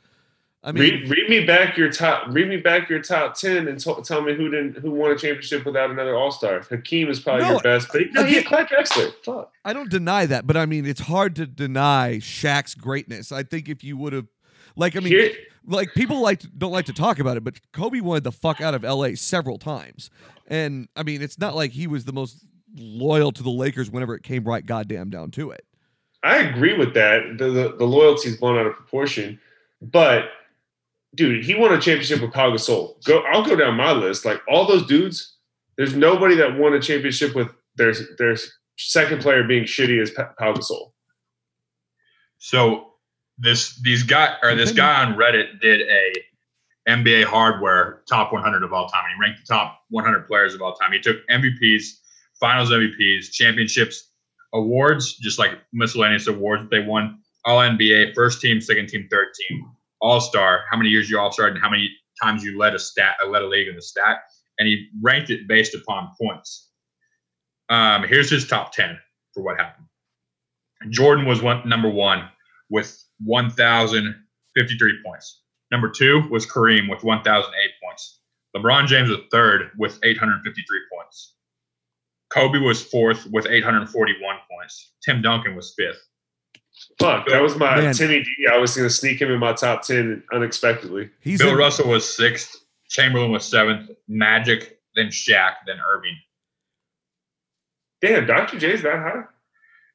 I 0.63 0.71
mean, 0.71 0.81
read, 0.83 1.09
read 1.09 1.29
me 1.29 1.43
back 1.45 1.75
your 1.75 1.91
top. 1.91 2.27
Read 2.29 2.47
me 2.47 2.57
back 2.57 2.87
your 2.87 3.01
top 3.01 3.33
ten 3.35 3.67
and 3.67 3.79
t- 3.79 3.93
tell 4.03 4.21
me 4.21 4.35
who 4.35 4.49
didn't 4.49 4.77
who 4.77 4.91
won 4.91 5.09
a 5.09 5.15
championship 5.15 5.65
without 5.65 5.89
another 5.89 6.15
All 6.15 6.31
Star. 6.31 6.59
Hakeem 6.61 7.09
is 7.09 7.19
probably 7.19 7.43
No, 7.45 7.51
your 7.53 7.59
best, 7.61 7.87
but 7.91 8.01
no, 8.11 8.23
he 8.23 8.37
again- 8.37 8.43
had 8.43 8.45
Clyde 8.45 8.67
Drexler. 8.67 9.11
Fuck. 9.23 9.51
I 9.65 9.73
don't 9.73 9.89
deny 9.89 10.27
that, 10.27 10.45
but 10.45 10.55
I 10.57 10.67
mean, 10.67 10.85
it's 10.85 11.01
hard 11.01 11.35
to 11.37 11.47
deny 11.47 12.17
Shaq's 12.21 12.75
greatness. 12.75 13.31
I 13.31 13.41
think 13.41 13.69
if 13.69 13.83
you 13.83 13.97
would 13.97 14.13
have, 14.13 14.27
like, 14.75 14.95
I 14.95 14.99
mean, 14.99 15.13
Here- 15.13 15.31
like 15.65 15.93
people 15.95 16.21
like 16.21 16.41
to, 16.41 16.47
don't 16.47 16.71
like 16.71 16.85
to 16.85 16.93
talk 16.93 17.17
about 17.17 17.37
it, 17.37 17.43
but 17.43 17.59
Kobe 17.71 17.99
wanted 17.99 18.23
the 18.23 18.31
fuck 18.31 18.61
out 18.61 18.75
of 18.75 18.83
LA 18.83 19.15
several 19.15 19.57
times, 19.57 20.11
and 20.47 20.87
I 20.95 21.01
mean, 21.01 21.23
it's 21.23 21.39
not 21.39 21.55
like 21.55 21.71
he 21.71 21.87
was 21.87 22.05
the 22.05 22.13
most 22.13 22.45
loyal 22.75 23.31
to 23.31 23.41
the 23.41 23.49
Lakers 23.49 23.89
whenever 23.89 24.13
it 24.15 24.21
came 24.23 24.43
right 24.43 24.65
goddamn 24.65 25.09
down 25.09 25.31
to 25.31 25.49
it. 25.51 25.65
I 26.23 26.37
agree 26.37 26.77
with 26.77 26.93
that. 26.93 27.37
The, 27.39 27.49
the 27.49 27.75
the 27.79 27.85
loyalty's 27.85 28.37
blown 28.37 28.59
out 28.59 28.67
of 28.67 28.73
proportion, 28.75 29.39
but 29.81 30.25
dude, 31.15 31.43
he 31.45 31.55
won 31.55 31.73
a 31.73 31.79
championship 31.79 32.21
with 32.21 32.33
Pau 32.33 32.51
Gasol. 32.51 33.03
Go, 33.05 33.21
I'll 33.31 33.45
go 33.45 33.55
down 33.55 33.75
my 33.75 33.91
list. 33.91 34.25
Like 34.25 34.41
all 34.47 34.67
those 34.67 34.85
dudes, 34.85 35.37
there's 35.77 35.95
nobody 35.95 36.35
that 36.35 36.57
won 36.57 36.73
a 36.73 36.81
championship 36.81 37.35
with 37.35 37.49
their 37.75 37.93
their 38.17 38.37
second 38.77 39.21
player 39.21 39.43
being 39.43 39.63
shitty 39.63 40.01
as 40.01 40.11
Pa- 40.11 40.33
Pau 40.37 40.53
Gasol. 40.53 40.91
So 42.37 42.93
this 43.37 43.79
these 43.81 44.03
guy 44.03 44.35
or 44.43 44.55
this 44.55 44.71
guy 44.71 45.03
on 45.03 45.15
Reddit 45.15 45.59
did 45.61 45.81
a 45.81 46.13
NBA 46.89 47.25
hardware 47.25 48.01
top 48.09 48.33
100 48.33 48.63
of 48.63 48.73
all 48.73 48.87
time. 48.87 49.03
He 49.13 49.21
ranked 49.21 49.45
the 49.45 49.53
top 49.53 49.81
100 49.89 50.27
players 50.27 50.53
of 50.53 50.61
all 50.61 50.73
time. 50.73 50.91
He 50.91 50.99
took 50.99 51.17
MVPs, 51.29 51.85
Finals 52.39 52.71
MVPs, 52.71 53.31
championships, 53.31 54.09
awards, 54.53 55.15
just 55.17 55.37
like 55.37 55.51
miscellaneous 55.73 56.27
awards 56.27 56.63
that 56.63 56.71
they 56.71 56.83
won. 56.83 57.19
All 57.45 57.59
NBA, 57.59 58.13
first 58.13 58.41
team, 58.41 58.61
second 58.61 58.87
team, 58.87 59.07
third 59.09 59.27
team, 59.47 59.65
All 60.01 60.21
Star. 60.21 60.65
How 60.69 60.77
many 60.77 60.89
years 60.89 61.09
you 61.09 61.19
All 61.19 61.31
Star 61.31 61.47
and 61.47 61.59
how 61.59 61.69
many 61.69 61.89
times 62.21 62.43
you 62.43 62.57
led 62.57 62.75
a 62.75 62.79
stat, 62.79 63.15
led 63.27 63.41
a 63.41 63.47
league 63.47 63.67
in 63.67 63.75
the 63.75 63.81
stat, 63.81 64.19
and 64.59 64.67
he 64.67 64.87
ranked 65.01 65.29
it 65.29 65.47
based 65.47 65.75
upon 65.75 66.11
points. 66.19 66.69
Um, 67.69 68.03
here's 68.03 68.29
his 68.29 68.47
top 68.47 68.73
10 68.73 68.99
for 69.33 69.43
what 69.43 69.57
happened. 69.57 69.87
Jordan 70.89 71.25
was 71.25 71.41
one 71.41 71.67
number 71.67 71.89
one 71.89 72.27
with 72.69 73.03
1,053 73.23 74.99
points. 75.05 75.41
Number 75.71 75.89
two 75.89 76.27
was 76.29 76.45
Kareem 76.45 76.89
with 76.89 77.03
1,008 77.03 77.71
points. 77.83 78.19
LeBron 78.55 78.87
James 78.87 79.09
was 79.09 79.19
third 79.31 79.71
with 79.77 79.99
853 80.03 80.79
points. 80.93 81.35
Kobe 82.29 82.59
was 82.59 82.83
fourth 82.83 83.27
with 83.31 83.45
841 83.45 84.35
points. 84.49 84.93
Tim 85.03 85.21
Duncan 85.21 85.55
was 85.55 85.73
fifth. 85.77 86.01
Fuck, 86.99 87.27
that 87.27 87.41
was 87.41 87.55
my 87.55 87.79
Man. 87.79 87.93
Timmy 87.93 88.23
D. 88.23 88.29
I 88.51 88.57
was 88.57 88.75
gonna 88.75 88.89
sneak 88.89 89.21
him 89.21 89.31
in 89.31 89.39
my 89.39 89.53
top 89.53 89.83
ten 89.83 90.23
unexpectedly. 90.33 91.09
He's 91.21 91.39
Bill 91.39 91.51
in- 91.51 91.57
Russell 91.57 91.89
was 91.89 92.07
sixth. 92.15 92.57
Chamberlain 92.89 93.31
was 93.31 93.45
seventh. 93.45 93.89
Magic, 94.07 94.79
then 94.95 95.07
Shaq, 95.07 95.53
then 95.65 95.77
Erving. 95.77 96.15
Damn, 98.01 98.25
Dr. 98.25 98.57
J's 98.59 98.81
that 98.83 98.97
high? 98.97 99.23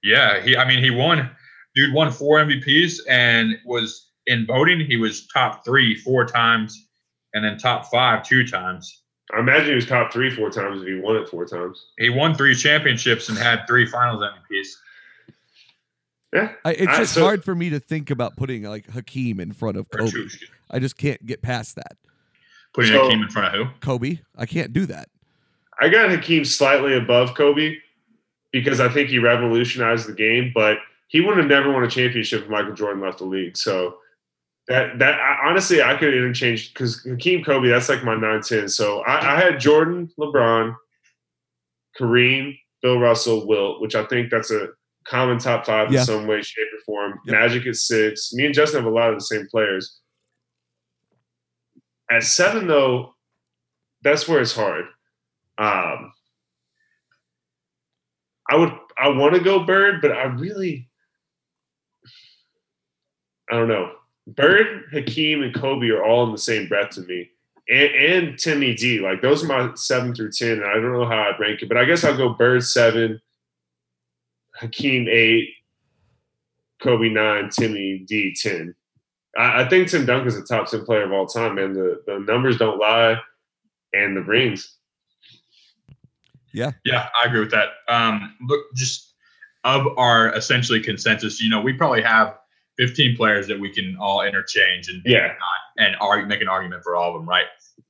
Yeah, 0.02 0.40
he. 0.40 0.56
I 0.56 0.66
mean, 0.66 0.82
he 0.82 0.90
won. 0.90 1.30
Dude 1.74 1.92
won 1.92 2.10
four 2.10 2.38
MVPs 2.38 3.00
and 3.08 3.58
was 3.64 4.10
in 4.26 4.46
voting. 4.46 4.80
He 4.80 4.96
was 4.96 5.26
top 5.26 5.64
three 5.64 5.94
four 5.94 6.24
times, 6.24 6.88
and 7.34 7.44
then 7.44 7.58
top 7.58 7.86
five 7.90 8.22
two 8.22 8.46
times. 8.46 9.02
I 9.34 9.40
imagine 9.40 9.68
he 9.70 9.74
was 9.74 9.86
top 9.86 10.12
three 10.12 10.30
four 10.30 10.50
times 10.50 10.82
if 10.82 10.88
he 10.88 11.00
won 11.00 11.16
it 11.16 11.28
four 11.28 11.44
times. 11.44 11.84
He 11.98 12.10
won 12.10 12.34
three 12.34 12.54
championships 12.54 13.28
and 13.28 13.36
had 13.36 13.66
three 13.66 13.84
Finals 13.84 14.22
MVPs. 14.22 14.68
Yeah, 16.32 16.52
I, 16.64 16.72
it's 16.72 16.86
I- 16.92 16.98
just 16.98 17.14
so- 17.14 17.22
hard 17.22 17.44
for 17.44 17.54
me 17.54 17.70
to 17.70 17.80
think 17.80 18.10
about 18.10 18.36
putting 18.36 18.64
like 18.64 18.90
Hakeem 18.90 19.40
in 19.40 19.52
front 19.52 19.76
of 19.76 19.88
Kobe. 19.90 20.10
two, 20.10 20.22
excuse 20.24 20.50
me. 20.50 20.56
I 20.70 20.78
just 20.78 20.96
can't 20.96 21.24
get 21.24 21.40
past 21.42 21.76
that. 21.76 21.96
Putting 22.74 22.92
So- 22.92 23.04
Hakeem 23.04 23.22
in 23.22 23.28
front 23.30 23.54
of 23.54 23.66
who? 23.66 23.72
Kobe, 23.80 24.18
I 24.36 24.46
can't 24.46 24.72
do 24.72 24.86
that. 24.86 25.08
I 25.80 25.88
got 25.88 26.10
Hakeem 26.10 26.44
slightly 26.44 26.94
above 26.94 27.34
Kobe 27.34 27.76
because 28.52 28.80
I 28.80 28.88
think 28.88 29.08
he 29.10 29.18
revolutionized 29.18 30.08
the 30.08 30.12
game, 30.14 30.50
but 30.54 30.78
he 31.08 31.20
would 31.20 31.36
have 31.36 31.46
never 31.46 31.70
won 31.70 31.84
a 31.84 31.88
championship 31.90 32.42
if 32.42 32.48
Michael 32.48 32.72
Jordan 32.74 33.02
left 33.02 33.18
the 33.18 33.24
league. 33.24 33.56
So 33.56 33.98
that 34.68 34.98
that 34.98 35.20
I, 35.20 35.48
honestly, 35.48 35.82
I 35.82 35.96
could 35.96 36.12
interchange 36.14 36.72
because 36.72 37.02
Hakeem 37.04 37.44
Kobe, 37.44 37.68
that's 37.68 37.88
like 37.88 38.02
my 38.04 38.16
nine 38.16 38.40
ten. 38.42 38.68
So 38.68 39.00
I, 39.02 39.34
I 39.36 39.40
had 39.40 39.60
Jordan, 39.60 40.10
LeBron, 40.18 40.74
Kareem, 42.00 42.58
Bill 42.82 42.98
Russell, 42.98 43.46
Wilt, 43.46 43.80
which 43.80 43.94
I 43.94 44.04
think 44.06 44.30
that's 44.30 44.50
a 44.50 44.70
common 45.08 45.38
top 45.38 45.66
five 45.66 45.92
Yeah. 45.92 46.00
in 46.00 46.06
some 46.06 46.26
way, 46.26 46.42
shape, 46.42 46.66
or 46.76 46.80
form. 46.84 47.20
Yep. 47.26 47.32
Magic 47.34 47.66
at 47.66 47.76
six. 47.76 48.32
Me 48.32 48.46
and 48.46 48.54
Justin 48.54 48.82
have 48.82 48.90
a 48.92 48.94
lot 48.94 49.10
of 49.10 49.16
the 49.16 49.24
same 49.24 49.46
players. 49.48 50.00
At 52.10 52.22
seven, 52.22 52.66
though, 52.66 53.14
that's 54.02 54.28
where 54.28 54.40
it's 54.40 54.54
hard. 54.54 54.84
Um, 55.58 56.12
I 58.48 58.56
would 58.56 58.72
I 58.98 59.08
want 59.08 59.34
to 59.34 59.40
go 59.40 59.64
Bird, 59.64 60.00
but 60.00 60.12
I 60.12 60.24
really 60.24 60.88
I 63.50 63.54
don't 63.56 63.68
know. 63.68 63.92
Bird, 64.28 64.84
Hakeem, 64.92 65.42
and 65.42 65.54
Kobe 65.54 65.88
are 65.88 66.04
all 66.04 66.24
in 66.26 66.32
the 66.32 66.38
same 66.38 66.68
breath 66.68 66.90
to 66.90 67.00
me. 67.02 67.30
And, 67.68 67.90
and 67.94 68.38
Timmy 68.38 68.74
D. 68.74 69.00
Like 69.00 69.22
those 69.22 69.42
are 69.42 69.46
my 69.46 69.74
seven 69.74 70.14
through 70.14 70.32
ten. 70.32 70.52
And 70.58 70.64
I 70.64 70.74
don't 70.74 70.92
know 70.92 71.06
how 71.06 71.22
I'd 71.30 71.40
rank 71.40 71.62
it, 71.62 71.68
but 71.68 71.76
I 71.78 71.84
guess 71.84 72.04
I'll 72.04 72.16
go 72.16 72.28
Bird 72.30 72.62
seven, 72.62 73.20
Hakeem 74.58 75.06
eight, 75.10 75.48
Kobe 76.82 77.08
nine, 77.08 77.50
Timmy 77.50 78.04
D 78.06 78.34
ten. 78.40 78.74
I, 79.38 79.62
I 79.62 79.68
think 79.68 79.88
Tim 79.88 80.06
Duncan's 80.06 80.36
a 80.36 80.42
top 80.42 80.68
ten 80.68 80.84
player 80.84 81.04
of 81.04 81.12
all 81.12 81.26
time, 81.26 81.56
man. 81.56 81.72
The 81.72 82.02
the 82.06 82.18
numbers 82.20 82.58
don't 82.58 82.78
lie, 82.78 83.16
and 83.92 84.16
the 84.16 84.22
rings. 84.22 84.76
Yeah, 86.52 86.72
yeah, 86.84 87.08
I 87.22 87.26
agree 87.26 87.40
with 87.40 87.50
that. 87.50 87.68
Um, 87.88 88.34
look, 88.42 88.64
just 88.74 89.12
of 89.64 89.86
our 89.98 90.34
essentially 90.34 90.80
consensus, 90.80 91.42
you 91.42 91.50
know, 91.50 91.60
we 91.60 91.72
probably 91.72 92.00
have 92.02 92.38
15 92.78 93.16
players 93.16 93.46
that 93.48 93.58
we 93.58 93.68
can 93.68 93.96
all 94.00 94.22
interchange 94.22 94.88
and 94.88 95.02
Yeah. 95.04 95.34
and 95.76 95.96
argue, 96.00 96.26
make 96.26 96.40
an 96.40 96.48
argument 96.48 96.82
for 96.82 96.94
all 96.96 97.14
of 97.14 97.20
them, 97.20 97.28
right? 97.28 97.46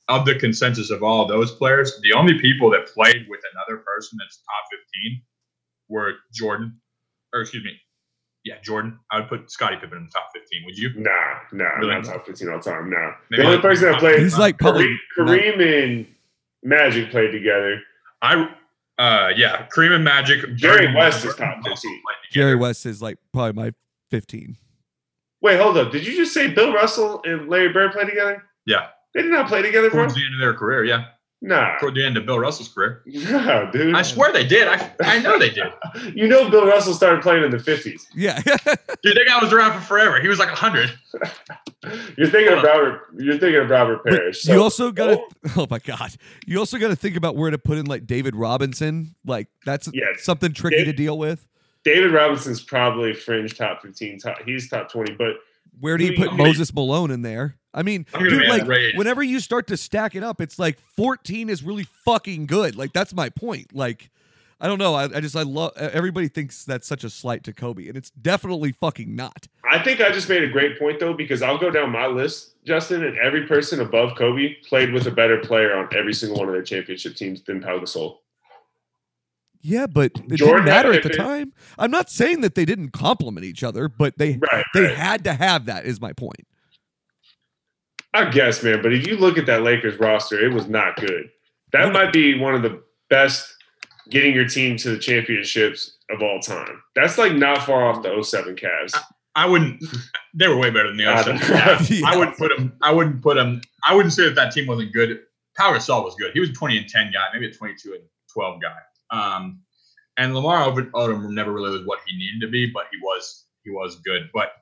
Of 0.08 0.24
the 0.24 0.36
consensus 0.38 0.90
of 0.90 1.02
all 1.02 1.26
those 1.26 1.52
players, 1.54 2.00
the 2.02 2.12
only 2.14 2.40
people 2.40 2.70
that 2.70 2.86
played 2.86 3.26
with 3.28 3.40
another 3.52 3.82
person 3.84 4.18
that's 4.18 4.38
top 4.38 4.80
15 5.04 5.22
were 5.88 6.12
Jordan, 6.32 6.80
or 7.34 7.40
excuse 7.42 7.64
me, 7.64 7.72
yeah, 8.44 8.54
Jordan. 8.62 8.98
I 9.10 9.20
would 9.20 9.28
put 9.28 9.50
Scottie 9.50 9.76
Pippen 9.76 9.98
in 9.98 10.04
the 10.04 10.10
top 10.10 10.28
15. 10.34 10.62
Would 10.66 10.78
you? 10.78 10.90
Nah, 10.96 11.10
nah, 11.52 11.64
Really? 11.78 11.94
not 11.94 12.04
top 12.04 12.26
fifteen 12.26 12.48
all 12.48 12.60
time. 12.60 12.90
Nah. 12.90 13.12
Maybe 13.30 13.42
the 13.42 13.46
only 13.48 13.56
like- 13.56 13.62
person 13.62 13.90
that 13.92 13.98
played 14.00 14.20
He's 14.20 14.38
like 14.38 14.58
probably 14.58 14.96
Kareem, 15.18 15.56
Kareem 15.58 15.84
and 15.84 16.06
Magic 16.62 17.10
played 17.10 17.32
together. 17.32 17.80
I, 18.22 18.48
uh, 18.98 19.28
yeah, 19.36 19.66
Kareem 19.74 19.92
and 19.94 20.04
Magic. 20.04 20.40
Jerry 20.56 20.78
Jordan 20.86 20.94
West 20.94 21.24
is 21.24 21.34
top 21.34 21.58
15. 21.64 22.00
Jerry. 22.30 22.54
West 22.56 22.86
is 22.86 23.02
like 23.02 23.18
probably 23.32 23.52
my 23.52 23.72
15. 24.10 24.56
Wait, 25.42 25.60
hold 25.60 25.76
up. 25.76 25.92
Did 25.92 26.06
you 26.06 26.14
just 26.16 26.32
say 26.32 26.48
Bill 26.48 26.72
Russell 26.72 27.20
and 27.24 27.48
Larry 27.48 27.68
Bird 27.72 27.92
played 27.92 28.08
together? 28.08 28.42
Yeah, 28.64 28.88
They 29.14 29.22
did 29.22 29.30
not 29.30 29.48
play 29.48 29.62
together, 29.62 29.90
bro. 29.90 30.00
towards 30.02 30.14
the 30.14 30.24
end 30.24 30.34
of 30.34 30.40
their 30.40 30.54
career. 30.54 30.84
Yeah, 30.84 31.04
Nah, 31.42 31.76
toward 31.78 31.94
the 31.94 32.04
end 32.04 32.16
of 32.16 32.24
Bill 32.24 32.38
Russell's 32.38 32.68
career. 32.68 33.02
no, 33.06 33.68
dude. 33.70 33.94
I 33.94 34.00
swear 34.02 34.32
they 34.32 34.46
did. 34.46 34.66
I, 34.68 34.90
I 35.00 35.18
know 35.20 35.38
they 35.38 35.50
did. 35.50 35.70
you 36.14 36.26
know, 36.26 36.48
Bill 36.50 36.66
Russell 36.66 36.94
started 36.94 37.22
playing 37.22 37.44
in 37.44 37.50
the 37.50 37.58
fifties. 37.58 38.06
Yeah. 38.14 38.40
Dude, 39.02 39.14
that 39.16 39.24
guy 39.28 39.38
was 39.40 39.52
around 39.52 39.78
for 39.78 39.84
forever. 39.86 40.18
He 40.20 40.28
was 40.28 40.38
like 40.38 40.48
100. 40.48 40.90
You're 42.16 42.28
thinking 42.28 42.52
of 42.54 42.60
Hold 42.60 42.64
on. 42.64 42.64
Robert. 42.64 43.00
You're 43.18 43.38
thinking 43.38 43.60
of 43.60 43.70
Robert 43.70 44.00
But 44.04 44.12
Parish. 44.14 44.42
So, 44.42 44.54
you 44.54 44.62
also 44.62 44.90
got 44.90 45.06
to. 45.08 45.18
Oh. 45.18 45.28
oh 45.58 45.66
my 45.70 45.78
god! 45.78 46.14
You 46.46 46.58
also 46.58 46.78
got 46.78 46.88
to 46.88 46.96
think 46.96 47.16
about 47.16 47.36
where 47.36 47.50
to 47.50 47.58
put 47.58 47.78
in 47.78 47.86
like 47.86 48.06
David 48.06 48.34
Robinson. 48.34 49.14
Like 49.24 49.48
that's 49.64 49.88
Yeah. 49.92 50.06
something 50.16 50.52
tricky 50.52 50.84
to 50.84 50.92
deal 50.92 51.18
with. 51.18 51.46
David 51.84 52.12
Robinson's 52.12 52.62
probably 52.62 53.12
fringe 53.14 53.56
top 53.56 53.82
fifteen. 53.82 54.18
Top, 54.18 54.38
he's 54.44 54.68
top 54.68 54.90
twenty, 54.90 55.12
but 55.14 55.36
Where 55.78 55.96
do 55.96 56.04
you 56.04 56.12
I 56.14 56.16
put 56.16 56.28
mean- 56.34 56.46
Moses 56.48 56.74
Malone 56.74 57.10
in 57.12 57.22
there? 57.22 57.56
I 57.76 57.82
mean, 57.82 58.06
dude, 58.18 58.48
like 58.48 58.62
outraged. 58.62 58.96
whenever 58.96 59.22
you 59.22 59.38
start 59.38 59.66
to 59.66 59.76
stack 59.76 60.14
it 60.16 60.22
up, 60.22 60.40
it's 60.40 60.58
like 60.58 60.80
14 60.96 61.50
is 61.50 61.62
really 61.62 61.84
fucking 61.84 62.46
good. 62.46 62.74
Like 62.74 62.94
that's 62.94 63.14
my 63.14 63.28
point. 63.28 63.74
Like 63.74 64.10
I 64.58 64.66
don't 64.66 64.78
know. 64.78 64.94
I, 64.94 65.04
I 65.04 65.20
just 65.20 65.36
I 65.36 65.42
love 65.42 65.72
everybody 65.76 66.28
thinks 66.28 66.64
that's 66.64 66.88
such 66.88 67.04
a 67.04 67.10
slight 67.10 67.44
to 67.44 67.52
Kobe, 67.52 67.86
and 67.88 67.96
it's 67.96 68.10
definitely 68.10 68.72
fucking 68.72 69.14
not. 69.14 69.46
I 69.70 69.78
think 69.78 70.00
I 70.00 70.10
just 70.10 70.28
made 70.30 70.42
a 70.42 70.48
great 70.48 70.78
point 70.78 70.98
though 70.98 71.12
because 71.12 71.42
I'll 71.42 71.58
go 71.58 71.70
down 71.70 71.90
my 71.90 72.06
list, 72.06 72.54
Justin, 72.64 73.04
and 73.04 73.18
every 73.18 73.46
person 73.46 73.80
above 73.80 74.16
Kobe 74.16 74.54
played 74.66 74.94
with 74.94 75.06
a 75.06 75.10
better 75.10 75.36
player 75.38 75.76
on 75.76 75.88
every 75.94 76.14
single 76.14 76.38
one 76.38 76.48
of 76.48 76.54
their 76.54 76.62
championship 76.62 77.14
teams 77.14 77.42
than 77.42 77.60
Pau 77.60 77.78
Gasol. 77.78 78.16
Yeah, 79.60 79.86
but 79.86 80.12
it 80.14 80.36
Jordan 80.36 80.64
didn't 80.64 80.64
matter 80.64 80.92
at 80.92 81.02
the 81.02 81.10
time. 81.10 81.52
I'm 81.78 81.90
not 81.90 82.08
saying 82.08 82.40
that 82.42 82.54
they 82.54 82.64
didn't 82.64 82.90
complement 82.90 83.44
each 83.44 83.62
other, 83.62 83.88
but 83.88 84.16
they 84.16 84.38
Right. 84.52 84.64
they 84.72 84.82
right. 84.82 84.96
had 84.96 85.24
to 85.24 85.34
have 85.34 85.66
that. 85.66 85.84
Is 85.84 86.00
my 86.00 86.14
point. 86.14 86.46
I 88.16 88.30
guess, 88.30 88.62
man. 88.62 88.80
But 88.82 88.92
if 88.94 89.06
you 89.06 89.16
look 89.16 89.36
at 89.38 89.46
that 89.46 89.62
Lakers 89.62 89.98
roster, 90.00 90.42
it 90.42 90.52
was 90.52 90.68
not 90.68 90.96
good. 90.96 91.30
That 91.72 91.92
might 91.92 92.12
be 92.12 92.38
one 92.38 92.54
of 92.54 92.62
the 92.62 92.82
best 93.10 93.52
getting 94.10 94.34
your 94.34 94.48
team 94.48 94.76
to 94.78 94.90
the 94.90 94.98
championships 94.98 95.98
of 96.10 96.22
all 96.22 96.40
time. 96.40 96.82
That's 96.94 97.18
like 97.18 97.34
not 97.34 97.64
far 97.64 97.84
off 97.84 98.02
the 98.02 98.22
07 98.22 98.56
Cavs. 98.56 98.94
I 99.34 99.46
wouldn't. 99.46 99.84
They 100.34 100.48
were 100.48 100.56
way 100.56 100.70
better 100.70 100.88
than 100.88 100.96
the 100.96 101.06
Uh, 101.12 101.22
07 101.22 101.38
Cavs. 101.40 102.00
Yeah. 102.00 102.06
I 102.10 102.16
wouldn't 102.16 102.38
put 102.38 102.56
them. 102.56 102.72
I 102.82 102.92
wouldn't 102.92 103.22
put 103.22 103.34
them. 103.34 103.60
I 103.84 103.94
wouldn't 103.94 104.14
say 104.14 104.24
that 104.24 104.34
that 104.36 104.52
team 104.52 104.66
wasn't 104.66 104.92
good. 104.92 105.20
Pau 105.56 105.72
Gasol 105.72 106.04
was 106.04 106.14
good. 106.14 106.32
He 106.32 106.40
was 106.40 106.50
a 106.50 106.52
20 106.54 106.78
and 106.78 106.88
10 106.88 107.12
guy, 107.12 107.24
maybe 107.32 107.46
a 107.48 107.52
22 107.52 107.92
and 107.92 108.02
12 108.32 108.60
guy. 108.62 108.76
Um, 109.10 109.60
and 110.16 110.34
Lamar 110.34 110.62
Od- 110.62 110.92
Odom 110.92 111.30
never 111.30 111.52
really 111.52 111.70
was 111.70 111.86
what 111.86 111.98
he 112.06 112.16
needed 112.16 112.40
to 112.40 112.50
be, 112.50 112.70
but 112.72 112.84
he 112.90 112.98
was 113.02 113.44
he 113.64 113.70
was 113.70 113.96
good. 113.96 114.30
But 114.32 114.52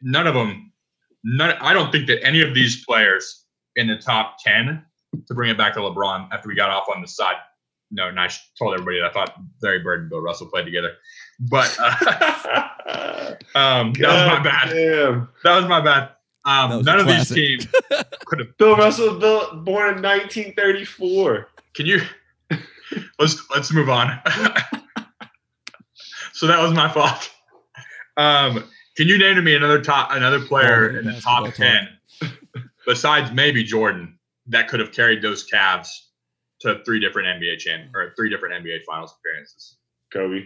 none 0.00 0.26
of 0.26 0.34
them. 0.34 0.72
None. 1.24 1.56
I 1.60 1.72
don't 1.72 1.92
think 1.92 2.06
that 2.06 2.24
any 2.24 2.42
of 2.42 2.54
these 2.54 2.84
players 2.84 3.44
in 3.76 3.86
the 3.86 3.96
top 3.96 4.36
10 4.44 4.84
to 5.26 5.34
bring 5.34 5.50
it 5.50 5.58
back 5.58 5.74
to 5.74 5.80
LeBron 5.80 6.28
after 6.32 6.48
we 6.48 6.54
got 6.54 6.70
off 6.70 6.86
on 6.94 7.02
the 7.02 7.08
side. 7.08 7.36
No, 7.90 8.08
and 8.08 8.20
I 8.20 8.28
sh- 8.28 8.40
told 8.58 8.74
everybody 8.74 9.00
that 9.00 9.10
I 9.10 9.12
thought 9.12 9.36
Larry 9.62 9.80
Bird 9.80 10.02
and 10.02 10.10
Bill 10.10 10.20
Russell 10.20 10.46
played 10.46 10.64
together. 10.64 10.92
But 11.40 11.76
uh, 11.80 13.34
um, 13.54 13.92
that 13.94 14.08
was 14.08 14.38
my 14.38 14.42
bad. 14.42 14.70
Damn. 14.70 15.28
That 15.42 15.56
was 15.56 15.66
my 15.68 15.80
bad. 15.80 16.10
Um, 16.44 16.78
was 16.78 16.86
none 16.86 16.98
a 16.98 17.02
of 17.02 17.06
these 17.08 17.28
teams 17.28 17.66
could 18.26 18.38
have. 18.38 18.56
Bill 18.56 18.76
Russell 18.76 19.10
was 19.10 19.18
built, 19.18 19.64
born 19.64 19.96
in 19.96 20.02
1934. 20.02 21.48
Can 21.74 21.86
you? 21.86 22.00
Let's 23.18 23.42
let's 23.54 23.72
move 23.72 23.88
on. 23.88 24.18
so 26.32 26.46
that 26.46 26.60
was 26.60 26.72
my 26.72 26.88
fault. 26.88 27.30
Um, 28.16 28.64
can 29.00 29.08
you 29.08 29.16
name 29.16 29.34
to 29.36 29.40
me 29.40 29.56
another 29.56 29.80
top 29.80 30.10
another 30.12 30.40
player 30.40 30.92
Oh, 30.94 30.98
in 30.98 31.06
the 31.06 31.18
top 31.20 31.54
ten 31.54 31.88
besides 32.86 33.32
maybe 33.32 33.64
Jordan 33.64 34.18
that 34.48 34.68
could 34.68 34.78
have 34.78 34.92
carried 34.92 35.22
those 35.22 35.48
Cavs 35.48 35.88
to 36.60 36.82
three 36.84 37.00
different 37.00 37.42
NBA 37.42 37.58
champ 37.60 37.94
or 37.94 38.12
three 38.14 38.28
different 38.28 38.62
NBA 38.62 38.84
Finals 38.84 39.16
appearances? 39.18 39.76
Kobe. 40.12 40.44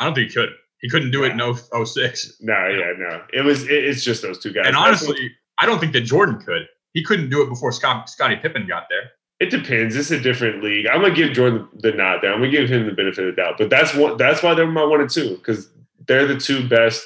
I 0.00 0.04
don't 0.04 0.14
think 0.14 0.30
he 0.30 0.34
could. 0.34 0.48
He 0.80 0.88
couldn't 0.88 1.12
do 1.12 1.22
it 1.22 1.30
in 1.30 1.38
0- 1.38 1.86
06. 1.86 2.38
No, 2.40 2.54
yeah, 2.66 2.92
no. 2.98 3.22
It 3.32 3.42
was. 3.42 3.62
It, 3.64 3.84
it's 3.84 4.02
just 4.02 4.22
those 4.22 4.40
two 4.40 4.52
guys. 4.52 4.64
And 4.66 4.74
honestly, 4.74 5.30
I 5.60 5.66
don't 5.66 5.78
think 5.78 5.92
that 5.92 6.00
Jordan 6.00 6.40
could. 6.40 6.66
He 6.92 7.04
couldn't 7.04 7.30
do 7.30 7.40
it 7.42 7.48
before 7.48 7.70
Scott, 7.70 8.10
Scottie 8.10 8.34
Pippen 8.34 8.66
got 8.66 8.86
there. 8.90 9.12
It 9.38 9.50
depends. 9.50 9.94
It's 9.94 10.10
a 10.10 10.18
different 10.18 10.64
league. 10.64 10.88
I'm 10.88 11.02
gonna 11.02 11.14
give 11.14 11.32
Jordan 11.34 11.68
the 11.74 11.92
nod 11.92 12.18
there. 12.22 12.32
I'm 12.32 12.40
gonna 12.40 12.50
give 12.50 12.68
him 12.68 12.86
the 12.86 12.92
benefit 12.92 13.28
of 13.28 13.36
the 13.36 13.42
doubt. 13.42 13.58
But 13.58 13.70
that's 13.70 13.94
one. 13.94 14.16
That's 14.16 14.42
why 14.42 14.54
they're 14.54 14.66
my 14.66 14.84
one 14.84 15.00
and 15.00 15.10
two 15.10 15.36
because 15.36 15.70
they're 16.08 16.26
the 16.26 16.38
two 16.38 16.68
best. 16.68 17.04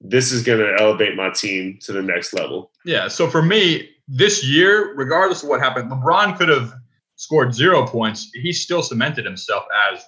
This 0.00 0.32
is 0.32 0.42
gonna 0.42 0.72
elevate 0.78 1.16
my 1.16 1.30
team 1.30 1.78
to 1.82 1.92
the 1.92 2.02
next 2.02 2.32
level. 2.34 2.70
Yeah. 2.84 3.08
So 3.08 3.28
for 3.28 3.42
me, 3.42 3.88
this 4.08 4.44
year, 4.44 4.94
regardless 4.94 5.42
of 5.42 5.48
what 5.48 5.60
happened, 5.60 5.90
LeBron 5.90 6.36
could 6.36 6.48
have 6.48 6.74
scored 7.16 7.54
zero 7.54 7.86
points. 7.86 8.30
He 8.34 8.52
still 8.52 8.82
cemented 8.82 9.24
himself 9.24 9.64
as 9.92 10.04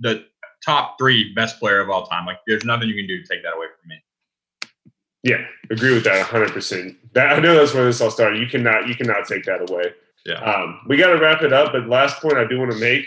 the 0.00 0.24
top 0.64 0.96
three 0.98 1.32
best 1.34 1.58
player 1.58 1.80
of 1.80 1.88
all 1.88 2.06
time. 2.06 2.26
Like, 2.26 2.38
there's 2.46 2.64
nothing 2.64 2.88
you 2.88 2.94
can 2.94 3.06
do 3.06 3.22
to 3.22 3.28
take 3.28 3.42
that 3.42 3.54
away 3.54 3.66
from 3.80 3.88
me. 3.88 4.02
Yeah, 5.24 5.44
agree 5.70 5.94
with 5.94 6.04
that 6.04 6.18
100. 6.18 6.52
percent 6.52 6.96
That 7.14 7.32
I 7.32 7.40
know 7.40 7.54
that's 7.56 7.74
where 7.74 7.84
this 7.84 8.00
all 8.00 8.10
started. 8.10 8.40
You 8.40 8.46
cannot. 8.46 8.86
You 8.86 8.94
cannot 8.94 9.26
take 9.26 9.44
that 9.44 9.68
away. 9.68 9.92
Yeah. 10.24 10.40
Um, 10.40 10.80
we 10.86 10.96
got 10.96 11.08
to 11.08 11.18
wrap 11.18 11.42
it 11.42 11.52
up. 11.52 11.72
But 11.72 11.88
last 11.88 12.20
point 12.20 12.36
I 12.36 12.46
do 12.46 12.58
want 12.58 12.72
to 12.72 12.78
make 12.78 13.06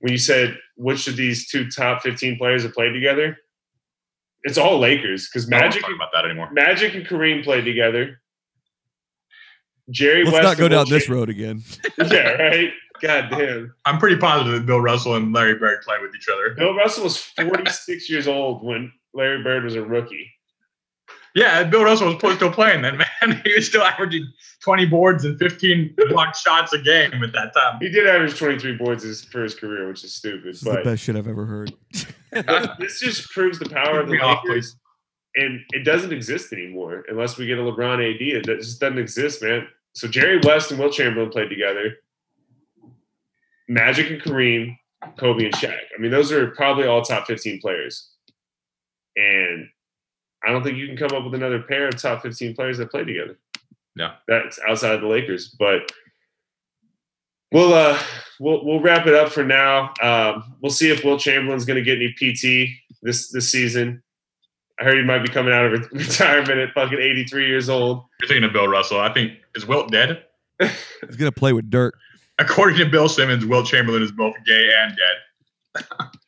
when 0.00 0.12
you 0.12 0.18
said 0.18 0.58
which 0.76 1.08
of 1.08 1.16
these 1.16 1.48
two 1.48 1.70
top 1.70 2.02
15 2.02 2.36
players 2.36 2.64
have 2.64 2.74
played 2.74 2.92
together, 2.92 3.38
it's 4.48 4.58
all 4.58 4.78
Lakers 4.78 5.28
because 5.28 5.48
Magic 5.48 5.82
talk 5.82 5.94
about 5.94 6.08
that 6.12 6.24
anymore. 6.24 6.50
Magic 6.52 6.94
and 6.94 7.06
Kareem 7.06 7.44
played 7.44 7.64
together. 7.64 8.20
Jerry 9.90 10.24
Let's 10.24 10.34
West 10.34 10.42
not 10.44 10.56
go 10.56 10.64
and 10.64 10.74
Will 10.74 10.84
down 10.84 10.90
this 10.90 11.04
Cham- 11.06 11.14
road 11.14 11.28
again. 11.28 11.62
Yeah, 12.10 12.30
right. 12.32 12.70
God 13.00 13.28
damn. 13.30 13.74
I'm 13.84 13.98
pretty 13.98 14.16
positive 14.16 14.52
that 14.54 14.66
Bill 14.66 14.80
Russell 14.80 15.14
and 15.16 15.32
Larry 15.32 15.54
Bird 15.54 15.82
played 15.82 16.00
with 16.02 16.14
each 16.16 16.28
other. 16.32 16.54
Bill 16.54 16.74
Russell 16.74 17.04
was 17.04 17.16
46 17.16 18.10
years 18.10 18.26
old 18.26 18.64
when 18.64 18.92
Larry 19.14 19.42
Bird 19.42 19.64
was 19.64 19.76
a 19.76 19.82
rookie. 19.82 20.30
Yeah, 21.38 21.62
Bill 21.62 21.84
Russell 21.84 22.18
was 22.20 22.34
still 22.34 22.52
playing 22.52 22.82
then, 22.82 22.98
man. 22.98 23.40
He 23.44 23.54
was 23.54 23.66
still 23.66 23.82
averaging 23.82 24.26
20 24.62 24.86
boards 24.86 25.24
and 25.24 25.38
15 25.38 25.94
blocked 26.08 26.36
shots 26.36 26.72
a 26.72 26.78
game 26.78 27.22
at 27.22 27.32
that 27.32 27.54
time. 27.54 27.78
He 27.80 27.88
did 27.88 28.08
average 28.08 28.36
23 28.36 28.76
boards 28.76 29.04
his, 29.04 29.24
for 29.24 29.44
his 29.44 29.54
career, 29.54 29.86
which 29.86 30.02
is 30.02 30.14
stupid. 30.14 30.54
This 30.54 30.56
is 30.56 30.62
the 30.62 30.82
best 30.84 31.04
shit 31.04 31.14
I've 31.14 31.28
ever 31.28 31.46
heard. 31.46 31.72
this 32.78 33.00
just 33.00 33.30
proves 33.30 33.58
the 33.58 33.68
power 33.68 34.00
of 34.00 34.08
the 34.08 34.14
Me 34.14 34.20
off, 34.20 34.42
Lakers. 34.44 34.76
And 35.36 35.60
it 35.70 35.84
doesn't 35.84 36.12
exist 36.12 36.52
anymore 36.52 37.04
unless 37.08 37.38
we 37.38 37.46
get 37.46 37.58
a 37.58 37.62
LeBron 37.62 38.14
AD. 38.14 38.20
It 38.20 38.44
just 38.44 38.80
doesn't 38.80 38.98
exist, 38.98 39.42
man. 39.42 39.68
So 39.92 40.08
Jerry 40.08 40.40
West 40.42 40.72
and 40.72 40.80
Wilt 40.80 40.92
Chamberlain 40.92 41.30
played 41.30 41.50
together. 41.50 41.96
Magic 43.68 44.10
and 44.10 44.20
Kareem, 44.20 44.76
Kobe 45.18 45.44
and 45.44 45.54
Shaq. 45.54 45.78
I 45.96 46.00
mean, 46.00 46.10
those 46.10 46.32
are 46.32 46.48
probably 46.48 46.86
all 46.86 47.02
top 47.02 47.26
15 47.26 47.60
players. 47.60 48.10
And 49.16 49.68
I 50.46 50.52
don't 50.52 50.62
think 50.62 50.78
you 50.78 50.86
can 50.86 50.96
come 50.96 51.16
up 51.16 51.24
with 51.24 51.34
another 51.34 51.60
pair 51.60 51.88
of 51.88 52.00
top 52.00 52.22
15 52.22 52.54
players 52.54 52.78
that 52.78 52.90
play 52.90 53.04
together. 53.04 53.36
No. 53.96 54.12
That's 54.28 54.58
outside 54.68 54.94
of 54.94 55.00
the 55.00 55.08
Lakers. 55.08 55.48
But 55.58 55.90
we'll 57.52 57.74
uh 57.74 57.98
we'll 58.38 58.64
we'll 58.64 58.80
wrap 58.80 59.06
it 59.06 59.14
up 59.14 59.30
for 59.30 59.44
now. 59.44 59.92
Um, 60.02 60.54
we'll 60.60 60.70
see 60.70 60.90
if 60.90 61.04
Wilt 61.04 61.20
Chamberlain's 61.20 61.64
gonna 61.64 61.82
get 61.82 61.98
any 61.98 62.12
PT 62.12 62.70
this 63.02 63.30
this 63.30 63.50
season. 63.50 64.02
I 64.80 64.84
heard 64.84 64.96
he 64.96 65.02
might 65.02 65.24
be 65.24 65.28
coming 65.28 65.52
out 65.52 65.66
of 65.66 65.72
re- 65.72 65.88
retirement 65.92 66.60
at 66.60 66.72
fucking 66.72 67.00
83 67.00 67.48
years 67.48 67.68
old. 67.68 68.04
You're 68.20 68.28
thinking 68.28 68.44
of 68.44 68.52
Bill 68.52 68.68
Russell. 68.68 69.00
I 69.00 69.12
think, 69.12 69.32
is 69.56 69.66
Wilt 69.66 69.90
dead? 69.90 70.22
He's 70.60 71.16
gonna 71.16 71.32
play 71.32 71.52
with 71.52 71.68
dirt. 71.68 71.94
According 72.38 72.78
to 72.78 72.86
Bill 72.88 73.08
Simmons, 73.08 73.44
Wilt 73.44 73.66
Chamberlain 73.66 74.02
is 74.02 74.12
both 74.12 74.34
gay 74.46 74.70
and 74.80 74.96
dead. 74.96 75.84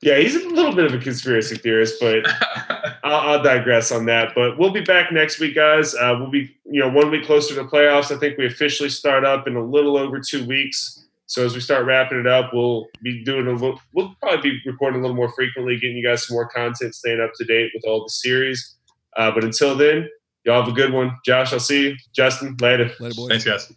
Yeah, 0.00 0.18
he's 0.18 0.36
a 0.36 0.48
little 0.48 0.74
bit 0.74 0.84
of 0.84 0.94
a 0.94 0.98
conspiracy 0.98 1.56
theorist, 1.56 1.96
but 2.00 2.24
I'll, 3.04 3.30
I'll 3.30 3.42
digress 3.42 3.90
on 3.90 4.06
that. 4.06 4.32
But 4.34 4.56
we'll 4.56 4.70
be 4.70 4.80
back 4.80 5.10
next 5.12 5.40
week, 5.40 5.56
guys. 5.56 5.94
Uh, 5.94 6.14
we'll 6.18 6.30
be, 6.30 6.56
you 6.64 6.80
know, 6.80 6.88
one 6.88 7.10
week 7.10 7.26
closer 7.26 7.54
to 7.54 7.62
the 7.62 7.68
playoffs. 7.68 8.14
I 8.14 8.18
think 8.18 8.38
we 8.38 8.46
officially 8.46 8.90
start 8.90 9.24
up 9.24 9.48
in 9.48 9.56
a 9.56 9.64
little 9.64 9.96
over 9.96 10.20
two 10.20 10.46
weeks. 10.46 11.04
So 11.26 11.44
as 11.44 11.54
we 11.54 11.60
start 11.60 11.84
wrapping 11.84 12.20
it 12.20 12.26
up, 12.26 12.54
we'll 12.54 12.86
be 13.02 13.22
doing 13.24 13.48
a 13.48 13.52
little. 13.52 13.80
We'll 13.92 14.14
probably 14.22 14.50
be 14.50 14.60
recording 14.64 15.00
a 15.00 15.02
little 15.02 15.16
more 15.16 15.32
frequently, 15.32 15.76
getting 15.78 15.96
you 15.96 16.06
guys 16.06 16.26
some 16.26 16.34
more 16.34 16.48
content, 16.48 16.94
staying 16.94 17.20
up 17.20 17.32
to 17.36 17.44
date 17.44 17.72
with 17.74 17.84
all 17.84 18.04
the 18.04 18.10
series. 18.10 18.76
Uh, 19.16 19.30
but 19.32 19.44
until 19.44 19.76
then, 19.76 20.08
y'all 20.44 20.62
have 20.62 20.72
a 20.72 20.74
good 20.74 20.92
one. 20.92 21.18
Josh, 21.26 21.52
I'll 21.52 21.60
see 21.60 21.88
you. 21.88 21.96
Justin, 22.14 22.56
later. 22.60 22.90
Later, 23.00 23.14
boys. 23.14 23.28
Thanks, 23.28 23.44
guys. 23.44 23.72